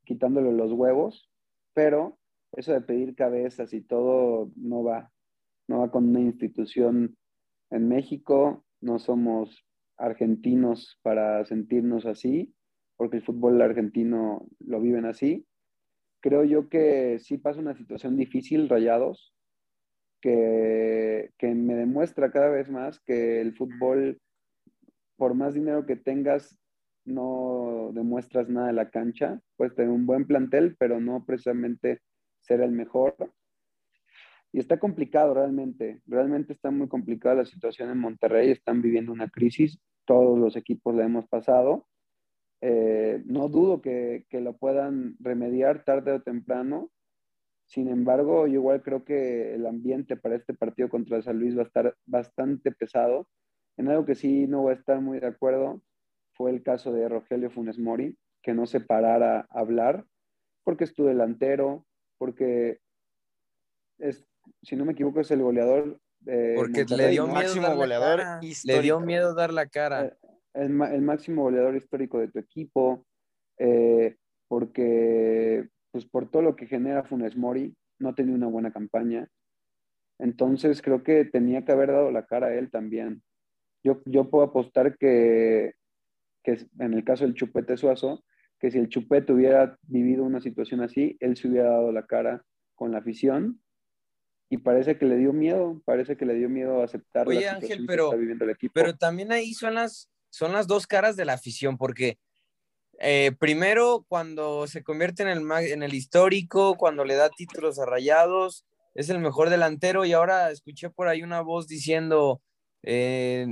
quitándole 0.05 0.51
los 0.51 0.71
huevos, 0.71 1.29
pero 1.73 2.17
eso 2.53 2.73
de 2.73 2.81
pedir 2.81 3.15
cabezas 3.15 3.73
y 3.73 3.81
todo 3.81 4.51
no 4.55 4.83
va, 4.83 5.11
no 5.67 5.79
va 5.79 5.91
con 5.91 6.09
una 6.09 6.21
institución 6.21 7.17
en 7.69 7.87
México, 7.87 8.65
no 8.81 8.99
somos 8.99 9.65
argentinos 9.97 10.99
para 11.01 11.43
sentirnos 11.45 12.05
así, 12.05 12.53
porque 12.95 13.17
el 13.17 13.23
fútbol 13.23 13.61
argentino 13.61 14.47
lo 14.59 14.79
viven 14.79 15.05
así. 15.05 15.45
Creo 16.21 16.43
yo 16.43 16.69
que 16.69 17.19
sí 17.19 17.37
pasa 17.37 17.59
una 17.59 17.75
situación 17.75 18.15
difícil, 18.15 18.69
Rayados, 18.69 19.33
que, 20.21 21.31
que 21.37 21.53
me 21.53 21.75
demuestra 21.75 22.31
cada 22.31 22.49
vez 22.49 22.69
más 22.69 22.99
que 22.99 23.41
el 23.41 23.55
fútbol, 23.55 24.19
por 25.15 25.33
más 25.33 25.53
dinero 25.53 25.85
que 25.85 25.95
tengas, 25.95 26.57
no 27.05 27.91
demuestras 27.93 28.49
nada 28.49 28.67
de 28.67 28.73
la 28.73 28.89
cancha. 28.89 29.39
Puedes 29.55 29.75
tener 29.75 29.91
un 29.91 30.05
buen 30.05 30.25
plantel, 30.25 30.75
pero 30.77 30.99
no 30.99 31.25
precisamente 31.25 32.01
ser 32.41 32.61
el 32.61 32.71
mejor. 32.71 33.15
Y 34.51 34.59
está 34.59 34.79
complicado 34.79 35.33
realmente, 35.33 36.01
realmente 36.05 36.53
está 36.53 36.71
muy 36.71 36.87
complicada 36.87 37.35
la 37.35 37.45
situación 37.45 37.89
en 37.89 37.99
Monterrey, 37.99 38.49
están 38.49 38.81
viviendo 38.81 39.11
una 39.11 39.29
crisis, 39.29 39.79
todos 40.05 40.39
los 40.39 40.55
equipos 40.55 40.95
la 40.95 41.05
hemos 41.05 41.27
pasado. 41.27 41.87
Eh, 42.61 43.21
no 43.25 43.49
dudo 43.49 43.81
que, 43.81 44.25
que, 44.29 44.41
lo 44.41 44.57
puedan 44.57 45.15
remediar 45.19 45.83
tarde 45.83 46.13
o 46.13 46.21
temprano. 46.21 46.89
Sin 47.67 47.89
embargo, 47.89 48.47
yo 48.47 48.53
igual 48.53 48.81
creo 48.81 49.03
que 49.03 49.53
el 49.53 49.65
ambiente 49.65 50.15
para 50.15 50.35
este 50.35 50.53
partido 50.53 50.89
contra 50.89 51.21
San 51.21 51.37
Luis 51.37 51.55
va 51.57 51.63
a 51.63 51.65
estar 51.65 51.95
bastante 52.05 52.71
pesado. 52.71 53.27
En 53.75 53.89
algo 53.89 54.05
que 54.05 54.15
sí 54.15 54.47
no 54.47 54.61
voy 54.61 54.71
a 54.71 54.77
estar 54.77 55.01
muy 55.01 55.19
de 55.19 55.27
acuerdo 55.27 55.81
fue 56.31 56.51
el 56.51 56.63
caso 56.63 56.93
de 56.93 57.09
Rogelio 57.09 57.51
Funes 57.51 57.77
Mori, 57.77 58.17
que 58.41 58.53
no 58.53 58.67
se 58.67 58.79
parara 58.79 59.47
a 59.49 59.59
hablar, 59.59 60.05
porque 60.63 60.85
es 60.85 60.93
tu 60.93 61.05
delantero, 61.05 61.85
porque 62.17 62.79
es, 63.97 64.25
si 64.61 64.77
no 64.77 64.85
me 64.85 64.93
equivoco, 64.93 65.19
es 65.19 65.31
el 65.31 65.41
goleador. 65.41 65.99
porque 66.55 66.85
le 66.85 67.09
dio 67.09 67.27
miedo 67.27 67.75
goleador 67.75 68.21
Le 68.63 68.81
dio 68.81 69.01
miedo 69.01 69.33
dar 69.33 69.51
la 69.51 69.67
cara. 69.67 70.05
Eh, 70.05 70.13
el, 70.53 70.69
máximo 70.69 71.43
goleador 71.43 71.75
histórico 71.75 72.19
de 72.19 72.29
tu 72.29 72.39
equipo, 72.39 73.05
eh, 73.57 74.15
porque 74.47 75.67
pues 75.97 76.05
por 76.05 76.29
todo 76.29 76.43
lo 76.43 76.55
que 76.55 76.67
genera 76.67 77.05
Funes 77.05 77.35
Mori, 77.35 77.75
no 77.97 78.13
tenía 78.13 78.35
una 78.35 78.45
buena 78.45 78.71
campaña. 78.71 79.27
Entonces 80.19 80.83
creo 80.83 81.01
que 81.01 81.25
tenía 81.25 81.65
que 81.65 81.71
haber 81.71 81.89
dado 81.89 82.11
la 82.11 82.27
cara 82.27 82.47
a 82.47 82.53
él 82.53 82.69
también. 82.69 83.23
Yo, 83.83 84.03
yo 84.05 84.29
puedo 84.29 84.43
apostar 84.43 84.95
que, 84.95 85.73
que 86.43 86.59
en 86.77 86.93
el 86.93 87.03
caso 87.03 87.23
del 87.23 87.33
Chupete 87.33 87.77
Suazo, 87.77 88.23
que 88.59 88.69
si 88.69 88.77
el 88.77 88.89
Chupete 88.89 89.33
hubiera 89.33 89.75
vivido 89.87 90.23
una 90.23 90.39
situación 90.39 90.81
así, 90.81 91.17
él 91.19 91.35
se 91.35 91.47
hubiera 91.47 91.71
dado 91.71 91.91
la 91.91 92.05
cara 92.05 92.43
con 92.75 92.91
la 92.91 92.99
afición 92.99 93.59
y 94.51 94.59
parece 94.59 94.99
que 94.99 95.05
le 95.07 95.17
dio 95.17 95.33
miedo, 95.33 95.81
parece 95.83 96.15
que 96.15 96.27
le 96.27 96.35
dio 96.35 96.47
miedo 96.47 96.83
aceptar 96.83 97.27
Oye, 97.27 97.49
Ángel, 97.49 97.85
pero, 97.87 98.03
que 98.03 98.09
está 98.09 98.19
viviendo 98.19 98.45
el 98.45 98.51
equipo. 98.51 98.73
Pero 98.75 98.95
también 98.95 99.31
ahí 99.31 99.55
son 99.55 99.73
las, 99.73 100.11
son 100.29 100.51
las 100.51 100.67
dos 100.67 100.85
caras 100.85 101.15
de 101.15 101.25
la 101.25 101.33
afición, 101.33 101.75
porque 101.75 102.19
eh, 102.99 103.31
primero 103.39 104.05
cuando 104.07 104.67
se 104.67 104.83
convierte 104.83 105.23
en 105.23 105.29
el, 105.29 105.51
en 105.51 105.83
el 105.83 105.93
histórico, 105.93 106.75
cuando 106.75 107.05
le 107.05 107.15
da 107.15 107.29
títulos 107.29 107.79
a 107.79 107.85
Rayados, 107.85 108.65
es 108.95 109.09
el 109.09 109.19
mejor 109.19 109.49
delantero 109.49 110.05
y 110.05 110.13
ahora 110.13 110.49
escuché 110.49 110.89
por 110.89 111.07
ahí 111.07 111.21
una 111.21 111.41
voz 111.41 111.67
diciendo, 111.67 112.41
eh, 112.81 113.45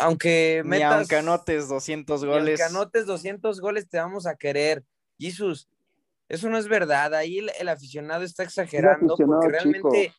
aunque 0.00 0.62
metas, 0.64 0.92
aunque 0.92 1.16
anotes 1.16 1.68
200 1.68 2.24
goles. 2.24 2.60
Aunque 2.60 2.76
anotes 2.76 3.06
200 3.06 3.60
goles, 3.60 3.88
te 3.88 3.98
vamos 3.98 4.26
a 4.26 4.36
querer. 4.36 4.84
Jesús, 5.18 5.68
eso 6.28 6.50
no 6.50 6.58
es 6.58 6.68
verdad. 6.68 7.14
Ahí 7.14 7.38
el, 7.38 7.68
aficionado 7.68 8.24
está 8.24 8.42
exagerando 8.42 9.16
porque 9.16 9.48
realmente 9.48 10.14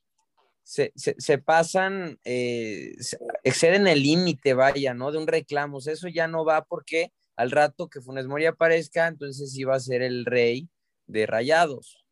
se, 0.63 0.91
se, 0.95 1.38
pasan, 1.38 2.19
eh, 2.23 2.95
exceden 3.43 3.88
el 3.88 4.01
límite, 4.01 4.55
vaya, 4.55 4.95
¿no? 4.95 5.11
De 5.11 5.19
un 5.19 5.27
reclamo. 5.27 5.77
eso 5.77 6.07
ya 6.07 6.27
no 6.27 6.43
va 6.43 6.63
porque 6.63 7.11
al 7.36 7.51
rato 7.51 7.89
que 7.89 8.01
Funes 8.01 8.27
Mori 8.27 8.45
aparezca, 8.45 9.07
entonces 9.07 9.57
iba 9.57 9.75
a 9.75 9.79
ser 9.79 10.01
el 10.01 10.25
rey 10.25 10.69
de 11.07 11.25
rayados. 11.25 12.03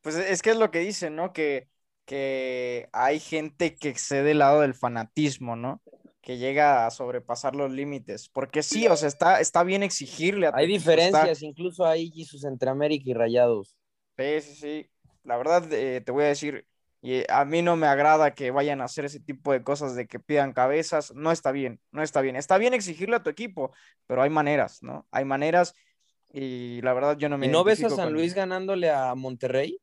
Pues 0.00 0.16
es 0.16 0.42
que 0.42 0.50
es 0.50 0.56
lo 0.56 0.70
que 0.70 0.80
dicen, 0.80 1.16
¿no? 1.16 1.32
Que, 1.32 1.68
que 2.04 2.88
hay 2.92 3.20
gente 3.20 3.74
que 3.74 3.88
excede 3.88 4.32
el 4.32 4.38
lado 4.38 4.60
del 4.60 4.74
fanatismo, 4.74 5.56
¿no? 5.56 5.82
que 6.26 6.38
llega 6.38 6.88
a 6.88 6.90
sobrepasar 6.90 7.54
los 7.54 7.70
límites. 7.70 8.28
Porque 8.28 8.64
sí, 8.64 8.88
o 8.88 8.96
sea, 8.96 9.06
está, 9.06 9.40
está 9.40 9.62
bien 9.62 9.84
exigirle. 9.84 10.48
A 10.48 10.52
hay 10.56 10.66
diferencias, 10.66 11.40
incluso 11.40 11.86
ahí 11.86 12.10
sus 12.24 12.44
entre 12.44 12.68
América 12.68 13.04
y 13.06 13.14
Rayados. 13.14 13.76
Sí, 14.18 14.40
sí, 14.40 14.54
sí. 14.56 14.90
La 15.22 15.36
verdad, 15.36 15.72
eh, 15.72 16.00
te 16.00 16.10
voy 16.10 16.24
a 16.24 16.26
decir, 16.26 16.66
y 17.02 17.22
a 17.30 17.44
mí 17.44 17.62
no 17.62 17.76
me 17.76 17.86
agrada 17.86 18.34
que 18.34 18.50
vayan 18.50 18.80
a 18.80 18.84
hacer 18.84 19.04
ese 19.04 19.20
tipo 19.20 19.52
de 19.52 19.62
cosas 19.62 19.94
de 19.94 20.06
que 20.06 20.18
pidan 20.18 20.52
cabezas. 20.52 21.14
No 21.14 21.30
está 21.30 21.52
bien, 21.52 21.80
no 21.92 22.02
está 22.02 22.20
bien. 22.20 22.36
Está 22.36 22.58
bien 22.58 22.74
exigirle 22.74 23.16
a 23.16 23.22
tu 23.22 23.30
equipo, 23.30 23.72
pero 24.06 24.22
hay 24.22 24.30
maneras, 24.30 24.82
¿no? 24.82 25.06
Hay 25.10 25.24
maneras 25.24 25.74
y 26.32 26.80
la 26.82 26.92
verdad 26.94 27.16
yo 27.16 27.28
no 27.28 27.38
me... 27.38 27.46
¿Y 27.46 27.48
no 27.48 27.64
ves 27.64 27.84
a 27.84 27.90
San 27.90 28.12
Luis 28.12 28.34
ganándole 28.34 28.90
a 28.90 29.14
Monterrey? 29.14 29.78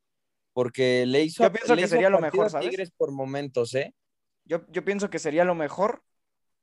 Porque 0.54 1.06
le 1.06 1.22
hizo... 1.24 1.44
Yo 1.44 1.52
pienso 1.52 1.76
que 1.76 1.88
sería 1.88 2.10
lo 2.10 2.20
mejor, 2.20 2.50
¿sabes? 2.50 2.70
Tigres 2.70 2.92
por 2.92 3.12
momentos, 3.12 3.74
¿eh? 3.76 3.94
Yo, 4.46 4.66
yo 4.70 4.84
pienso 4.84 5.10
que 5.10 5.20
sería 5.20 5.46
lo 5.46 5.56
mejor 5.56 6.04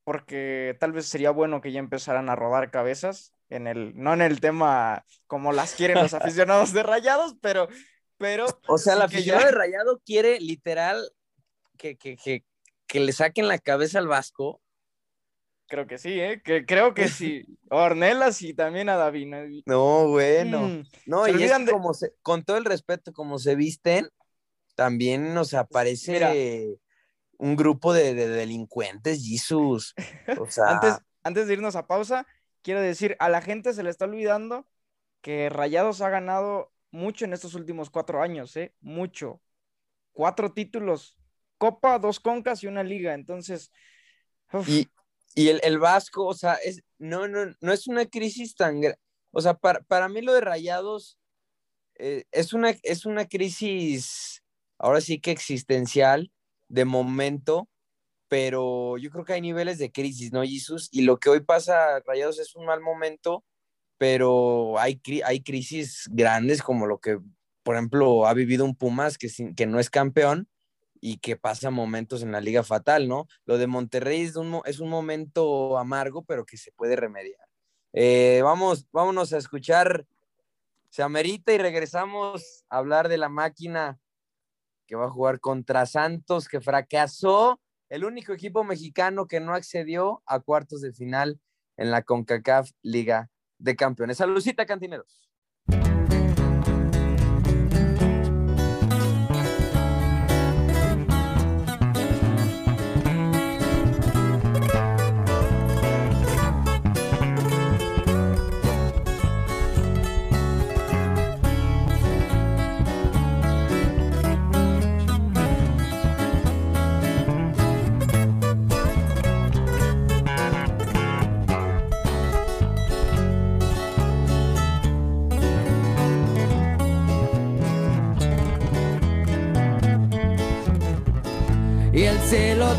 porque 0.05 0.77
tal 0.81 0.93
vez 0.93 1.07
sería 1.07 1.31
bueno 1.31 1.61
que 1.61 1.73
ya 1.73 1.79
empezaran 1.79 2.29
a 2.29 2.37
rodar 2.37 2.71
cabezas 2.71 3.33
en 3.49 3.67
el, 3.67 3.93
no 3.97 4.13
en 4.13 4.23
el 4.23 4.41
tema 4.41 5.05
como 5.27 5.53
las 5.53 5.75
quieren 5.75 5.99
los 5.99 6.15
aficionados 6.15 6.73
de 6.73 6.83
Rayados, 6.83 7.37
pero, 7.41 7.69
pero. 8.21 8.45
O 8.69 8.77
sea, 8.77 8.95
el 8.95 9.03
aficionado 9.03 9.47
de 9.47 9.53
Rayado 9.53 10.03
quiere 10.05 10.39
literal 10.41 11.11
que, 11.79 11.97
que, 11.97 12.19
que, 12.19 12.45
que, 12.87 13.01
le 13.01 13.13
saquen 13.13 13.49
la 13.49 13.59
cabeza 13.59 13.99
al 13.99 14.09
Vasco. 14.09 14.61
Creo 15.69 15.87
que 15.87 15.97
sí, 15.97 16.21
¿eh? 16.21 16.43
Que, 16.45 16.67
creo 16.67 16.93
que 16.93 17.09
sí. 17.09 17.47
Ornelas 17.71 18.43
y 18.43 18.53
también 18.53 18.91
a 18.91 18.97
David. 18.97 19.63
No, 19.65 20.09
bueno. 20.09 20.61
Mm, 20.61 20.83
no, 21.07 21.27
y 21.29 21.43
es 21.43 21.53
como 21.71 21.93
con 22.21 22.45
todo 22.45 22.59
el 22.59 22.67
respeto, 22.67 23.15
como 23.15 23.39
se 23.39 23.55
visten, 23.55 24.11
también 24.75 25.33
nos 25.33 25.55
aparece 25.55 26.79
un 27.39 27.57
grupo 27.57 27.95
de, 27.95 28.13
delincuentes, 28.15 29.27
Jesús. 29.27 29.95
O 30.39 30.45
sea... 30.51 30.69
antes, 30.69 30.99
antes 31.23 31.47
de 31.47 31.55
irnos 31.55 31.75
a 31.75 31.87
pausa, 31.87 32.27
quiero 32.61 32.83
decir, 32.83 33.17
a 33.19 33.31
la 33.31 33.41
gente 33.41 33.73
se 33.73 33.83
le 33.83 33.89
está 33.89 34.05
olvidando 34.05 34.67
que 35.23 35.49
Rayados 35.49 36.03
ha 36.03 36.11
ganado 36.11 36.71
mucho 36.91 37.25
en 37.25 37.33
estos 37.33 37.55
últimos 37.55 37.91
cuatro 37.91 38.23
años, 38.23 38.57
¿eh? 38.57 38.75
Mucho. 38.81 39.41
Cuatro 40.13 40.53
títulos, 40.53 41.17
Copa, 41.59 41.99
dos 41.99 42.21
Concas 42.21 42.63
y 42.63 42.67
una 42.67 42.83
Liga. 42.83 43.15
Entonces. 43.15 43.71
Y, 44.67 44.89
y 45.35 45.49
el, 45.49 45.61
el, 45.63 45.79
Vasco, 45.79 46.27
o 46.27 46.35
sea, 46.35 46.55
es, 46.55 46.83
no, 46.99 47.29
no, 47.29 47.55
no 47.61 47.73
es 47.73 47.87
una 47.87 48.07
crisis 48.07 48.55
tan. 48.55 48.81
O 49.31 49.41
sea, 49.41 49.55
para, 49.55 49.81
para, 49.83 50.09
mí 50.09 50.23
lo 50.23 50.33
de 50.33 50.41
Rayados 50.41 51.19
eh, 51.95 52.25
es, 52.33 52.53
una, 52.53 52.71
es 52.83 53.07
una 53.07 53.29
crisis, 53.29 54.43
ahora 54.79 55.01
sí 55.01 55.21
que 55.21 55.31
existencial, 55.31 56.33
de 56.69 56.85
momento, 56.85 57.69
pero 58.29 58.97
yo 58.97 59.11
creo 59.11 59.25
que 59.25 59.35
hay 59.35 59.41
niveles 59.41 59.79
de 59.79 59.93
crisis, 59.93 60.33
¿no, 60.33 60.43
Jesús? 60.43 60.89
Y 60.93 61.03
lo 61.03 61.19
que 61.19 61.31
hoy 61.31 61.41
pasa, 61.41 62.01
Rayados, 62.07 62.39
es 62.39 62.57
un 62.57 62.65
mal 62.65 62.81
momento, 62.81 63.45
pero 64.01 64.79
hay, 64.79 64.99
hay 65.27 65.43
crisis 65.43 66.09
grandes 66.11 66.63
como 66.63 66.87
lo 66.87 67.01
que, 67.01 67.19
por 67.63 67.75
ejemplo, 67.75 68.27
ha 68.27 68.33
vivido 68.33 68.65
un 68.65 68.75
Pumas 68.75 69.19
que, 69.19 69.29
que 69.55 69.67
no 69.67 69.79
es 69.79 69.91
campeón 69.91 70.49
y 71.03 71.19
que 71.19 71.37
pasa 71.37 71.69
momentos 71.69 72.23
en 72.23 72.33
la 72.33 72.41
liga 72.41 72.63
fatal, 72.63 73.09
¿no? 73.09 73.27
Lo 73.45 73.59
de 73.59 73.67
Monterrey 73.67 74.23
es 74.23 74.37
un, 74.37 74.63
es 74.65 74.81
un 74.81 74.89
momento 74.89 75.77
amargo, 75.77 76.25
pero 76.25 76.47
que 76.47 76.57
se 76.57 76.73
puede 76.73 76.97
remediar. 76.97 77.47
Eh, 77.93 78.41
vamos, 78.43 78.87
vámonos 78.91 79.35
a 79.35 79.37
escuchar 79.37 80.07
Se 80.89 81.03
Amerita 81.03 81.53
y 81.53 81.59
regresamos 81.59 82.65
a 82.71 82.79
hablar 82.79 83.11
de 83.11 83.19
la 83.19 83.29
máquina 83.29 84.01
que 84.87 84.97
va 84.97 85.05
a 85.05 85.11
jugar 85.11 85.41
contra 85.41 85.85
Santos, 85.85 86.49
que 86.49 86.63
fracasó, 86.63 87.61
el 87.91 88.07
único 88.07 88.33
equipo 88.33 88.65
mexicano 88.65 89.27
que 89.27 89.41
no 89.41 89.53
accedió 89.53 90.23
a 90.25 90.41
cuartos 90.41 90.81
de 90.81 90.95
final 90.95 91.39
en 91.77 91.91
la 91.91 92.01
CONCACAF 92.01 92.71
Liga 92.81 93.29
de 93.61 93.77
Campeones. 93.77 94.17
Saludcita, 94.17 94.67
cantineros. 94.67 95.30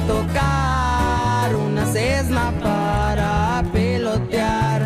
Tocar 0.07 1.55
una 1.55 1.85
cesna 1.85 2.51
para 2.61 3.63
pilotear 3.73 4.81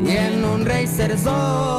y 0.00 0.10
en 0.10 0.44
un 0.44 0.64
racer 0.64 1.18
son 1.18 1.77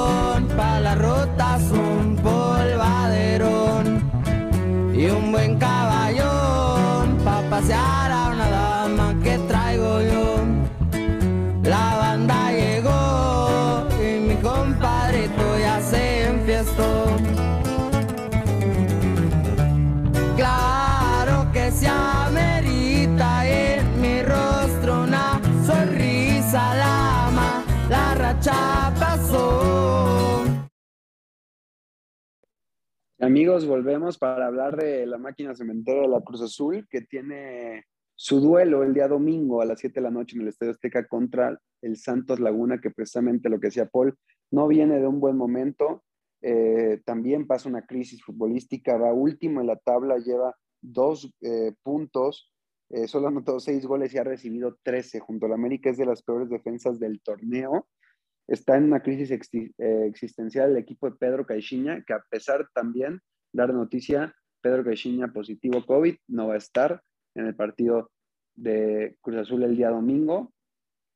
Amigos, 33.29 33.67
volvemos 33.67 34.17
para 34.17 34.47
hablar 34.47 34.75
de 34.75 35.05
la 35.05 35.19
máquina 35.19 35.53
cementera 35.53 36.01
de 36.01 36.07
la 36.07 36.21
Cruz 36.21 36.41
Azul, 36.41 36.87
que 36.89 37.01
tiene 37.01 37.85
su 38.15 38.39
duelo 38.39 38.81
el 38.81 38.91
día 38.95 39.07
domingo 39.07 39.61
a 39.61 39.65
las 39.65 39.81
7 39.81 39.99
de 39.99 40.01
la 40.01 40.09
noche 40.09 40.35
en 40.35 40.41
el 40.41 40.47
Estadio 40.47 40.71
Azteca 40.71 41.07
contra 41.07 41.55
el 41.83 41.95
Santos 41.97 42.39
Laguna, 42.39 42.81
que 42.81 42.89
precisamente 42.89 43.47
lo 43.47 43.59
que 43.59 43.67
decía 43.67 43.85
Paul, 43.85 44.17
no 44.49 44.67
viene 44.67 44.99
de 44.99 45.05
un 45.05 45.19
buen 45.19 45.37
momento. 45.37 46.03
Eh, 46.41 47.01
también 47.05 47.45
pasa 47.45 47.69
una 47.69 47.85
crisis 47.85 48.23
futbolística, 48.23 48.97
va 48.97 49.13
último 49.13 49.61
en 49.61 49.67
la 49.67 49.75
tabla, 49.75 50.17
lleva 50.17 50.55
dos 50.81 51.31
eh, 51.41 51.73
puntos, 51.83 52.51
eh, 52.89 53.07
solo 53.07 53.27
ha 53.27 53.29
anotado 53.29 53.59
seis 53.59 53.85
goles 53.85 54.11
y 54.11 54.17
ha 54.17 54.23
recibido 54.23 54.79
13. 54.81 55.19
Junto 55.19 55.45
a 55.45 55.49
la 55.49 55.55
América 55.55 55.91
es 55.91 55.97
de 55.97 56.07
las 56.07 56.23
peores 56.23 56.49
defensas 56.49 56.99
del 56.99 57.21
torneo. 57.21 57.87
Está 58.49 58.77
en 58.77 58.85
una 58.85 59.01
crisis 59.01 59.29
eh, 59.31 60.05
existencial 60.07 60.71
el 60.71 60.77
equipo 60.77 61.07
de 61.07 61.15
Pedro 61.17 61.45
Caixinha, 61.45 62.03
que 62.03 62.13
a 62.13 62.23
pesar 62.31 62.67
también, 62.73 63.21
dar 63.53 63.71
noticia, 63.71 64.33
Pedro 64.59 64.83
Caixinha 64.83 65.31
positivo 65.31 65.85
COVID, 65.85 66.15
no 66.29 66.47
va 66.47 66.55
a 66.55 66.57
estar 66.57 67.03
en 67.35 67.45
el 67.45 67.55
partido 67.55 68.11
de 68.55 69.17
Cruz 69.21 69.37
Azul 69.37 69.61
el 69.61 69.77
día 69.77 69.91
domingo, 69.91 70.51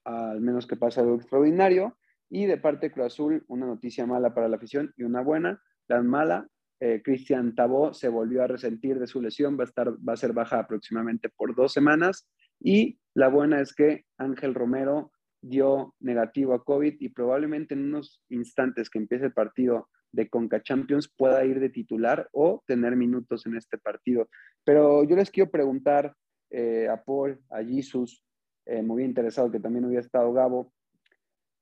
al 0.06 0.42
menos 0.42 0.68
que 0.68 0.76
pase 0.76 1.00
algo 1.00 1.16
extraordinario. 1.16 1.98
Y 2.30 2.46
de 2.46 2.58
parte 2.58 2.88
de 2.88 2.92
Cruz 2.94 3.08
Azul, 3.08 3.44
una 3.48 3.66
noticia 3.66 4.06
mala 4.06 4.36
para 4.36 4.48
la 4.48 4.58
afición 4.58 4.94
y 4.96 5.02
una 5.02 5.22
buena. 5.22 5.60
La 5.88 6.04
mala, 6.04 6.48
eh, 6.80 7.02
Cristian 7.04 7.56
Tabó 7.56 7.96
se 7.96 8.10
volvió 8.10 8.44
a 8.44 8.48
resentir 8.48 9.00
de 9.00 9.08
su 9.08 9.20
lesión, 9.20 9.58
va 9.58 9.64
a, 9.64 9.68
estar, 9.68 9.92
va 10.08 10.14
a 10.14 10.18
ser 10.18 10.34
baja 10.34 10.60
aproximadamente 10.60 11.30
por 11.30 11.56
dos 11.56 11.74
semanas. 11.74 12.30
Y 12.60 13.00
la 13.16 13.28
buena 13.28 13.60
es 13.60 13.74
que 13.74 14.06
Ángel 14.20 14.54
Romero 14.54 15.12
dio 15.44 15.94
negativo 16.00 16.54
a 16.54 16.64
COVID 16.64 16.96
y 17.00 17.10
probablemente 17.10 17.74
en 17.74 17.86
unos 17.86 18.24
instantes 18.30 18.90
que 18.90 19.00
empiece 19.00 19.26
el 19.26 19.34
partido 19.34 19.90
de 20.12 20.30
Conca 20.30 20.62
Champions 20.62 21.12
pueda 21.16 21.44
ir 21.44 21.60
de 21.60 21.70
titular 21.70 22.30
o 22.32 22.64
tener 22.66 22.96
minutos 22.96 23.46
en 23.46 23.58
este 23.58 23.78
partido. 23.78 24.30
Pero 24.64 25.04
yo 25.04 25.16
les 25.16 25.30
quiero 25.30 25.52
preguntar 25.52 26.16
eh, 26.50 26.88
a 26.88 27.04
Paul, 27.04 27.42
a 27.50 27.64
Jesus, 27.64 28.24
eh, 28.66 28.82
muy 28.82 29.04
interesado 29.04 29.52
que 29.52 29.60
también 29.60 29.86
hubiera 29.86 30.02
estado 30.02 30.32
Gabo, 30.32 30.72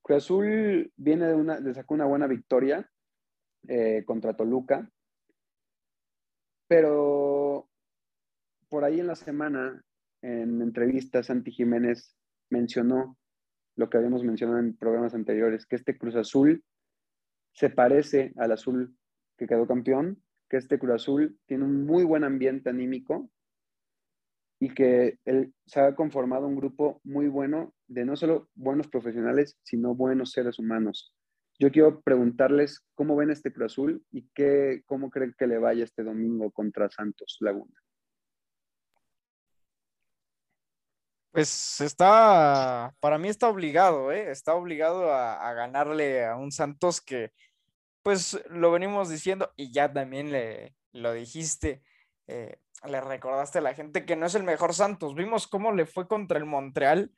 Cruz 0.04 0.24
Azul 0.24 0.92
viene 0.96 1.28
de 1.28 1.36
una, 1.36 1.60
de 1.60 1.74
sacó 1.74 1.94
una 1.94 2.06
buena 2.06 2.28
victoria 2.28 2.88
eh, 3.68 4.04
contra 4.06 4.36
Toluca, 4.36 4.90
pero 6.68 7.68
por 8.70 8.84
ahí 8.84 9.00
en 9.00 9.08
la 9.08 9.16
semana, 9.16 9.84
en 10.22 10.62
entrevistas, 10.62 11.28
Santi 11.28 11.52
Jiménez 11.52 12.16
mencionó 12.50 13.18
lo 13.76 13.90
que 13.90 13.98
habíamos 13.98 14.24
mencionado 14.24 14.60
en 14.60 14.76
programas 14.76 15.14
anteriores, 15.14 15.66
que 15.66 15.76
este 15.76 15.98
Cruz 15.98 16.16
Azul 16.16 16.64
se 17.54 17.70
parece 17.70 18.34
al 18.38 18.52
azul 18.52 18.96
que 19.38 19.48
quedó 19.48 19.68
campeón, 19.68 20.22
que 20.50 20.58
este 20.58 20.80
Cruz 20.80 20.94
Azul 20.94 21.40
tiene 21.46 21.64
un 21.64 21.86
muy 21.86 22.04
buen 22.04 22.24
ambiente 22.24 22.70
anímico 22.70 23.30
y 24.60 24.74
que 24.74 25.18
él, 25.26 25.54
se 25.66 25.80
ha 25.80 25.96
conformado 25.96 26.48
un 26.48 26.56
grupo 26.56 27.02
muy 27.04 27.28
bueno 27.28 27.74
de 27.88 28.06
no 28.06 28.16
solo 28.16 28.50
buenos 28.54 28.88
profesionales, 28.88 29.58
sino 29.64 29.96
buenos 29.96 30.32
seres 30.32 30.60
humanos. 30.60 31.16
Yo 31.58 31.72
quiero 31.72 32.02
preguntarles 32.02 32.86
cómo 32.94 33.16
ven 33.16 33.32
este 33.32 33.52
Cruz 33.52 33.74
Azul 33.74 34.06
y 34.12 34.30
qué, 34.34 34.84
cómo 34.86 35.10
creen 35.10 35.34
que 35.38 35.48
le 35.48 35.58
vaya 35.58 35.84
este 35.84 36.04
domingo 36.04 36.52
contra 36.52 36.90
Santos 36.90 37.38
Laguna. 37.40 37.74
Pues 41.32 41.80
está, 41.80 42.94
para 43.00 43.18
mí 43.18 43.30
está 43.30 43.48
obligado, 43.48 44.12
¿eh? 44.12 44.32
Está 44.32 44.54
obligado 44.54 45.14
a, 45.14 45.54
ganarle 45.54 46.26
a 46.26 46.36
un 46.36 46.52
Santos 46.52 47.00
que, 47.00 47.32
pues 48.04 48.42
lo 48.50 48.72
venimos 48.72 49.10
diciendo 49.10 49.52
y 49.56 49.72
ya 49.72 49.92
también 49.94 50.32
le 50.32 50.76
lo 50.94 51.14
dijiste, 51.14 51.82
eh, 52.28 52.60
le 52.86 53.00
recordaste 53.00 53.60
a 53.60 53.62
la 53.62 53.74
gente 53.74 54.06
que 54.06 54.18
no 54.18 54.26
es 54.26 54.36
el 54.36 54.44
mejor 54.44 54.74
Santos. 54.74 55.16
Vimos 55.16 55.48
cómo 55.48 55.72
le 55.72 55.86
fue 55.86 56.08
contra 56.08 56.38
el 56.38 56.46
Montreal. 56.46 57.12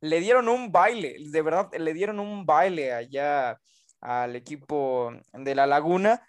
Le 0.00 0.20
dieron 0.20 0.48
un 0.48 0.72
baile, 0.72 1.16
de 1.18 1.42
verdad, 1.42 1.70
le 1.78 1.94
dieron 1.94 2.18
un 2.20 2.46
baile 2.46 2.92
allá 2.92 3.60
al 4.00 4.34
equipo 4.34 5.12
de 5.32 5.54
la 5.54 5.66
Laguna. 5.66 6.26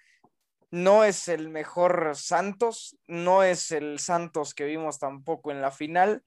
No 0.69 1.03
es 1.03 1.27
el 1.27 1.49
mejor 1.49 2.11
Santos, 2.15 2.97
no 3.07 3.43
es 3.43 3.71
el 3.71 3.99
Santos 3.99 4.53
que 4.53 4.65
vimos 4.65 4.99
tampoco 4.99 5.51
en 5.51 5.61
la 5.61 5.71
final. 5.71 6.23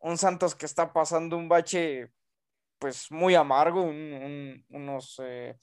Un 0.00 0.18
Santos 0.18 0.54
que 0.54 0.66
está 0.66 0.92
pasando 0.92 1.36
un 1.36 1.48
bache, 1.48 2.10
pues 2.78 3.10
muy 3.10 3.34
amargo, 3.34 3.82
un, 3.82 4.12
un, 4.12 4.64
unos, 4.70 5.20
eh, 5.22 5.56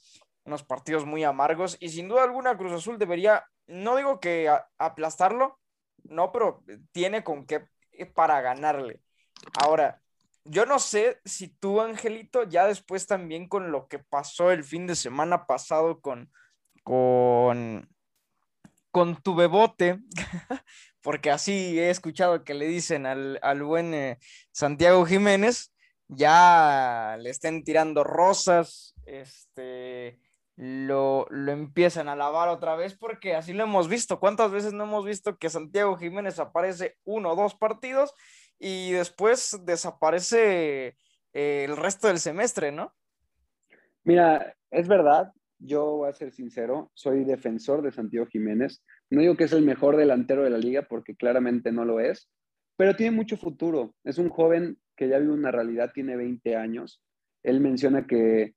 unos 0.44 0.62
partidos 0.62 1.04
muy 1.04 1.24
amargos. 1.24 1.76
Y 1.80 1.88
sin 1.90 2.08
duda 2.08 2.24
alguna, 2.24 2.56
Cruz 2.56 2.72
Azul 2.72 2.98
debería, 2.98 3.44
no 3.66 3.96
digo 3.96 4.20
que 4.20 4.50
aplastarlo, 4.78 5.58
no, 6.04 6.32
pero 6.32 6.64
tiene 6.92 7.22
con 7.24 7.46
qué 7.46 7.66
para 8.14 8.40
ganarle. 8.40 9.00
Ahora, 9.60 10.00
yo 10.44 10.66
no 10.66 10.78
sé 10.78 11.20
si 11.24 11.48
tú, 11.48 11.80
Angelito, 11.80 12.44
ya 12.44 12.66
después 12.66 13.06
también 13.06 13.48
con 13.48 13.70
lo 13.70 13.88
que 13.88 13.98
pasó 13.98 14.50
el 14.50 14.64
fin 14.64 14.86
de 14.86 14.96
semana 14.96 15.46
pasado 15.46 16.00
con, 16.00 16.30
con, 16.82 17.88
con 18.90 19.20
tu 19.22 19.34
bebote, 19.34 20.00
porque 21.02 21.30
así 21.30 21.78
he 21.78 21.90
escuchado 21.90 22.44
que 22.44 22.54
le 22.54 22.66
dicen 22.66 23.06
al, 23.06 23.38
al 23.42 23.62
buen 23.62 23.94
eh, 23.94 24.18
Santiago 24.50 25.04
Jiménez, 25.04 25.72
ya 26.08 27.16
le 27.20 27.30
estén 27.30 27.64
tirando 27.64 28.02
rosas, 28.04 28.94
este, 29.04 30.18
lo, 30.56 31.26
lo 31.30 31.52
empiezan 31.52 32.08
a 32.08 32.16
lavar 32.16 32.48
otra 32.48 32.74
vez, 32.76 32.96
porque 32.96 33.34
así 33.34 33.52
lo 33.52 33.64
hemos 33.64 33.88
visto. 33.88 34.18
¿Cuántas 34.18 34.50
veces 34.50 34.72
no 34.72 34.84
hemos 34.84 35.04
visto 35.04 35.38
que 35.38 35.50
Santiago 35.50 35.96
Jiménez 35.96 36.38
aparece 36.38 36.96
uno 37.04 37.32
o 37.32 37.36
dos 37.36 37.54
partidos 37.54 38.14
y 38.58 38.90
después 38.92 39.60
desaparece 39.64 40.96
eh, 41.32 41.64
el 41.64 41.76
resto 41.76 42.08
del 42.08 42.18
semestre, 42.18 42.72
¿no? 42.72 42.92
Mira, 44.02 44.56
es 44.70 44.88
verdad, 44.88 45.32
yo 45.58 45.98
voy 45.98 46.08
a 46.08 46.14
ser 46.14 46.32
sincero, 46.32 46.90
soy 46.94 47.24
defensor 47.24 47.82
de 47.82 47.92
Santiago 47.92 48.26
Jiménez. 48.26 48.82
No 49.10 49.20
digo 49.20 49.36
que 49.36 49.44
es 49.44 49.52
el 49.52 49.62
mejor 49.62 49.96
delantero 49.96 50.44
de 50.44 50.50
la 50.50 50.58
liga 50.58 50.82
porque 50.82 51.16
claramente 51.16 51.72
no 51.72 51.84
lo 51.84 52.00
es, 52.00 52.28
pero 52.76 52.94
tiene 52.94 53.16
mucho 53.16 53.36
futuro. 53.36 53.94
Es 54.04 54.18
un 54.18 54.28
joven 54.28 54.78
que 54.96 55.08
ya 55.08 55.18
vive 55.18 55.32
una 55.32 55.50
realidad, 55.50 55.92
tiene 55.94 56.16
20 56.16 56.56
años. 56.56 57.02
Él 57.42 57.60
menciona 57.60 58.06
que 58.06 58.54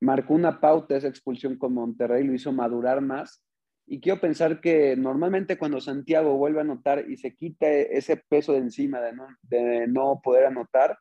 marcó 0.00 0.34
una 0.34 0.60
pauta 0.60 0.96
esa 0.96 1.08
expulsión 1.08 1.56
con 1.56 1.72
Monterrey, 1.74 2.24
lo 2.24 2.34
hizo 2.34 2.52
madurar 2.52 3.00
más 3.00 3.42
Y 3.86 4.00
quiero 4.00 4.20
pensar 4.20 4.60
que 4.60 4.96
normalmente 4.96 5.56
cuando 5.56 5.80
Santiago 5.80 6.36
vuelve 6.36 6.58
a 6.58 6.62
anotar 6.62 7.08
y 7.08 7.16
se 7.16 7.34
quita 7.34 7.70
ese 7.70 8.16
peso 8.16 8.52
de 8.52 8.58
encima 8.58 9.00
de 9.00 9.12
no, 9.12 9.28
de 9.42 9.86
no 9.86 10.20
poder 10.22 10.46
anotar, 10.46 10.98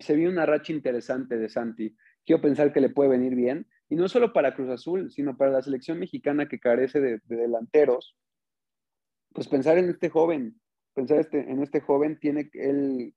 se 0.00 0.16
viene 0.16 0.32
una 0.32 0.46
racha 0.46 0.72
interesante 0.72 1.38
de 1.38 1.48
Santi. 1.48 1.94
Quiero 2.26 2.42
pensar 2.42 2.72
que 2.72 2.80
le 2.80 2.88
puede 2.88 3.10
venir 3.10 3.34
bien. 3.36 3.66
Y 3.88 3.96
no 3.96 4.08
solo 4.08 4.32
para 4.32 4.54
Cruz 4.54 4.70
Azul, 4.70 5.10
sino 5.12 5.36
para 5.36 5.52
la 5.52 5.62
selección 5.62 5.98
mexicana 5.98 6.48
que 6.48 6.58
carece 6.58 7.00
de, 7.00 7.20
delanteros. 7.26 8.16
Pues 9.34 9.48
pensar 9.48 9.76
en 9.78 9.90
este 9.90 10.08
joven, 10.08 10.60
pensar 10.94 11.18
este, 11.18 11.40
en 11.40 11.60
este 11.60 11.80
joven, 11.80 12.18
tiene 12.20 12.50
él, 12.52 13.14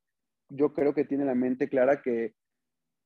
yo 0.50 0.74
creo 0.74 0.96
que 0.96 1.06
tiene 1.06 1.26
la 1.26 1.36
mente 1.36 1.70
clara 1.70 2.02
que, 2.02 2.34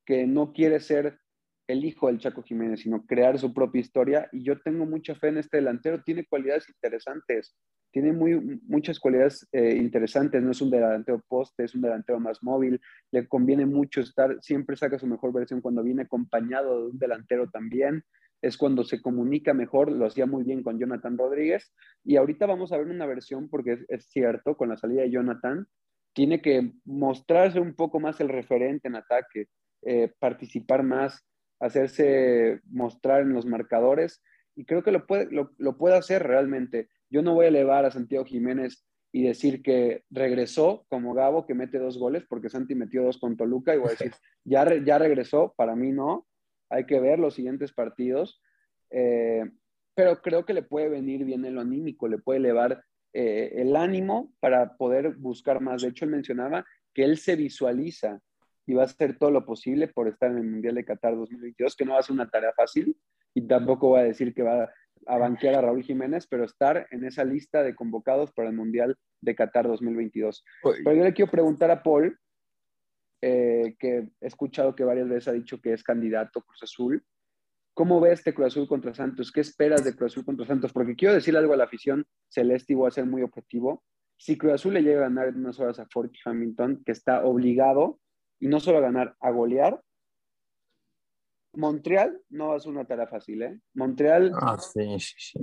que 0.06 0.26
no 0.26 0.54
quiere 0.54 0.80
ser 0.80 1.20
el 1.68 1.84
hijo 1.84 2.08
del 2.08 2.20
Chaco 2.20 2.42
Jiménez, 2.42 2.80
sino 2.80 3.06
crear 3.06 3.38
su 3.38 3.54
propia 3.54 3.82
historia. 3.82 4.30
Y 4.32 4.44
yo 4.44 4.62
tengo 4.62 4.86
mucha 4.86 5.14
fe 5.16 5.28
en 5.28 5.40
este 5.40 5.58
delantero, 5.58 6.02
tiene 6.04 6.26
cualidades 6.26 6.70
interesantes, 6.70 7.54
tiene 7.92 8.14
muy, 8.14 8.60
muchas 8.68 9.00
cualidades 9.00 9.48
eh, 9.52 9.76
interesantes, 9.76 10.42
no 10.42 10.52
es 10.52 10.62
un 10.62 10.70
delantero 10.70 11.24
poste, 11.28 11.64
es 11.64 11.76
un 11.76 11.82
delantero 11.82 12.20
más 12.20 12.42
móvil, 12.42 12.80
le 13.12 13.28
conviene 13.28 13.66
mucho 13.66 14.02
estar, 14.02 14.38
siempre 14.42 14.76
saca 14.76 14.98
su 14.98 15.08
mejor 15.08 15.34
versión 15.34 15.62
cuando 15.62 15.84
viene 15.84 16.04
acompañado 16.04 16.80
de 16.80 16.92
un 16.92 17.00
delantero 17.00 17.50
también, 17.50 18.04
es 18.42 18.58
cuando 18.58 18.84
se 18.84 19.02
comunica 19.02 19.54
mejor, 19.54 19.92
lo 19.92 20.06
hacía 20.06 20.26
muy 20.26 20.44
bien 20.44 20.64
con 20.64 20.80
Jonathan 20.80 21.18
Rodríguez, 21.18 21.74
y 22.04 22.16
ahorita 22.16 22.46
vamos 22.46 22.72
a 22.72 22.78
ver 22.78 22.88
una 22.88 23.06
versión, 23.06 23.50
porque 23.50 23.86
es, 23.88 24.06
cierto, 24.10 24.56
con 24.56 24.70
la 24.70 24.78
salida 24.78 25.02
de 25.02 25.12
Jonathan, 25.12 25.68
tiene 26.14 26.42
que 26.42 26.74
mostrarse 26.86 27.60
un 27.60 27.76
poco 27.76 28.00
más 28.00 28.20
el 28.20 28.30
referente 28.30 28.88
en 28.88 28.96
ataque, 28.96 29.48
eh, 29.84 30.12
participar 30.20 30.84
más, 30.84 31.26
hacerse 31.60 32.60
mostrar 32.66 33.22
en 33.22 33.34
los 33.34 33.46
marcadores 33.46 34.22
y 34.56 34.66
creo 34.66 34.84
que 34.84 34.92
lo 34.92 35.06
puede, 35.06 35.28
lo, 35.32 35.78
puede 35.78 35.96
hacer 35.96 36.24
realmente. 36.24 36.90
Yo 37.12 37.22
no 37.22 37.36
voy 37.36 37.46
a 37.46 37.50
elevar 37.50 37.86
a 37.86 37.92
Santiago 37.92 38.26
Jiménez 38.26 38.84
y 39.12 39.24
decir 39.24 39.62
que 39.62 40.04
regresó 40.10 40.86
como 40.90 41.14
Gabo, 41.14 41.46
que 41.46 41.54
mete 41.54 41.78
dos 41.78 42.00
goles, 42.00 42.24
porque 42.28 42.50
Santi 42.50 42.74
metió 42.74 43.04
dos 43.04 43.18
con 43.18 43.36
Toluca, 43.36 43.76
y 43.76 43.78
voy 43.78 43.90
a 43.90 43.92
decir, 43.92 44.14
ya, 44.46 44.66
ya 44.84 44.98
regresó, 44.98 45.54
para 45.58 45.76
mí 45.76 45.92
no, 45.92 46.26
hay 46.70 46.86
que 46.86 47.00
ver 47.00 47.20
los 47.20 47.36
siguientes 47.36 47.74
partidos, 47.74 48.42
eh, 48.90 49.44
pero 49.94 50.22
creo 50.22 50.46
que 50.46 50.54
le 50.54 50.64
puede 50.64 50.88
venir 50.88 51.26
bien 51.26 51.44
en 51.46 51.56
lo 51.56 51.62
anímico, 51.62 52.08
le 52.08 52.18
puede 52.18 52.40
elevar 52.40 52.84
eh, 53.14 53.52
el 53.58 53.76
ánimo 53.76 54.34
para 54.40 54.78
poder 54.78 55.16
buscar 55.18 55.60
más. 55.60 55.82
De 55.82 55.90
hecho, 55.90 56.06
él 56.06 56.12
mencionaba 56.12 56.66
que 56.94 57.04
él 57.04 57.18
se 57.18 57.36
visualiza 57.36 58.22
y 58.66 58.74
va 58.74 58.84
a 58.84 58.86
hacer 58.86 59.18
todo 59.18 59.32
lo 59.32 59.46
posible 59.46 59.90
por 59.90 60.08
estar 60.08 60.32
en 60.32 60.38
el 60.38 60.46
Mundial 60.46 60.76
de 60.76 60.86
Qatar 60.86 61.16
2022, 61.18 61.76
que 61.76 61.86
no 61.86 61.94
va 61.94 62.00
a 62.00 62.04
ser 62.04 62.14
una 62.14 62.30
tarea 62.30 62.54
fácil 62.56 62.96
y 63.34 63.42
tampoco 63.42 63.92
va 63.92 64.00
a 64.00 64.04
decir 64.04 64.34
que 64.34 64.44
va 64.44 64.72
a 65.08 65.18
banquear 65.18 65.56
a 65.56 65.62
Raúl 65.62 65.84
Jiménez, 65.84 66.28
pero 66.28 66.46
estar 66.46 66.88
en 66.92 67.06
esa 67.06 67.24
lista 67.24 67.64
de 67.64 67.76
convocados 67.76 68.32
para 68.32 68.50
el 68.50 68.56
Mundial 68.56 68.98
de 69.22 69.36
Qatar 69.36 69.68
2022. 69.68 70.44
Pero 70.64 70.94
yo 70.94 71.04
le 71.04 71.14
quiero 71.14 71.32
preguntar 71.32 71.72
a 71.72 71.84
Paul, 71.84 72.18
eh, 73.22 73.76
que 73.78 74.10
he 74.20 74.28
escuchado 74.28 74.76
que 74.76 74.84
varias 74.84 75.08
veces 75.08 75.28
ha 75.28 75.34
dicho 75.34 75.62
que 75.62 75.74
es 75.74 75.84
candidato 75.84 76.42
Cruz 76.42 76.64
Azul. 76.64 77.04
¿Cómo 77.74 78.02
ves 78.02 78.20
este 78.20 78.34
Cruz 78.34 78.48
Azul 78.48 78.68
contra 78.68 78.94
Santos? 78.94 79.32
¿Qué 79.32 79.42
esperas 79.42 79.84
de 79.84 79.96
Cruz 79.96 80.14
Azul 80.14 80.26
contra 80.26 80.46
Santos? 80.46 80.74
Porque 80.74 80.96
quiero 80.96 81.14
decirle 81.14 81.40
algo 81.40 81.54
a 81.54 81.58
la 81.58 81.66
afición 81.66 82.06
celeste 82.28 82.74
y 82.74 82.76
voy 82.76 82.88
a 82.88 82.92
ser 82.92 83.06
muy 83.06 83.22
objetivo. 83.22 83.84
Si 84.18 84.38
Cruz 84.38 84.54
Azul 84.54 84.74
le 84.74 84.82
llega 84.82 85.00
a 85.00 85.10
ganar 85.10 85.30
en 85.30 85.38
unas 85.38 85.60
horas 85.60 85.80
a 85.80 85.88
Fort 85.88 86.12
Hamilton, 86.26 86.84
que 86.86 86.92
está 86.92 87.24
obligado 87.24 88.00
y 88.40 88.48
no 88.48 88.60
solo 88.60 88.80
a 88.80 88.82
ganar, 88.82 89.16
a 89.20 89.32
golear. 89.32 89.82
Montreal 91.54 92.20
no 92.30 92.50
va 92.50 92.56
a 92.56 92.60
ser 92.60 92.72
una 92.72 92.86
tarea 92.86 93.08
fácil, 93.08 93.42
¿eh? 93.42 93.60
Montreal 93.74 94.32
ah, 94.36 94.58
sí, 94.58 95.00
sí, 95.00 95.40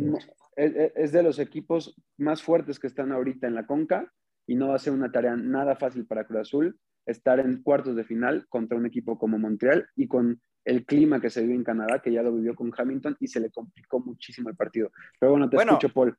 es, 0.57 1.13
de 1.13 1.23
los 1.23 1.39
equipos 1.39 1.95
más 2.17 2.43
fuertes 2.43 2.79
que 2.79 2.87
están 2.87 3.13
ahorita 3.13 3.47
en 3.47 3.55
la 3.55 3.67
Conca 3.67 4.13
y 4.47 4.55
no 4.55 4.69
va 4.69 4.77
a 4.77 4.81
ser 4.81 4.93
una 4.93 5.13
tarea 5.13 5.37
nada 5.37 5.77
fácil 5.77 6.07
para 6.07 6.25
Cruz 6.25 6.41
Azul 6.41 6.81
estar 7.07 7.41
en 7.41 7.63
cuartos 7.63 7.97
de 7.97 8.05
final 8.05 8.47
contra 8.49 8.77
un 8.77 8.87
equipo 8.87 9.19
como 9.19 9.39
Montreal 9.39 9.87
y 9.97 10.09
con 10.09 10.41
el 10.65 10.85
clima 10.85 11.21
que 11.21 11.31
se 11.31 11.43
vive 11.43 11.55
en 11.55 11.65
Canadá, 11.65 12.01
que 12.03 12.13
ya 12.13 12.23
lo 12.23 12.35
vivió 12.35 12.55
con 12.55 12.71
Hamilton 12.77 13.17
y 13.21 13.29
se 13.29 13.41
le 13.41 13.51
complicó 13.51 14.01
muchísimo 14.01 14.51
el 14.51 14.57
partido. 14.57 14.91
Pero 15.19 15.33
bueno, 15.33 15.49
te 15.49 15.57
escucho, 15.57 15.89
Paul. 15.89 16.15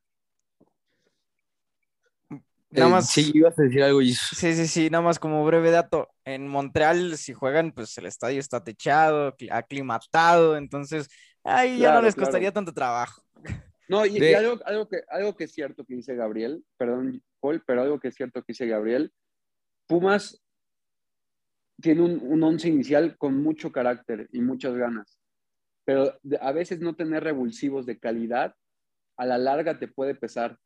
Nada 2.72 2.88
eh, 2.88 2.92
más. 2.92 3.10
Sí, 3.10 3.32
ibas 3.34 3.58
a 3.58 3.64
decir 3.64 3.84
algo. 3.84 4.02
Sí, 4.02 4.54
sí, 4.54 4.68
sí, 4.68 4.90
nada 4.90 5.04
más 5.04 5.20
como 5.20 5.44
breve 5.46 5.72
dato. 5.72 6.10
En 6.24 6.48
Montreal, 6.48 7.18
si 7.18 7.34
juegan, 7.34 7.72
pues 7.72 7.98
el 7.98 8.06
estadio 8.06 8.40
está 8.40 8.64
techado, 8.64 9.36
aclimatado, 9.52 10.56
entonces 10.58 11.10
ahí 11.44 11.80
ya 11.80 11.94
no 11.94 12.02
les 12.02 12.16
costaría 12.16 12.52
tanto 12.52 12.74
trabajo. 12.74 13.24
No, 13.90 14.06
y, 14.06 14.24
algo, 14.36 14.60
algo, 14.66 14.88
que, 14.88 15.02
algo 15.10 15.36
que 15.36 15.46
es 15.46 15.52
cierto 15.52 15.84
que 15.84 15.96
dice 15.96 16.14
Gabriel, 16.14 16.64
perdón, 16.78 17.24
Paul, 17.40 17.64
pero 17.66 17.82
algo 17.82 18.00
que 18.00 18.10
es 18.10 18.14
cierto 18.14 18.44
que 18.44 18.52
dice 18.52 18.68
Gabriel, 18.68 19.12
Pumas 19.88 20.40
tiene 21.82 22.04
un, 22.04 22.22
un 22.22 22.44
once 22.44 22.70
inicial 22.70 23.18
con 23.18 23.42
mucho 23.42 23.72
carácter 23.72 24.30
y 24.32 24.42
muchas 24.42 24.76
ganas, 24.76 25.20
pero 25.86 26.20
a 26.40 26.52
veces 26.52 26.80
no 26.82 26.96
tener 26.96 27.24
revulsivos 27.24 27.88
de 27.88 27.98
calidad 27.98 28.54
a 29.18 29.26
la 29.26 29.40
larga 29.40 29.80
te 29.80 29.88
puede 29.88 30.14
pesar 30.14 30.60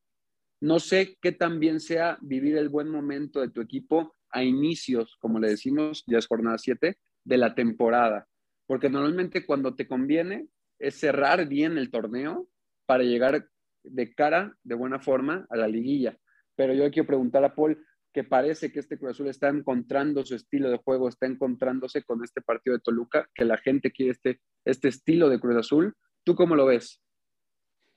no 0.63 0.79
sé 0.79 1.17
qué 1.21 1.33
tan 1.33 1.59
bien 1.59 1.81
sea 1.81 2.17
vivir 2.21 2.55
el 2.55 2.69
buen 2.69 2.87
momento 2.87 3.41
de 3.41 3.49
tu 3.49 3.59
equipo 3.59 4.15
a 4.29 4.45
inicios, 4.45 5.17
como 5.19 5.37
le 5.37 5.49
decimos, 5.49 6.05
ya 6.07 6.17
es 6.17 6.25
jornada 6.25 6.57
7, 6.57 6.97
de 7.25 7.37
la 7.37 7.53
temporada. 7.53 8.29
Porque 8.65 8.89
normalmente 8.89 9.45
cuando 9.45 9.75
te 9.75 9.89
conviene 9.89 10.47
es 10.79 10.95
cerrar 10.95 11.49
bien 11.49 11.77
el 11.77 11.91
torneo 11.91 12.47
para 12.85 13.03
llegar 13.03 13.45
de 13.83 14.13
cara, 14.15 14.55
de 14.63 14.75
buena 14.75 14.99
forma, 14.99 15.45
a 15.49 15.57
la 15.57 15.67
liguilla. 15.67 16.17
Pero 16.55 16.73
yo 16.73 16.89
quiero 16.91 17.07
preguntar 17.07 17.43
a 17.43 17.53
Paul, 17.53 17.85
que 18.13 18.23
parece 18.23 18.71
que 18.71 18.79
este 18.79 18.97
Cruz 18.97 19.11
Azul 19.11 19.27
está 19.27 19.49
encontrando 19.49 20.23
su 20.25 20.35
estilo 20.35 20.69
de 20.69 20.77
juego, 20.77 21.09
está 21.09 21.25
encontrándose 21.25 22.03
con 22.03 22.23
este 22.23 22.39
partido 22.41 22.77
de 22.77 22.81
Toluca, 22.81 23.27
que 23.35 23.43
la 23.43 23.57
gente 23.57 23.91
quiere 23.91 24.13
este, 24.13 24.39
este 24.63 24.87
estilo 24.87 25.27
de 25.27 25.41
Cruz 25.41 25.57
Azul. 25.57 25.93
¿Tú 26.23 26.35
cómo 26.35 26.55
lo 26.55 26.67
ves? 26.67 27.01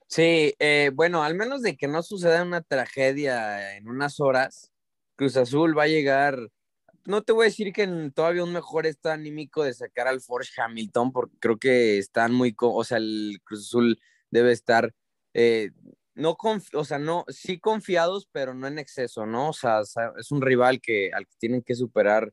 Sí, 0.09 0.55
eh, 0.61 0.91
bueno, 0.95 1.23
al 1.25 1.35
menos 1.35 1.63
de 1.63 1.77
que 1.77 1.89
no 1.89 2.03
suceda 2.03 2.43
una 2.43 2.63
tragedia 2.63 3.77
en 3.77 3.89
unas 3.89 4.21
horas, 4.21 4.71
Cruz 5.17 5.37
Azul 5.37 5.77
va 5.77 5.85
a 5.85 5.87
llegar, 5.89 6.39
no 7.07 7.23
te 7.23 7.33
voy 7.33 7.45
a 7.47 7.49
decir 7.51 7.73
que 7.73 7.87
todavía 8.15 8.45
un 8.45 8.53
mejor 8.53 8.87
estado 8.87 9.15
anímico 9.15 9.65
de 9.65 9.75
sacar 9.75 10.09
al 10.09 10.21
Forge 10.21 10.61
Hamilton, 10.61 11.13
porque 11.13 11.37
creo 11.41 11.59
que 11.59 11.99
están 11.99 12.33
muy, 12.35 12.55
o 12.61 12.85
sea, 12.85 12.99
el 12.99 13.41
Cruz 13.45 13.67
Azul 13.69 14.01
debe 14.31 14.53
estar, 14.53 14.95
eh, 15.35 15.71
no, 16.15 16.37
o 16.75 16.85
sea, 16.85 16.99
no, 16.99 17.25
sí 17.29 17.59
confiados, 17.61 18.29
pero 18.33 18.55
no 18.55 18.69
en 18.69 18.79
exceso, 18.79 19.27
¿no? 19.27 19.51
O 19.51 19.53
sea, 19.55 19.81
es 20.19 20.31
un 20.33 20.41
rival 20.43 20.81
que, 20.81 21.11
al 21.13 21.27
que 21.27 21.35
tienen 21.39 21.63
que 21.63 21.75
superar 21.75 22.33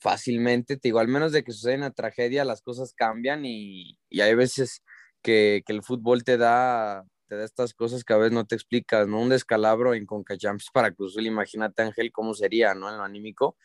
fácilmente, 0.00 0.76
te 0.76 0.88
digo, 0.88 0.98
al 1.00 1.08
menos 1.08 1.32
de 1.32 1.44
que 1.44 1.52
suceda 1.52 1.76
una 1.76 1.90
tragedia, 1.92 2.44
las 2.44 2.62
cosas 2.62 2.92
cambian 2.94 3.44
y, 3.46 3.98
y 4.10 4.20
hay 4.22 4.34
veces 4.34 4.82
que, 5.22 5.62
el 5.66 5.82
fútbol 5.82 6.24
te 6.24 6.36
da, 6.36 7.04
te 7.28 7.36
da 7.36 7.44
estas 7.44 7.74
cosas 7.74 8.04
que 8.04 8.12
a 8.12 8.16
veces 8.16 8.32
no 8.32 8.46
te 8.46 8.54
explicas, 8.54 9.08
¿no? 9.08 9.20
Un 9.20 9.30
descalabro 9.30 9.94
en 9.94 10.06
Concachamps 10.06 10.70
para 10.72 10.92
Cruz 10.92 11.16
imagínate 11.18 11.82
Ángel 11.82 12.12
cómo 12.12 12.34
sería, 12.34 12.74
¿no? 12.74 12.90
En 12.90 12.98
lo 12.98 13.04
anímico, 13.04 13.56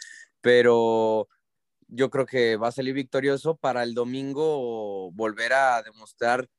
pero 0.42 1.28
yo 1.88 2.10
creo 2.10 2.26
que 2.26 2.58
va 2.58 2.70
a 2.70 2.72
salir 2.72 2.94
victorioso 2.94 3.58
para 3.58 3.84
el 3.84 3.94
domingo 3.94 5.12
volver 5.12 5.54
a 5.54 5.82
demostrar 5.84 6.50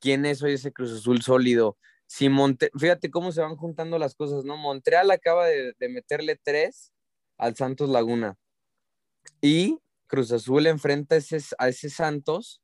quién 0.00 0.26
es 0.26 0.42
hoy 0.42 0.54
ese 0.54 0.72
Cruz 0.72 0.92
Azul 0.92 1.22
sólido. 1.22 1.78
Si 2.06 2.28
Monte, 2.28 2.70
fíjate 2.78 3.10
cómo 3.10 3.32
se 3.32 3.42
van 3.42 3.56
juntando 3.56 3.98
las 3.98 4.14
cosas, 4.14 4.44
¿no? 4.44 4.56
Montreal 4.56 5.10
acaba 5.10 5.46
de, 5.46 5.74
de 5.78 5.88
meterle 5.88 6.38
tres 6.42 6.92
al 7.36 7.54
Santos 7.56 7.88
Laguna 7.90 8.36
y 9.40 9.78
Cruz 10.06 10.32
Azul 10.32 10.66
enfrenta 10.66 11.16
ese, 11.16 11.38
a 11.58 11.68
ese 11.68 11.90
Santos 11.90 12.62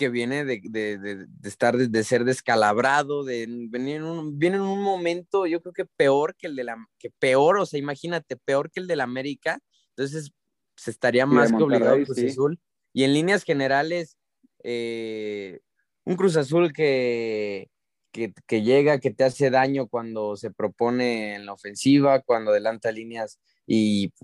que 0.00 0.08
viene 0.08 0.46
de, 0.46 0.62
de, 0.64 0.96
de, 0.96 1.26
estar, 1.42 1.76
de, 1.76 2.04
ser 2.04 2.24
descalabrado, 2.24 3.22
de 3.22 3.46
venir 3.68 3.96
en 3.96 4.04
un, 4.04 4.38
viene 4.38 4.56
en 4.56 4.62
un 4.62 4.82
momento, 4.82 5.44
yo 5.46 5.60
creo 5.60 5.74
que 5.74 5.84
peor 5.84 6.34
que 6.38 6.46
el 6.46 6.56
de 6.56 6.64
la, 6.64 6.78
que 6.98 7.10
peor, 7.18 7.58
o 7.58 7.66
sea, 7.66 7.78
imagínate, 7.78 8.38
peor 8.38 8.70
que 8.70 8.80
el 8.80 8.86
de 8.86 8.96
la 8.96 9.04
América, 9.04 9.60
entonces 9.90 10.32
se 10.74 10.90
estaría 10.90 11.26
más 11.26 11.52
que 11.52 11.62
obligado 11.62 12.02
Cruz 12.02 12.18
Azul. 12.18 12.58
Y 12.94 13.04
en 13.04 13.12
líneas 13.12 13.42
generales, 13.42 14.16
eh, 14.64 15.60
un 16.04 16.16
Cruz 16.16 16.38
Azul 16.38 16.72
que, 16.72 17.68
que, 18.10 18.32
que, 18.46 18.62
llega, 18.62 19.00
que 19.00 19.10
te 19.10 19.24
hace 19.24 19.50
daño 19.50 19.86
cuando 19.86 20.34
se 20.38 20.50
propone 20.50 21.34
en 21.34 21.44
la 21.44 21.52
ofensiva, 21.52 22.22
cuando 22.22 22.52
adelanta 22.52 22.90
líneas, 22.90 23.38
y 23.66 24.14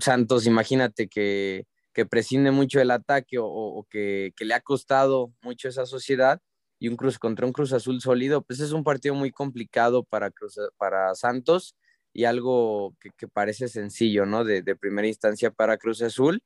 Santos, 0.00 0.46
imagínate 0.46 1.08
que 1.08 1.66
que 1.96 2.04
prescinde 2.04 2.50
mucho 2.50 2.78
del 2.78 2.90
ataque 2.90 3.38
o, 3.40 3.86
que, 3.88 4.34
le 4.38 4.52
ha 4.52 4.60
costado 4.60 5.32
mucho 5.40 5.66
esa 5.70 5.86
sociedad 5.86 6.42
y 6.78 6.88
un 6.88 6.96
Cruz 6.96 7.18
contra 7.18 7.46
un 7.46 7.54
Cruz 7.54 7.72
Azul 7.72 8.02
sólido, 8.02 8.42
pues 8.42 8.60
es 8.60 8.72
un 8.72 8.84
partido 8.84 9.14
muy 9.14 9.30
complicado 9.30 10.04
para, 10.04 10.30
para 10.76 11.14
Santos 11.14 11.74
y 12.12 12.24
algo 12.24 12.94
que, 13.00 13.28
parece 13.28 13.68
sencillo, 13.68 14.26
¿no? 14.26 14.44
De, 14.44 14.62
primera 14.76 15.08
instancia 15.08 15.50
para 15.50 15.78
Cruz 15.78 16.02
Azul. 16.02 16.42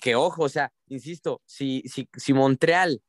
Que 0.00 0.14
ojo, 0.14 0.44
o 0.44 0.48
sea, 0.48 0.72
insisto, 0.86 1.42
si, 1.44 1.82
si, 1.82 2.08
si 2.16 2.32
Montreal 2.32 3.02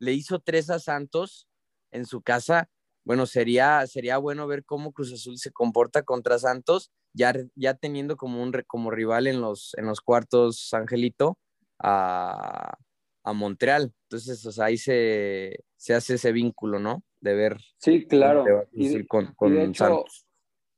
le 0.00 0.12
hizo 0.12 0.40
tres 0.40 0.70
a 0.70 0.80
Santos, 0.80 1.46
en 1.92 2.04
su 2.04 2.20
casa, 2.20 2.68
bueno, 3.08 3.24
sería, 3.24 3.86
sería 3.86 4.18
bueno 4.18 4.46
ver 4.46 4.66
cómo 4.66 4.92
Cruz 4.92 5.14
Azul 5.14 5.38
se 5.38 5.50
comporta 5.50 6.02
contra 6.02 6.38
Santos, 6.38 6.92
ya, 7.14 7.32
ya 7.54 7.72
teniendo 7.72 8.18
como, 8.18 8.42
un, 8.42 8.52
como 8.66 8.90
rival 8.90 9.26
en 9.26 9.40
los, 9.40 9.72
en 9.78 9.86
los 9.86 10.02
cuartos, 10.02 10.74
Angelito, 10.74 11.38
a, 11.78 12.76
a 13.24 13.32
Montreal. 13.32 13.94
Entonces, 14.02 14.44
o 14.44 14.52
sea, 14.52 14.66
ahí 14.66 14.76
se, 14.76 15.56
se, 15.78 15.94
hace 15.94 16.16
ese 16.16 16.32
vínculo, 16.32 16.80
¿no? 16.80 17.02
De 17.22 17.34
ver. 17.34 17.56
Sí, 17.78 18.06
claro. 18.06 18.44
Y 18.72 18.88
de, 18.88 19.06
con, 19.06 19.32
con 19.36 19.54
y 19.54 19.56
de 19.56 19.64
hecho, 19.64 19.84
Santos. 19.86 20.26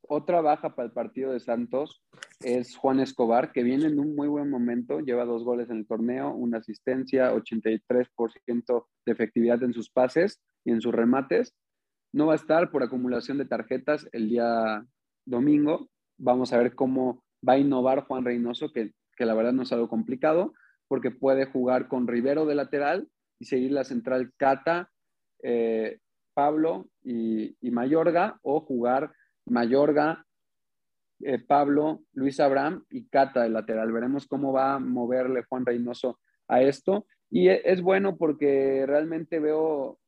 otra 0.02 0.40
baja 0.40 0.76
para 0.76 0.86
el 0.86 0.92
partido 0.92 1.32
de 1.32 1.40
Santos 1.40 2.00
es 2.38 2.76
Juan 2.76 3.00
Escobar, 3.00 3.50
que 3.50 3.64
viene 3.64 3.86
en 3.86 3.98
un 3.98 4.14
muy 4.14 4.28
buen 4.28 4.48
momento, 4.48 5.00
lleva 5.00 5.24
dos 5.24 5.42
goles 5.42 5.68
en 5.68 5.78
el 5.78 5.86
torneo, 5.88 6.30
una 6.30 6.58
asistencia, 6.58 7.34
83% 7.34 8.86
de 9.04 9.12
efectividad 9.12 9.64
en 9.64 9.72
sus 9.72 9.90
pases 9.90 10.40
y 10.64 10.70
en 10.70 10.80
sus 10.80 10.94
remates. 10.94 11.56
No 12.12 12.26
va 12.26 12.32
a 12.32 12.36
estar 12.36 12.70
por 12.70 12.82
acumulación 12.82 13.38
de 13.38 13.44
tarjetas 13.44 14.08
el 14.12 14.28
día 14.28 14.84
domingo. 15.24 15.88
Vamos 16.18 16.52
a 16.52 16.58
ver 16.58 16.74
cómo 16.74 17.24
va 17.46 17.54
a 17.54 17.58
innovar 17.58 18.04
Juan 18.04 18.24
Reynoso, 18.24 18.72
que, 18.72 18.92
que 19.16 19.26
la 19.26 19.34
verdad 19.34 19.52
no 19.52 19.62
es 19.62 19.72
algo 19.72 19.88
complicado, 19.88 20.52
porque 20.88 21.10
puede 21.10 21.46
jugar 21.46 21.88
con 21.88 22.06
Rivero 22.06 22.46
de 22.46 22.54
lateral 22.54 23.08
y 23.38 23.46
seguir 23.46 23.72
la 23.72 23.84
central 23.84 24.32
Cata, 24.36 24.90
eh, 25.42 25.98
Pablo 26.34 26.88
y, 27.02 27.56
y, 27.60 27.70
Mayorga, 27.70 28.38
o 28.42 28.60
jugar 28.60 29.12
Mayorga, 29.46 30.26
eh, 31.22 31.38
Pablo, 31.38 32.02
Luis 32.12 32.40
Abraham 32.40 32.84
y 32.90 33.06
Cata 33.08 33.42
de 33.42 33.50
lateral. 33.50 33.92
Veremos 33.92 34.26
cómo 34.26 34.52
va 34.52 34.74
a 34.74 34.78
moverle 34.78 35.44
Juan 35.48 35.66
Reynoso 35.66 36.18
a 36.48 36.62
esto. 36.62 37.06
Y 37.30 37.48
es 37.48 37.82
bueno 37.82 38.16
porque 38.16 38.84
realmente 38.86 39.38
veo, 39.38 39.98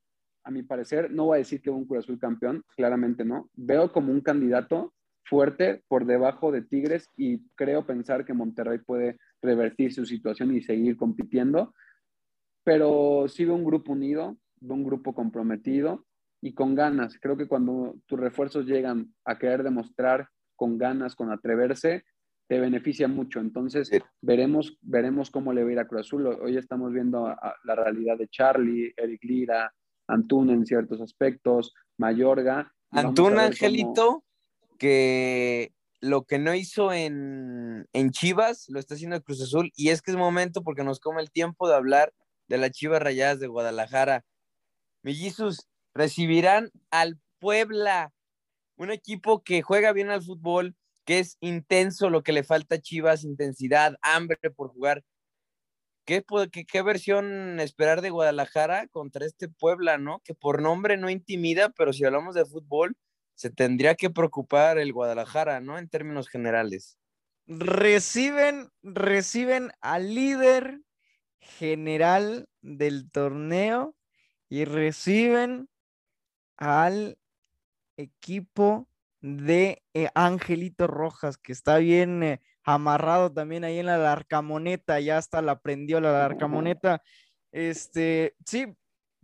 a 0.45 0.51
mi 0.51 0.62
parecer, 0.62 1.11
no 1.11 1.26
voy 1.26 1.36
a 1.36 1.38
decir 1.38 1.61
que 1.61 1.70
un 1.70 1.84
Cruz 1.84 2.05
Azul 2.05 2.18
campeón, 2.18 2.64
claramente 2.76 3.24
no. 3.24 3.51
Veo 3.55 3.93
como 3.93 4.12
un 4.12 4.20
candidato 4.20 4.93
fuerte 5.24 5.82
por 5.88 6.05
debajo 6.05 6.53
de 6.53 6.62
Tigres 6.62 7.09
y 7.16 7.47
creo 7.55 7.86
pensar 7.86 8.24
que 8.24 8.34
Monterrey 8.34 8.78
puede 8.78 9.18
revertir 9.40 9.93
su 9.93 10.05
situación 10.05 10.55
y 10.55 10.62
seguir 10.62 10.97
compitiendo. 10.97 11.74
Pero 12.64 13.26
sí 13.28 13.45
veo 13.45 13.55
un 13.55 13.64
grupo 13.64 13.93
unido, 13.93 14.36
veo 14.61 14.76
un 14.76 14.84
grupo 14.84 15.14
comprometido 15.14 16.07
y 16.40 16.55
con 16.55 16.74
ganas. 16.74 17.18
Creo 17.20 17.36
que 17.36 17.49
cuando 17.49 17.97
tus 18.07 18.18
refuerzos 18.18 18.66
llegan 18.66 19.14
a 19.24 19.38
querer 19.38 19.62
demostrar 19.62 20.28
con 20.57 20.78
ganas, 20.78 21.14
con 21.16 21.30
atreverse, 21.30 22.05
te 22.49 22.61
beneficia 22.61 23.09
mucho. 23.09 23.40
Entonces, 23.40 23.88
sí. 23.88 23.99
veremos, 24.20 24.76
veremos 24.82 25.30
cómo 25.30 25.53
le 25.53 25.64
va 25.64 25.70
a 25.70 25.72
ir 25.72 25.78
a 25.78 25.88
Cruz 25.88 26.03
Azul. 26.03 26.26
Hoy 26.26 26.57
estamos 26.57 26.93
viendo 26.93 27.26
a, 27.26 27.32
a 27.32 27.55
la 27.64 27.74
realidad 27.74 28.18
de 28.18 28.28
Charlie, 28.28 28.93
Eric 28.97 29.24
Lira, 29.24 29.72
Antuna 30.07 30.53
en 30.53 30.66
ciertos 30.66 31.00
aspectos, 31.00 31.74
Mayorga. 31.96 32.72
Antuna, 32.90 33.46
Angelito, 33.46 34.07
cómo... 34.07 34.24
que 34.78 35.72
lo 36.00 36.24
que 36.24 36.38
no 36.38 36.55
hizo 36.55 36.92
en, 36.92 37.88
en, 37.92 38.11
Chivas 38.11 38.66
lo 38.68 38.80
está 38.80 38.94
haciendo 38.94 39.16
en 39.16 39.22
Cruz 39.22 39.40
Azul 39.40 39.72
y 39.76 39.90
es 39.90 40.03
que 40.03 40.11
es 40.11 40.16
momento 40.16 40.62
porque 40.62 40.82
nos 40.82 40.98
come 40.98 41.22
el 41.22 41.30
tiempo 41.30 41.68
de 41.68 41.76
hablar 41.76 42.12
de 42.48 42.59
las 42.59 42.72
Chivas 42.72 43.00
Rayadas 43.00 43.38
de 43.38 43.46
Guadalajara. 43.46 44.24
Mellizos 45.03 45.68
recibirán 45.94 46.70
al 46.90 47.18
Puebla, 47.38 48.12
un 48.76 48.90
equipo 48.90 49.42
que 49.42 49.62
juega 49.62 49.92
bien 49.92 50.11
al 50.11 50.22
fútbol, 50.22 50.76
que 51.05 51.18
es 51.18 51.36
intenso, 51.40 52.11
lo 52.11 52.22
que 52.22 52.32
le 52.32 52.44
falta 52.44 52.76
a 52.76 52.80
Chivas, 52.80 53.24
intensidad, 53.24 53.96
hambre 54.03 54.38
por 54.55 54.68
jugar. 54.68 55.03
¿Qué, 56.05 56.24
qué, 56.50 56.64
¿Qué, 56.64 56.82
versión 56.82 57.61
esperar 57.61 58.00
de 58.00 58.11
Guadalajara 58.11 58.88
contra 58.88 59.24
este 59.24 59.48
Puebla, 59.48 59.98
no? 59.98 60.20
Que 60.24 60.34
por 60.34 60.61
nombre 60.61 60.96
no 60.96 61.11
intimida, 61.11 61.68
pero 61.70 61.92
si 61.92 62.05
hablamos 62.05 62.34
de 62.34 62.44
fútbol, 62.44 62.96
se 63.34 63.50
tendría 63.50 63.94
que 63.94 64.11
preocupar 64.11 64.78
el 64.78 64.92
Guadalajara, 64.92 65.61
¿no? 65.61 65.78
En 65.78 65.88
términos 65.88 66.28
generales. 66.28 66.98
Reciben, 67.46 68.70
reciben 68.82 69.72
al 69.80 70.14
líder 70.14 70.80
general 71.38 72.48
del 72.61 73.11
torneo 73.11 73.94
y 74.48 74.64
reciben 74.64 75.68
al 76.57 77.18
equipo 77.96 78.88
de 79.20 79.82
eh, 79.94 80.09
Angelito 80.14 80.86
Rojas, 80.86 81.36
que 81.38 81.53
está 81.53 81.78
bien 81.78 82.22
eh, 82.22 82.40
amarrado 82.64 83.32
también 83.32 83.64
ahí 83.64 83.78
en 83.78 83.86
la 83.86 83.98
larcamoneta, 83.98 85.00
ya 85.00 85.18
hasta 85.18 85.42
la 85.42 85.60
prendió 85.60 86.00
la 86.00 86.12
larcamoneta. 86.12 87.02
Este, 87.50 88.34
sí, 88.46 88.66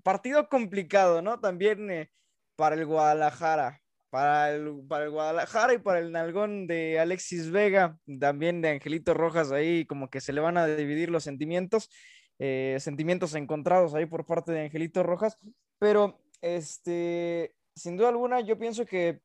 partido 0.02 0.48
complicado, 0.48 1.22
¿no? 1.22 1.40
También 1.40 1.90
eh, 1.90 2.10
para 2.56 2.74
el 2.74 2.86
Guadalajara, 2.86 3.80
para 4.10 4.52
el, 4.52 4.82
para 4.88 5.04
el 5.04 5.10
Guadalajara 5.10 5.74
y 5.74 5.78
para 5.78 5.98
el 6.00 6.12
nalgón 6.12 6.66
de 6.66 6.98
Alexis 6.98 7.50
Vega, 7.50 7.98
también 8.20 8.60
de 8.60 8.70
Angelito 8.70 9.14
Rojas, 9.14 9.52
ahí 9.52 9.84
como 9.86 10.10
que 10.10 10.20
se 10.20 10.32
le 10.32 10.40
van 10.40 10.56
a 10.56 10.66
dividir 10.66 11.10
los 11.10 11.24
sentimientos, 11.24 11.90
eh, 12.38 12.76
sentimientos 12.80 13.34
encontrados 13.34 13.94
ahí 13.94 14.06
por 14.06 14.26
parte 14.26 14.52
de 14.52 14.62
Angelito 14.62 15.02
Rojas, 15.02 15.38
pero 15.78 16.20
este, 16.40 17.54
sin 17.74 17.96
duda 17.96 18.08
alguna 18.08 18.40
yo 18.40 18.58
pienso 18.58 18.86
que 18.86 19.20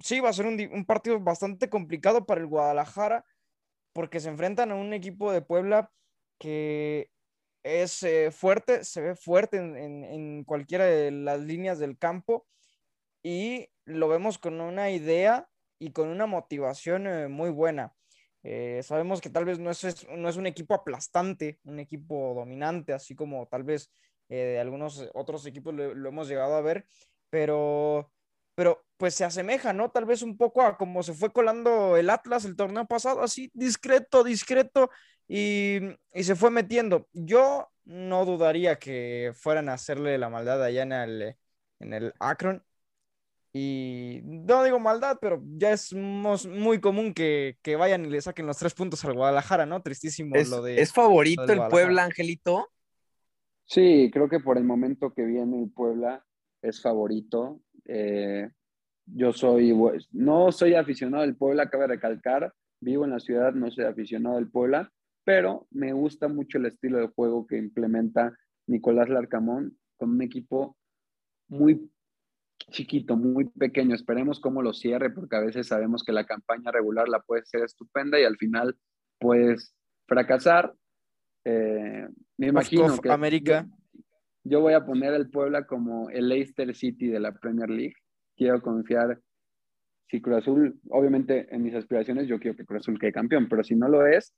sí 0.00 0.20
va 0.20 0.30
a 0.30 0.32
ser 0.32 0.46
un, 0.46 0.58
un 0.72 0.84
partido 0.84 1.18
bastante 1.20 1.68
complicado 1.68 2.24
para 2.24 2.40
el 2.40 2.46
Guadalajara, 2.46 3.24
porque 4.00 4.18
se 4.18 4.30
enfrentan 4.30 4.70
a 4.70 4.76
un 4.76 4.94
equipo 4.94 5.30
de 5.30 5.42
Puebla 5.42 5.92
que 6.38 7.10
es 7.62 8.02
eh, 8.02 8.30
fuerte, 8.30 8.82
se 8.82 9.02
ve 9.02 9.14
fuerte 9.14 9.58
en, 9.58 9.76
en, 9.76 10.04
en 10.04 10.44
cualquiera 10.44 10.86
de 10.86 11.10
las 11.10 11.42
líneas 11.42 11.78
del 11.78 11.98
campo 11.98 12.46
y 13.22 13.68
lo 13.84 14.08
vemos 14.08 14.38
con 14.38 14.58
una 14.58 14.90
idea 14.90 15.50
y 15.78 15.92
con 15.92 16.08
una 16.08 16.24
motivación 16.24 17.06
eh, 17.06 17.28
muy 17.28 17.50
buena. 17.50 17.94
Eh, 18.42 18.80
sabemos 18.82 19.20
que 19.20 19.28
tal 19.28 19.44
vez 19.44 19.58
no 19.58 19.70
es, 19.70 20.08
no 20.08 20.30
es 20.30 20.36
un 20.38 20.46
equipo 20.46 20.72
aplastante, 20.72 21.60
un 21.64 21.78
equipo 21.78 22.32
dominante, 22.34 22.94
así 22.94 23.14
como 23.14 23.48
tal 23.48 23.64
vez 23.64 23.92
eh, 24.30 24.58
algunos 24.58 25.10
otros 25.12 25.44
equipos 25.44 25.74
lo, 25.74 25.94
lo, 25.94 26.08
hemos 26.08 26.26
llegado 26.26 26.54
a 26.54 26.62
ver, 26.62 26.86
pero, 27.28 28.10
pero 28.60 28.84
pues 28.98 29.14
se 29.14 29.24
asemeja, 29.24 29.72
¿no? 29.72 29.90
Tal 29.90 30.04
vez 30.04 30.20
un 30.20 30.36
poco 30.36 30.60
a 30.60 30.76
como 30.76 31.02
se 31.02 31.14
fue 31.14 31.32
colando 31.32 31.96
el 31.96 32.10
Atlas 32.10 32.44
el 32.44 32.56
torneo 32.56 32.86
pasado, 32.86 33.22
así 33.22 33.50
discreto, 33.54 34.22
discreto, 34.22 34.90
y, 35.26 35.78
y 36.12 36.24
se 36.24 36.36
fue 36.36 36.50
metiendo. 36.50 37.08
Yo 37.14 37.70
no 37.84 38.26
dudaría 38.26 38.78
que 38.78 39.32
fueran 39.34 39.70
a 39.70 39.72
hacerle 39.72 40.18
la 40.18 40.28
maldad 40.28 40.62
allá 40.62 40.82
en 40.82 40.92
el, 40.92 41.36
en 41.78 41.94
el 41.94 42.12
Akron, 42.20 42.62
y 43.50 44.20
no 44.24 44.62
digo 44.62 44.78
maldad, 44.78 45.16
pero 45.22 45.42
ya 45.56 45.72
es 45.72 45.94
muy 45.94 46.82
común 46.82 47.14
que, 47.14 47.56
que, 47.62 47.76
vayan 47.76 48.04
y 48.04 48.10
le 48.10 48.20
saquen 48.20 48.46
los 48.46 48.58
tres 48.58 48.74
puntos 48.74 49.02
al 49.06 49.14
Guadalajara, 49.14 49.64
¿no? 49.64 49.80
Tristísimo 49.80 50.36
es, 50.36 50.50
lo 50.50 50.60
de. 50.60 50.82
¿Es 50.82 50.92
favorito 50.92 51.50
el 51.50 51.66
Puebla, 51.70 52.04
Angelito? 52.04 52.68
Sí, 53.64 54.10
creo 54.12 54.28
que 54.28 54.40
por 54.40 54.58
el 54.58 54.64
momento 54.64 55.14
que 55.14 55.24
viene 55.24 55.62
el 55.62 55.70
Puebla 55.70 56.26
es 56.60 56.82
favorito. 56.82 57.62
Eh, 57.84 58.48
yo 59.06 59.32
soy, 59.32 59.76
no 60.12 60.52
soy 60.52 60.74
aficionado 60.74 61.22
del 61.22 61.36
Puebla, 61.36 61.68
cabe 61.70 61.88
recalcar, 61.88 62.52
vivo 62.80 63.04
en 63.04 63.10
la 63.10 63.20
ciudad, 63.20 63.52
no 63.52 63.70
soy 63.70 63.84
aficionado 63.84 64.36
del 64.36 64.50
Puebla, 64.50 64.92
pero 65.24 65.66
me 65.70 65.92
gusta 65.92 66.28
mucho 66.28 66.58
el 66.58 66.66
estilo 66.66 66.98
de 66.98 67.08
juego 67.08 67.46
que 67.46 67.58
implementa 67.58 68.36
Nicolás 68.66 69.08
Larcamón 69.08 69.78
con 69.96 70.10
un 70.10 70.22
equipo 70.22 70.76
muy 71.48 71.90
chiquito, 72.70 73.16
muy 73.16 73.46
pequeño. 73.46 73.94
Esperemos 73.94 74.40
cómo 74.40 74.62
lo 74.62 74.72
cierre, 74.72 75.10
porque 75.10 75.36
a 75.36 75.40
veces 75.40 75.66
sabemos 75.66 76.04
que 76.04 76.12
la 76.12 76.24
campaña 76.24 76.70
regular 76.70 77.08
la 77.08 77.20
puede 77.20 77.44
ser 77.44 77.64
estupenda 77.64 78.18
y 78.20 78.24
al 78.24 78.36
final 78.36 78.76
puedes 79.18 79.74
fracasar. 80.06 80.74
Eh, 81.44 82.08
me 82.36 82.48
imagino 82.48 82.98
que 82.98 83.10
América. 83.10 83.66
Yo, 83.68 83.79
yo, 84.44 84.60
voy 84.60 84.74
a 84.74 84.84
poner 84.84 85.14
el 85.14 85.30
Puebla 85.30 85.66
como 85.66 86.10
el 86.10 86.28
Leicester 86.28 86.74
City 86.74 87.08
de 87.08 87.20
la 87.20 87.32
Premier 87.32 87.70
League. 87.70 87.94
Quiero 88.36 88.60
confiar. 88.62 89.20
Si 90.08 90.20
Cruz 90.20 90.38
Azul, 90.38 90.80
obviamente 90.90 91.46
en 91.54 91.62
mis 91.62 91.74
aspiraciones, 91.74 92.26
yo 92.26 92.40
quiero 92.40 92.56
que 92.56 92.64
Cruz 92.64 92.80
Azul 92.80 92.98
quede 92.98 93.12
campeón, 93.12 93.48
pero 93.48 93.62
si 93.62 93.76
no 93.76 93.88
lo 93.88 94.06
es, 94.06 94.34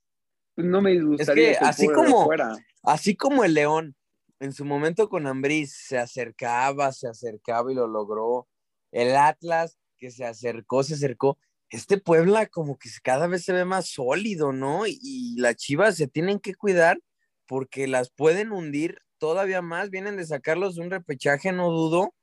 pues 0.55 0.67
no 0.67 0.81
me 0.81 0.91
disgustaría. 0.91 1.51
Es 1.51 1.57
que, 1.57 1.63
que 1.63 1.65
así 1.65 1.87
como, 1.87 2.29
así 2.83 3.15
como 3.15 3.43
el 3.43 3.55
León 3.55 3.95
en 4.39 4.51
su 4.51 4.65
momento 4.65 5.07
con 5.07 5.25
Ambriz 5.25 5.73
se 5.73 5.97
acercaba, 5.97 6.91
se 6.91 7.07
acercaba 7.07 7.71
y 7.71 7.75
lo 7.75 7.87
logró. 7.87 8.47
El 8.91 9.15
Atlas 9.15 9.79
que 9.97 10.11
se 10.11 10.25
acercó, 10.25 10.83
se 10.83 10.95
acercó. 10.95 11.37
Este 11.69 11.97
Puebla 11.97 12.45
como 12.47 12.77
que 12.77 12.89
cada 13.01 13.27
vez 13.27 13.45
se 13.45 13.53
ve 13.53 13.65
más 13.65 13.87
sólido, 13.87 14.51
¿no? 14.51 14.85
Y, 14.85 14.99
y 15.01 15.39
las 15.39 15.55
Chivas 15.55 15.95
se 15.95 16.07
tienen 16.07 16.39
que 16.39 16.53
cuidar 16.53 16.99
porque 17.47 17.87
las 17.87 18.11
pueden 18.11 18.51
hundir 18.51 18.99
todavía 19.23 19.61
más. 19.61 19.89
Vienen 19.89 20.17
de 20.17 20.25
sacarlos 20.25 20.75
de 20.75 20.81
un 20.81 20.91
repechaje, 20.91 21.53
no 21.53 21.69
dudo 21.71 22.13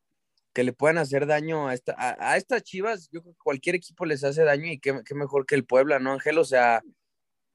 que 0.53 0.64
le 0.64 0.74
puedan 0.74 0.98
hacer 0.98 1.26
daño 1.26 1.66
a, 1.66 1.72
esta, 1.72 1.94
a, 1.96 2.32
a 2.32 2.36
estas 2.36 2.62
Chivas. 2.62 3.09
Yo 3.11 3.22
creo 3.22 3.32
que 3.32 3.38
cualquier 3.42 3.74
equipo 3.76 4.05
les 4.05 4.22
hace 4.22 4.44
daño 4.44 4.66
y 4.66 4.78
qué, 4.78 5.01
qué 5.07 5.14
mejor 5.14 5.46
que 5.46 5.55
el 5.55 5.64
Puebla, 5.64 5.98
¿no, 5.98 6.12
Ángel? 6.12 6.36
O 6.36 6.44
sea, 6.44 6.82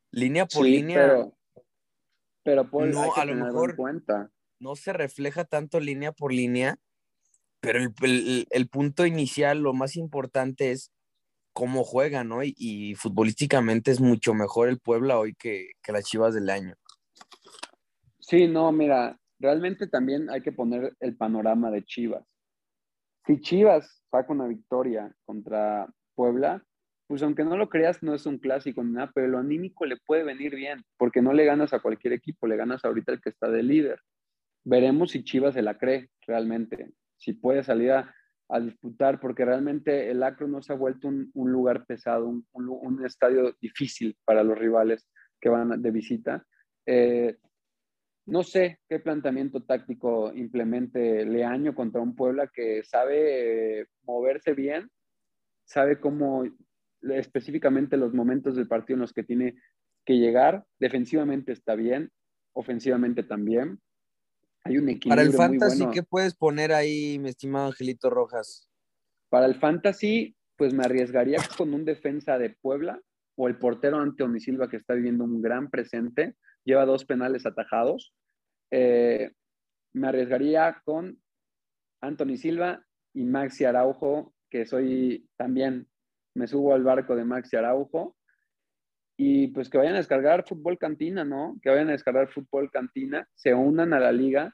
línea 0.09 0.47
por 0.47 0.65
sí, 0.65 0.71
línea. 0.71 0.97
Pero, 0.97 1.37
pero 2.43 2.71
Paul, 2.71 2.89
no, 2.91 3.03
hay 3.03 3.11
que 3.13 3.21
a 3.21 3.25
lo 3.25 3.35
mejor 3.35 3.69
en 3.69 3.75
cuenta 3.75 4.31
no 4.57 4.75
se 4.75 4.93
refleja 4.93 5.43
tanto 5.45 5.79
línea 5.79 6.11
por 6.11 6.33
línea, 6.33 6.77
pero 7.59 7.77
el, 7.77 7.93
el- 8.01 8.47
el 8.49 8.67
punto 8.67 9.05
inicial, 9.05 9.59
lo 9.59 9.73
más 9.73 9.95
importante 9.95 10.71
es 10.71 10.91
cómo 11.53 11.83
juega, 11.83 12.23
¿no? 12.23 12.41
Y, 12.43 12.55
y 12.57 12.95
futbolísticamente 12.95 13.91
es 13.91 13.99
mucho 13.99 14.33
mejor 14.33 14.69
el 14.69 14.79
Puebla 14.79 15.19
hoy 15.19 15.35
que, 15.35 15.73
que 15.83 15.91
las 15.91 16.05
Chivas 16.05 16.33
del 16.33 16.49
año. 16.49 16.73
Sí, 18.19 18.47
no, 18.47 18.71
mira, 18.71 19.19
realmente 19.39 19.87
también 19.87 20.29
hay 20.29 20.41
que 20.41 20.51
poner 20.51 20.95
el 20.99 21.15
panorama 21.15 21.71
de 21.71 21.83
Chivas. 21.83 22.25
Si 23.25 23.39
Chivas 23.41 24.03
saca 24.11 24.31
una 24.31 24.47
victoria 24.47 25.13
contra 25.25 25.87
Puebla, 26.15 26.63
pues 27.07 27.21
aunque 27.23 27.43
no 27.43 27.57
lo 27.57 27.69
creas, 27.69 28.01
no 28.01 28.13
es 28.13 28.25
un 28.25 28.39
clásico 28.39 28.83
ni 28.83 28.93
nada, 28.93 29.11
pero 29.13 29.27
lo 29.27 29.39
anímico 29.39 29.85
le 29.85 29.97
puede 29.97 30.23
venir 30.23 30.55
bien, 30.55 30.83
porque 30.97 31.21
no 31.21 31.33
le 31.33 31.45
ganas 31.45 31.73
a 31.73 31.79
cualquier 31.79 32.13
equipo, 32.13 32.47
le 32.47 32.57
ganas 32.57 32.83
ahorita 32.83 33.11
al 33.11 33.21
que 33.21 33.29
está 33.29 33.49
de 33.49 33.63
líder. 33.63 33.99
Veremos 34.63 35.11
si 35.11 35.23
Chivas 35.23 35.53
se 35.53 35.61
la 35.61 35.77
cree 35.77 36.09
realmente, 36.25 36.91
si 37.17 37.33
puede 37.33 37.63
salir 37.63 37.91
a, 37.91 38.13
disputar, 38.61 39.19
porque 39.19 39.43
realmente 39.43 40.11
el 40.11 40.21
Acro 40.21 40.47
no 40.47 40.61
se 40.61 40.71
ha 40.71 40.75
vuelto 40.75 41.07
un, 41.07 41.31
lugar 41.33 41.83
pesado, 41.87 42.43
un 42.53 43.03
estadio 43.03 43.55
difícil 43.59 44.15
para 44.23 44.43
los 44.43 44.55
rivales 44.55 45.09
que 45.41 45.49
van 45.49 45.81
de 45.81 45.91
visita. 45.91 46.45
Eh, 46.85 47.37
no 48.25 48.43
sé 48.43 48.79
qué 48.89 48.99
planteamiento 48.99 49.63
táctico 49.63 50.33
implemente 50.33 51.25
Leaño 51.25 51.75
contra 51.75 52.01
un 52.01 52.15
Puebla 52.15 52.49
que 52.53 52.83
sabe 52.83 53.81
eh, 53.81 53.85
moverse 54.03 54.53
bien, 54.53 54.89
sabe 55.63 55.99
cómo 55.99 56.43
específicamente 57.01 57.97
los 57.97 58.13
momentos 58.13 58.55
del 58.55 58.67
partido 58.67 58.95
en 58.95 59.01
los 59.01 59.13
que 59.13 59.23
tiene 59.23 59.55
que 60.05 60.17
llegar. 60.17 60.65
Defensivamente 60.79 61.51
está 61.51 61.75
bien, 61.75 62.11
ofensivamente 62.53 63.23
también. 63.23 63.79
Hay 64.63 64.77
un 64.77 64.89
equilibrio 64.89 65.09
Para 65.09 65.21
el 65.21 65.29
muy 65.29 65.37
fantasy, 65.37 65.77
bueno. 65.79 65.93
¿qué 65.93 66.03
puedes 66.03 66.35
poner 66.35 66.73
ahí, 66.73 67.19
mi 67.19 67.29
estimado 67.29 67.67
Angelito 67.67 68.09
Rojas? 68.09 68.67
Para 69.29 69.45
el 69.45 69.55
fantasy, 69.55 70.35
pues 70.55 70.73
me 70.73 70.83
arriesgaría 70.83 71.39
con 71.57 71.73
un 71.73 71.85
defensa 71.85 72.37
de 72.39 72.49
Puebla 72.49 72.99
o 73.35 73.47
el 73.47 73.57
portero 73.57 73.97
Anthony 73.97 74.39
Silva 74.39 74.69
que 74.69 74.77
está 74.77 74.93
viviendo 74.93 75.23
un 75.23 75.41
gran 75.41 75.69
presente, 75.69 76.35
lleva 76.65 76.85
dos 76.85 77.05
penales 77.05 77.45
atajados. 77.45 78.13
Eh, 78.71 79.31
me 79.93 80.07
arriesgaría 80.07 80.81
con 80.83 81.21
Anthony 82.01 82.35
Silva 82.35 82.85
y 83.13 83.23
Maxi 83.23 83.63
Araujo, 83.63 84.33
que 84.49 84.65
soy 84.65 85.29
también, 85.37 85.87
me 86.35 86.47
subo 86.47 86.73
al 86.73 86.83
barco 86.83 87.15
de 87.15 87.23
Maxi 87.23 87.55
Araujo. 87.55 88.17
Y 89.17 89.47
pues 89.47 89.69
que 89.69 89.77
vayan 89.77 89.93
a 89.93 89.99
descargar 89.99 90.45
fútbol 90.45 90.77
cantina, 90.77 91.23
¿no? 91.23 91.57
Que 91.61 91.69
vayan 91.69 91.87
a 91.87 91.93
descargar 91.93 92.27
fútbol 92.27 92.69
cantina, 92.69 93.29
se 93.33 93.53
unan 93.53 93.93
a 93.93 93.99
la 93.99 94.11
liga. 94.11 94.53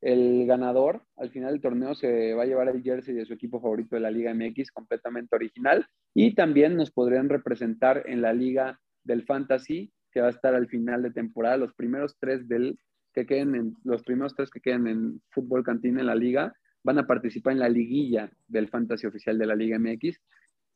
El 0.00 0.46
ganador 0.46 1.02
al 1.16 1.30
final 1.30 1.52
del 1.52 1.60
torneo 1.60 1.94
se 1.94 2.32
va 2.32 2.44
a 2.44 2.46
llevar 2.46 2.68
el 2.68 2.82
jersey 2.82 3.14
de 3.14 3.26
su 3.26 3.34
equipo 3.34 3.60
favorito 3.60 3.96
de 3.96 4.00
la 4.00 4.10
Liga 4.10 4.34
MX 4.34 4.70
completamente 4.70 5.34
original 5.34 5.86
y 6.14 6.34
también 6.34 6.76
nos 6.76 6.90
podrían 6.90 7.30
representar 7.30 8.02
en 8.06 8.20
la 8.20 8.34
Liga 8.34 8.78
del 9.02 9.24
Fantasy 9.24 9.94
que 10.14 10.20
va 10.20 10.28
a 10.28 10.30
estar 10.30 10.54
al 10.54 10.68
final 10.68 11.02
de 11.02 11.10
temporada. 11.10 11.56
Los 11.56 11.74
primeros 11.74 12.16
tres 12.20 12.46
del 12.48 12.78
que 13.12 13.26
queden 13.26 13.54
en 13.56 13.76
los 13.84 14.02
primeros 14.04 14.34
tres 14.34 14.48
que 14.50 14.60
queden 14.60 14.86
en 14.86 15.20
fútbol 15.30 15.64
cantina 15.64 16.00
en 16.00 16.06
la 16.06 16.14
liga 16.14 16.54
van 16.84 16.98
a 16.98 17.06
participar 17.06 17.52
en 17.52 17.58
la 17.58 17.68
liguilla 17.68 18.30
del 18.46 18.68
Fantasy 18.68 19.06
oficial 19.06 19.36
de 19.38 19.46
la 19.46 19.54
Liga 19.56 19.78
MX 19.78 20.20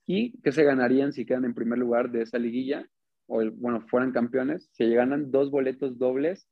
y 0.06 0.38
que 0.40 0.52
se 0.52 0.64
ganarían 0.64 1.12
si 1.12 1.24
quedan 1.24 1.44
en 1.44 1.54
primer 1.54 1.78
lugar 1.78 2.10
de 2.10 2.22
esa 2.22 2.38
liguilla 2.38 2.86
o 3.26 3.42
el- 3.42 3.50
bueno 3.50 3.80
fueran 3.88 4.12
campeones 4.12 4.68
se 4.72 4.88
ganan 4.88 5.30
dos 5.30 5.50
boletos 5.50 5.98
dobles 5.98 6.48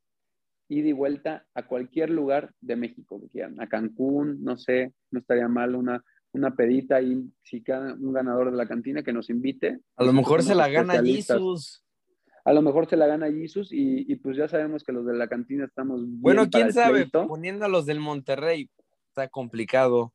ida 0.69 0.87
y 0.89 0.93
vuelta 0.93 1.45
a 1.55 1.65
cualquier 1.65 2.09
lugar 2.09 2.51
de 2.61 2.75
México 2.75 3.19
que 3.21 3.29
quieran, 3.29 3.59
a 3.61 3.67
Cancún, 3.67 4.43
no 4.43 4.57
sé, 4.57 4.93
no 5.11 5.19
estaría 5.19 5.47
mal 5.47 5.75
una, 5.75 6.03
una 6.33 6.53
pedita 6.55 7.01
y 7.01 7.31
si 7.41 7.63
queda 7.63 7.93
un 7.93 8.11
ganador 8.11 8.51
de 8.51 8.57
la 8.57 8.67
cantina 8.67 9.01
que 9.01 9.13
nos 9.13 9.29
invite. 9.29 9.79
A 9.95 10.03
lo 10.03 10.11
mejor 10.11 10.43
se 10.43 10.53
la 10.55 10.67
gana 10.67 10.93
especialistas. 10.95 11.37
A 12.47 12.53
lo 12.53 12.61
mejor 12.61 12.87
se 12.89 12.95
la 12.95 13.07
gana 13.07 13.27
Jesus 13.29 13.73
y, 13.73 14.09
y 14.09 14.15
pues 14.15 14.37
ya 14.37 14.47
sabemos 14.47 14.81
que 14.85 14.93
los 14.93 15.05
de 15.05 15.13
la 15.15 15.27
cantina 15.27 15.65
estamos 15.65 16.01
bien 16.05 16.21
Bueno, 16.21 16.49
quién 16.49 16.71
sabe, 16.71 17.01
pleito. 17.01 17.27
poniendo 17.27 17.65
a 17.65 17.67
los 17.67 17.85
del 17.85 17.99
Monterrey, 17.99 18.69
está 19.09 19.27
complicado. 19.27 20.13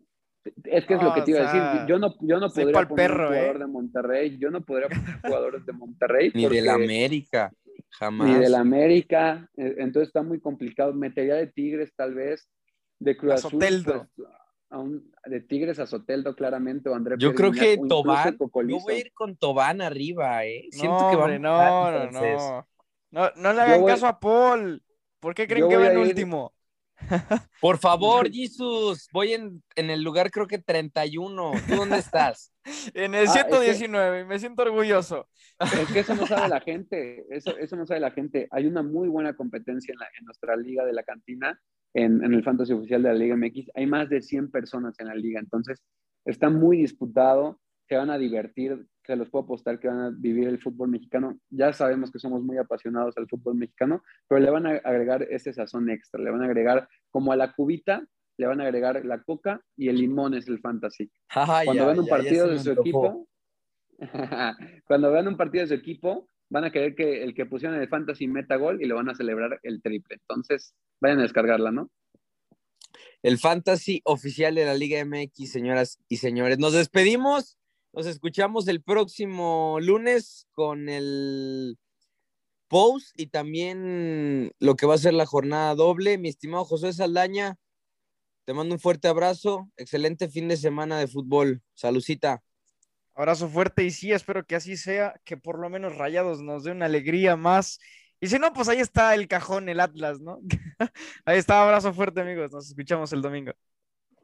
Es 0.65 0.87
que 0.87 0.95
es 0.95 1.03
lo 1.03 1.13
que 1.13 1.21
te 1.23 1.33
iba 1.33 1.41
o 1.41 1.47
a 1.47 1.53
decir. 1.53 1.87
Yo 1.89 1.99
no, 1.99 2.15
yo 2.23 2.41
no 2.41 2.49
podría 2.49 2.73
poner 2.89 2.95
perro, 2.97 3.29
un 3.29 3.35
jugador 3.35 3.57
¿eh? 3.57 3.59
de 3.59 3.67
Monterrey. 3.67 4.39
Yo 4.39 4.51
no 4.51 4.63
podría 4.63 4.89
poner 4.89 5.21
jugadores 5.23 5.67
de 5.67 5.73
Monterrey. 5.75 6.33
Ni 6.35 6.45
porque- 6.45 6.57
del 6.57 6.69
América, 6.71 7.53
jamás. 7.91 8.29
Ni 8.29 8.35
del 8.37 8.55
América. 8.55 9.49
eh, 9.59 9.75
Entonces 9.79 10.09
está 10.09 10.23
muy 10.23 10.41
complicado. 10.41 10.95
Metería 10.95 11.35
de 11.35 11.49
Tigres, 11.49 11.93
tal 11.95 12.15
vez. 12.15 12.49
De 12.99 13.15
Cruz 13.17 13.35
Azul. 13.35 13.51
Soteldo. 13.53 14.09
pues, 14.17 14.29
a 14.73 14.79
un- 14.79 15.13
de 15.27 15.41
Tigres 15.41 15.79
a 15.79 15.87
Soteldo, 15.87 16.35
claramente. 16.35 16.89
O 16.89 16.95
André 16.95 17.17
Yo 17.19 17.35
creo 17.35 17.53
que 17.53 17.79
Tobán, 17.89 18.37
yo 18.39 18.79
voy 18.81 18.95
a 18.95 18.99
ir 18.99 19.13
con 19.13 19.37
Tobán 19.37 19.81
arriba, 19.81 20.45
¿eh? 20.45 20.67
Siento 20.71 20.99
no, 21.03 21.11
que 21.11 21.17
va 21.17 21.27
a 21.27 21.39
no, 21.39 22.11
no, 22.11 22.11
no. 22.11 22.67
No, 23.11 23.31
no 23.37 23.53
le 23.53 23.61
hagan 23.61 23.81
voy- 23.83 23.93
caso 23.93 24.07
a 24.07 24.19
Paul. 24.19 24.83
¿Por 25.21 25.35
qué 25.35 25.47
creen 25.47 25.69
que 25.69 25.77
va 25.77 25.87
en 25.93 25.99
ir- 25.99 26.01
último? 26.09 26.53
Por 27.61 27.79
favor, 27.79 28.29
Jesus, 28.33 29.09
voy 29.13 29.35
en, 29.35 29.63
en 29.77 29.91
el 29.91 30.03
lugar 30.03 30.31
creo 30.31 30.47
que 30.47 30.59
31. 30.59 31.53
¿Tú 31.69 31.77
dónde 31.77 31.99
estás? 31.99 32.53
En 32.95 33.15
el 33.15 33.23
Ah, 33.23 33.25
es 33.25 33.33
que- 33.33 33.39
119, 33.51 34.25
me 34.25 34.39
siento 34.39 34.63
orgulloso. 34.63 35.29
Es 35.61 35.93
que 35.93 36.01
eso 36.01 36.15
no 36.15 36.27
sabe 36.27 36.49
la 36.49 36.61
gente, 36.61 37.25
eso, 37.31 37.57
eso 37.59 37.77
no 37.77 37.87
sabe 37.87 38.01
la 38.01 38.13
gente. 38.13 38.49
Hay 38.53 38.67
una 38.67 38.83
muy 38.83 39.09
buena 39.09 39.35
competencia 39.37 39.93
en, 39.93 39.99
la- 39.99 40.09
en 40.19 40.25
nuestra 40.25 40.57
liga 40.57 40.85
de 40.85 40.93
la 40.93 41.03
cantina, 41.03 41.61
en, 41.95 42.25
en 42.25 42.35
el 42.35 42.43
fantasy 42.43 42.73
oficial 42.73 43.03
de 43.03 43.09
la 43.09 43.15
Liga 43.15 43.37
MX. 43.37 43.71
Hay 43.75 43.87
más 43.87 44.09
de 44.09 44.23
100 44.23 44.51
personas 44.51 44.99
en 44.99 45.09
la 45.09 45.15
liga, 45.15 45.41
entonces 45.41 45.83
está 46.25 46.51
muy 46.51 46.79
disputado, 46.79 47.61
se 47.89 47.97
van 47.97 48.11
a 48.11 48.19
divertir, 48.19 48.87
se 49.05 49.17
los 49.17 49.29
puedo 49.29 49.45
apostar 49.45 49.79
que 49.79 49.89
van 49.89 50.01
a 50.01 50.11
vivir 50.11 50.49
el 50.49 50.61
fútbol 50.61 50.89
mexicano. 50.89 51.39
Ya 51.51 51.73
sabemos 51.73 52.11
que 52.11 52.19
somos 52.19 52.43
muy 52.43 52.57
apasionados 52.57 53.17
al 53.19 53.29
fútbol 53.29 53.57
mexicano, 53.57 54.03
pero 54.29 54.41
le 54.41 54.51
van 54.51 54.67
a 54.67 54.71
agregar 54.71 55.23
ese 55.25 55.53
sazón 55.53 55.91
extra, 55.91 56.23
le 56.23 56.31
van 56.31 56.43
a 56.43 56.47
agregar 56.47 56.89
como 57.11 57.33
a 57.33 57.37
la 57.37 57.53
cubita, 57.53 58.07
le 58.39 58.47
van 58.47 58.61
a 58.61 58.65
agregar 58.65 59.05
la 59.05 59.23
coca 59.23 59.61
y 59.77 59.89
el 59.89 59.97
limón 59.97 60.35
es 60.35 60.49
el 60.49 60.61
fantasy. 60.61 61.11
Ay, 61.29 61.67
Cuando 61.67 61.83
ay, 61.83 61.89
vean 61.89 61.99
un 61.99 62.07
ya 62.07 62.11
partido 62.11 62.49
de 62.49 62.59
su 62.59 62.71
equipo, 62.71 63.29
cuando 64.87 65.13
vean 65.13 65.29
un 65.29 65.37
partido 65.37 65.63
de 65.63 65.69
su 65.69 65.75
equipo, 65.75 66.29
van 66.53 66.65
a 66.65 66.71
querer 66.71 66.95
que 66.95 67.23
el 67.23 67.35
que 67.35 67.47
pusieron 67.47 67.81
el 67.81 67.89
fantasy 67.89 68.29
meta 68.29 68.57
gol 68.57 68.83
y 68.83 68.85
lo 68.85 68.97
van 68.97 69.09
a 69.09 69.15
celebrar 69.15 69.59
el 69.63 69.81
triple. 69.81 70.17
Entonces, 70.21 70.75
vayan 71.01 71.19
a 71.21 71.23
descargarla, 71.23 71.73
¿no? 71.73 71.91
El 73.23 73.39
fantasy 73.39 74.03
oficial 74.05 74.55
de 74.55 74.67
la 74.67 74.75
Liga 74.75 75.03
MX, 75.03 75.51
señoras 75.51 75.99
y 76.09 76.19
señores. 76.19 76.59
Nos 76.59 76.75
despedimos. 76.75 77.57
Nos 77.95 78.07
escuchamos 78.07 78.69
el 78.69 78.83
próximo 78.83 79.79
lunes 79.81 80.47
con 80.53 80.91
el 80.91 81.79
post 82.69 83.19
y 83.19 83.29
también 83.29 84.51
lo 84.59 84.77
que 84.77 84.87
va 84.87 84.95
a 84.95 84.99
ser 84.99 85.15
la 85.15 85.27
jornada 85.27 85.75
doble. 85.75 86.19
Mi 86.19 86.29
estimado 86.29 86.67
José 86.67 86.93
Saldaña, 86.93 87.57
te 88.45 88.53
mando 88.53 88.75
un 88.75 88.81
fuerte 88.81 89.09
abrazo. 89.09 89.71
Excelente 89.79 90.29
fin 90.29 90.49
de 90.49 90.59
semana 90.59 90.99
de 90.99 91.07
fútbol. 91.07 91.63
Salucita. 91.73 92.43
Abrazo 93.15 93.49
fuerte 93.49 93.85
y 93.85 93.91
sí, 93.91 94.13
espero 94.13 94.47
que 94.47 94.57
así 94.57 94.77
sea, 94.77 95.21
que 95.25 95.37
por 95.37 95.59
lo 95.59 95.69
menos 95.69 95.97
Rayados 95.97 96.41
nos 96.43 96.65
dé 96.65 96.73
una 96.73 96.87
alegría 96.87 97.37
más. 97.37 97.79
Y 98.21 98.29
si 98.29 98.39
no, 98.39 98.53
pues 98.53 98.69
ahí 98.69 98.79
está 98.79 99.15
el 99.15 99.29
cajón, 99.29 99.69
el 99.69 99.81
Atlas, 99.81 100.21
¿no? 100.21 100.39
ahí 101.27 101.39
está, 101.39 101.63
abrazo 101.63 101.93
fuerte, 101.93 102.21
amigos. 102.21 102.53
Nos 102.53 102.69
escuchamos 102.69 103.13
el 103.13 103.21
domingo. 103.21 103.53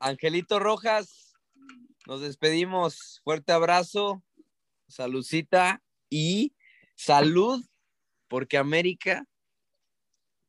Angelito 0.00 0.58
Rojas, 0.58 1.34
nos 2.06 2.22
despedimos. 2.22 3.20
Fuerte 3.24 3.52
abrazo. 3.52 4.22
Salucita 4.86 5.82
y 6.08 6.54
salud, 6.94 7.62
porque 8.28 8.56
América 8.56 9.26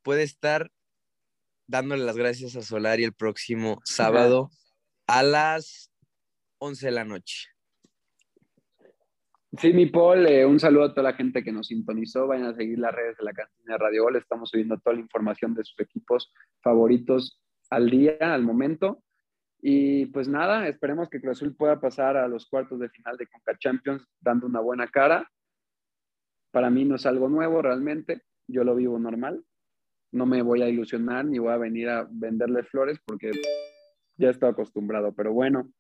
puede 0.02 0.24
estar 0.24 0.72
dándole 1.68 2.06
las 2.06 2.16
gracias 2.16 2.56
a 2.56 2.62
Solari 2.62 3.04
el 3.04 3.14
próximo 3.14 3.82
sábado 3.84 4.50
a 5.08 5.24
las 5.24 5.92
11 6.60 6.86
de 6.86 6.92
la 6.92 7.04
noche. 7.04 7.48
Sí, 9.58 9.74
mi 9.74 9.88
Paul, 9.88 10.28
eh, 10.28 10.46
un 10.46 10.60
saludo 10.60 10.84
a 10.84 10.94
toda 10.94 11.12
la 11.12 11.18
gente 11.18 11.44
que 11.44 11.52
nos 11.52 11.68
sintonizó. 11.68 12.28
Vayan 12.28 12.48
a 12.48 12.54
seguir 12.54 12.78
las 12.78 12.94
redes 12.94 13.18
de 13.18 13.24
la 13.24 13.34
cantina 13.34 13.74
de 13.74 13.78
Radio 13.80 14.04
Gol. 14.04 14.16
Estamos 14.16 14.52
subiendo 14.52 14.78
toda 14.78 14.94
la 14.96 15.02
información 15.02 15.56
de 15.56 15.64
sus 15.64 15.80
equipos 15.80 16.32
favoritos 16.62 17.42
al 17.72 17.90
día, 17.90 18.18
al 18.20 18.44
momento. 18.44 19.02
Y 19.60 20.06
pues 20.08 20.28
nada, 20.28 20.68
esperemos 20.68 21.10
que 21.10 21.20
Cruz 21.20 21.38
Azul 21.38 21.56
pueda 21.56 21.82
pasar 21.82 22.16
a 22.16 22.28
los 22.28 22.46
cuartos 22.48 22.80
de 22.80 22.90
final 22.90 23.18
de 23.18 23.26
Conca 23.26 23.58
Champions 23.58 24.06
dando 24.20 24.46
una 24.46 24.60
buena 24.60 24.88
cara. 24.88 25.28
Para 26.52 26.70
mí 26.70 26.86
no 26.86 26.96
es 26.96 27.08
algo 27.08 27.28
nuevo 27.28 27.62
realmente, 27.62 28.22
yo 28.48 28.64
lo 28.64 28.76
vivo 28.76 29.00
normal. 29.00 29.44
No 30.12 30.28
me 30.28 30.44
voy 30.44 30.62
a 30.62 30.70
ilusionar 30.70 31.26
ni 31.26 31.40
voy 31.40 31.54
a 31.54 31.58
venir 31.58 31.90
a 31.90 32.08
venderle 32.10 32.64
flores 32.64 33.00
porque 33.04 33.32
ya 34.16 34.30
estoy 34.30 34.50
acostumbrado. 34.50 35.12
Pero 35.14 35.34
bueno, 35.34 35.72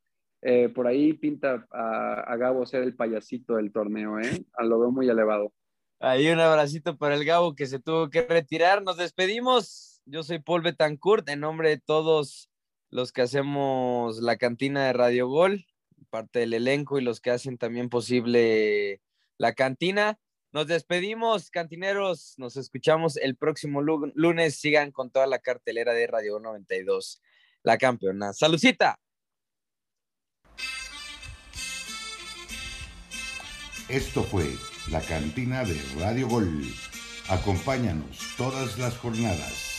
eh, 0.42 0.70
por 0.70 0.88
ahí 0.88 1.14
pinta 1.14 1.68
a, 1.72 2.36
Gabo 2.38 2.66
ser 2.66 2.84
el 2.84 2.96
payasito 2.96 3.56
del 3.56 3.72
torneo, 3.72 4.20
¿eh? 4.20 4.46
Lo 4.60 4.80
veo 4.80 4.92
muy 4.92 5.10
elevado. 5.10 5.54
Ahí 6.00 6.30
un 6.30 6.40
abracito 6.40 6.98
para 6.98 7.16
el 7.16 7.26
Gabo 7.26 7.56
que 7.56 7.66
se 7.66 7.80
tuvo 7.80 8.10
que 8.10 8.22
retirar. 8.22 8.82
Nos 8.84 8.98
despedimos. 8.98 10.02
Yo 10.06 10.24
soy 10.24 10.40
Paul 10.40 10.62
Betancourt, 10.62 11.28
en 11.30 11.42
nombre 11.42 11.70
de 11.70 11.78
todos 11.78 12.50
los 12.90 13.12
que 13.12 13.22
hacemos 13.22 14.22
la 14.22 14.38
cantina 14.38 14.86
de 14.86 14.94
Radio 14.94 15.28
Gol, 15.28 15.66
parte 16.10 16.40
del 16.40 16.54
elenco 16.54 16.98
y 16.98 17.04
los 17.04 17.20
que 17.20 17.32
hacen 17.32 17.58
también 17.58 17.90
posible 17.90 19.02
la 19.38 19.54
cantina. 19.54 20.18
Nos 20.52 20.68
despedimos, 20.68 21.52
cantineros. 21.52 22.34
Nos 22.38 22.56
escuchamos 22.56 23.18
el 23.18 23.36
próximo 23.36 23.82
lunes. 23.82 24.56
Sigan 24.56 24.92
con 24.92 25.12
toda 25.12 25.28
la 25.28 25.40
cartelera 25.40 25.94
de 25.94 26.08
Radio 26.08 26.40
92, 26.40 27.22
la 27.62 27.78
campeona. 27.78 28.34
¡Salucita! 28.34 29.00
Esto 33.90 34.24
fue 34.24 34.56
la 34.92 35.02
cantina 35.02 35.64
de 35.64 35.76
Radio 36.00 36.28
Gol. 36.28 36.64
Acompáñanos 37.28 38.20
todas 38.38 38.78
las 38.78 38.96
jornadas. 38.98 39.79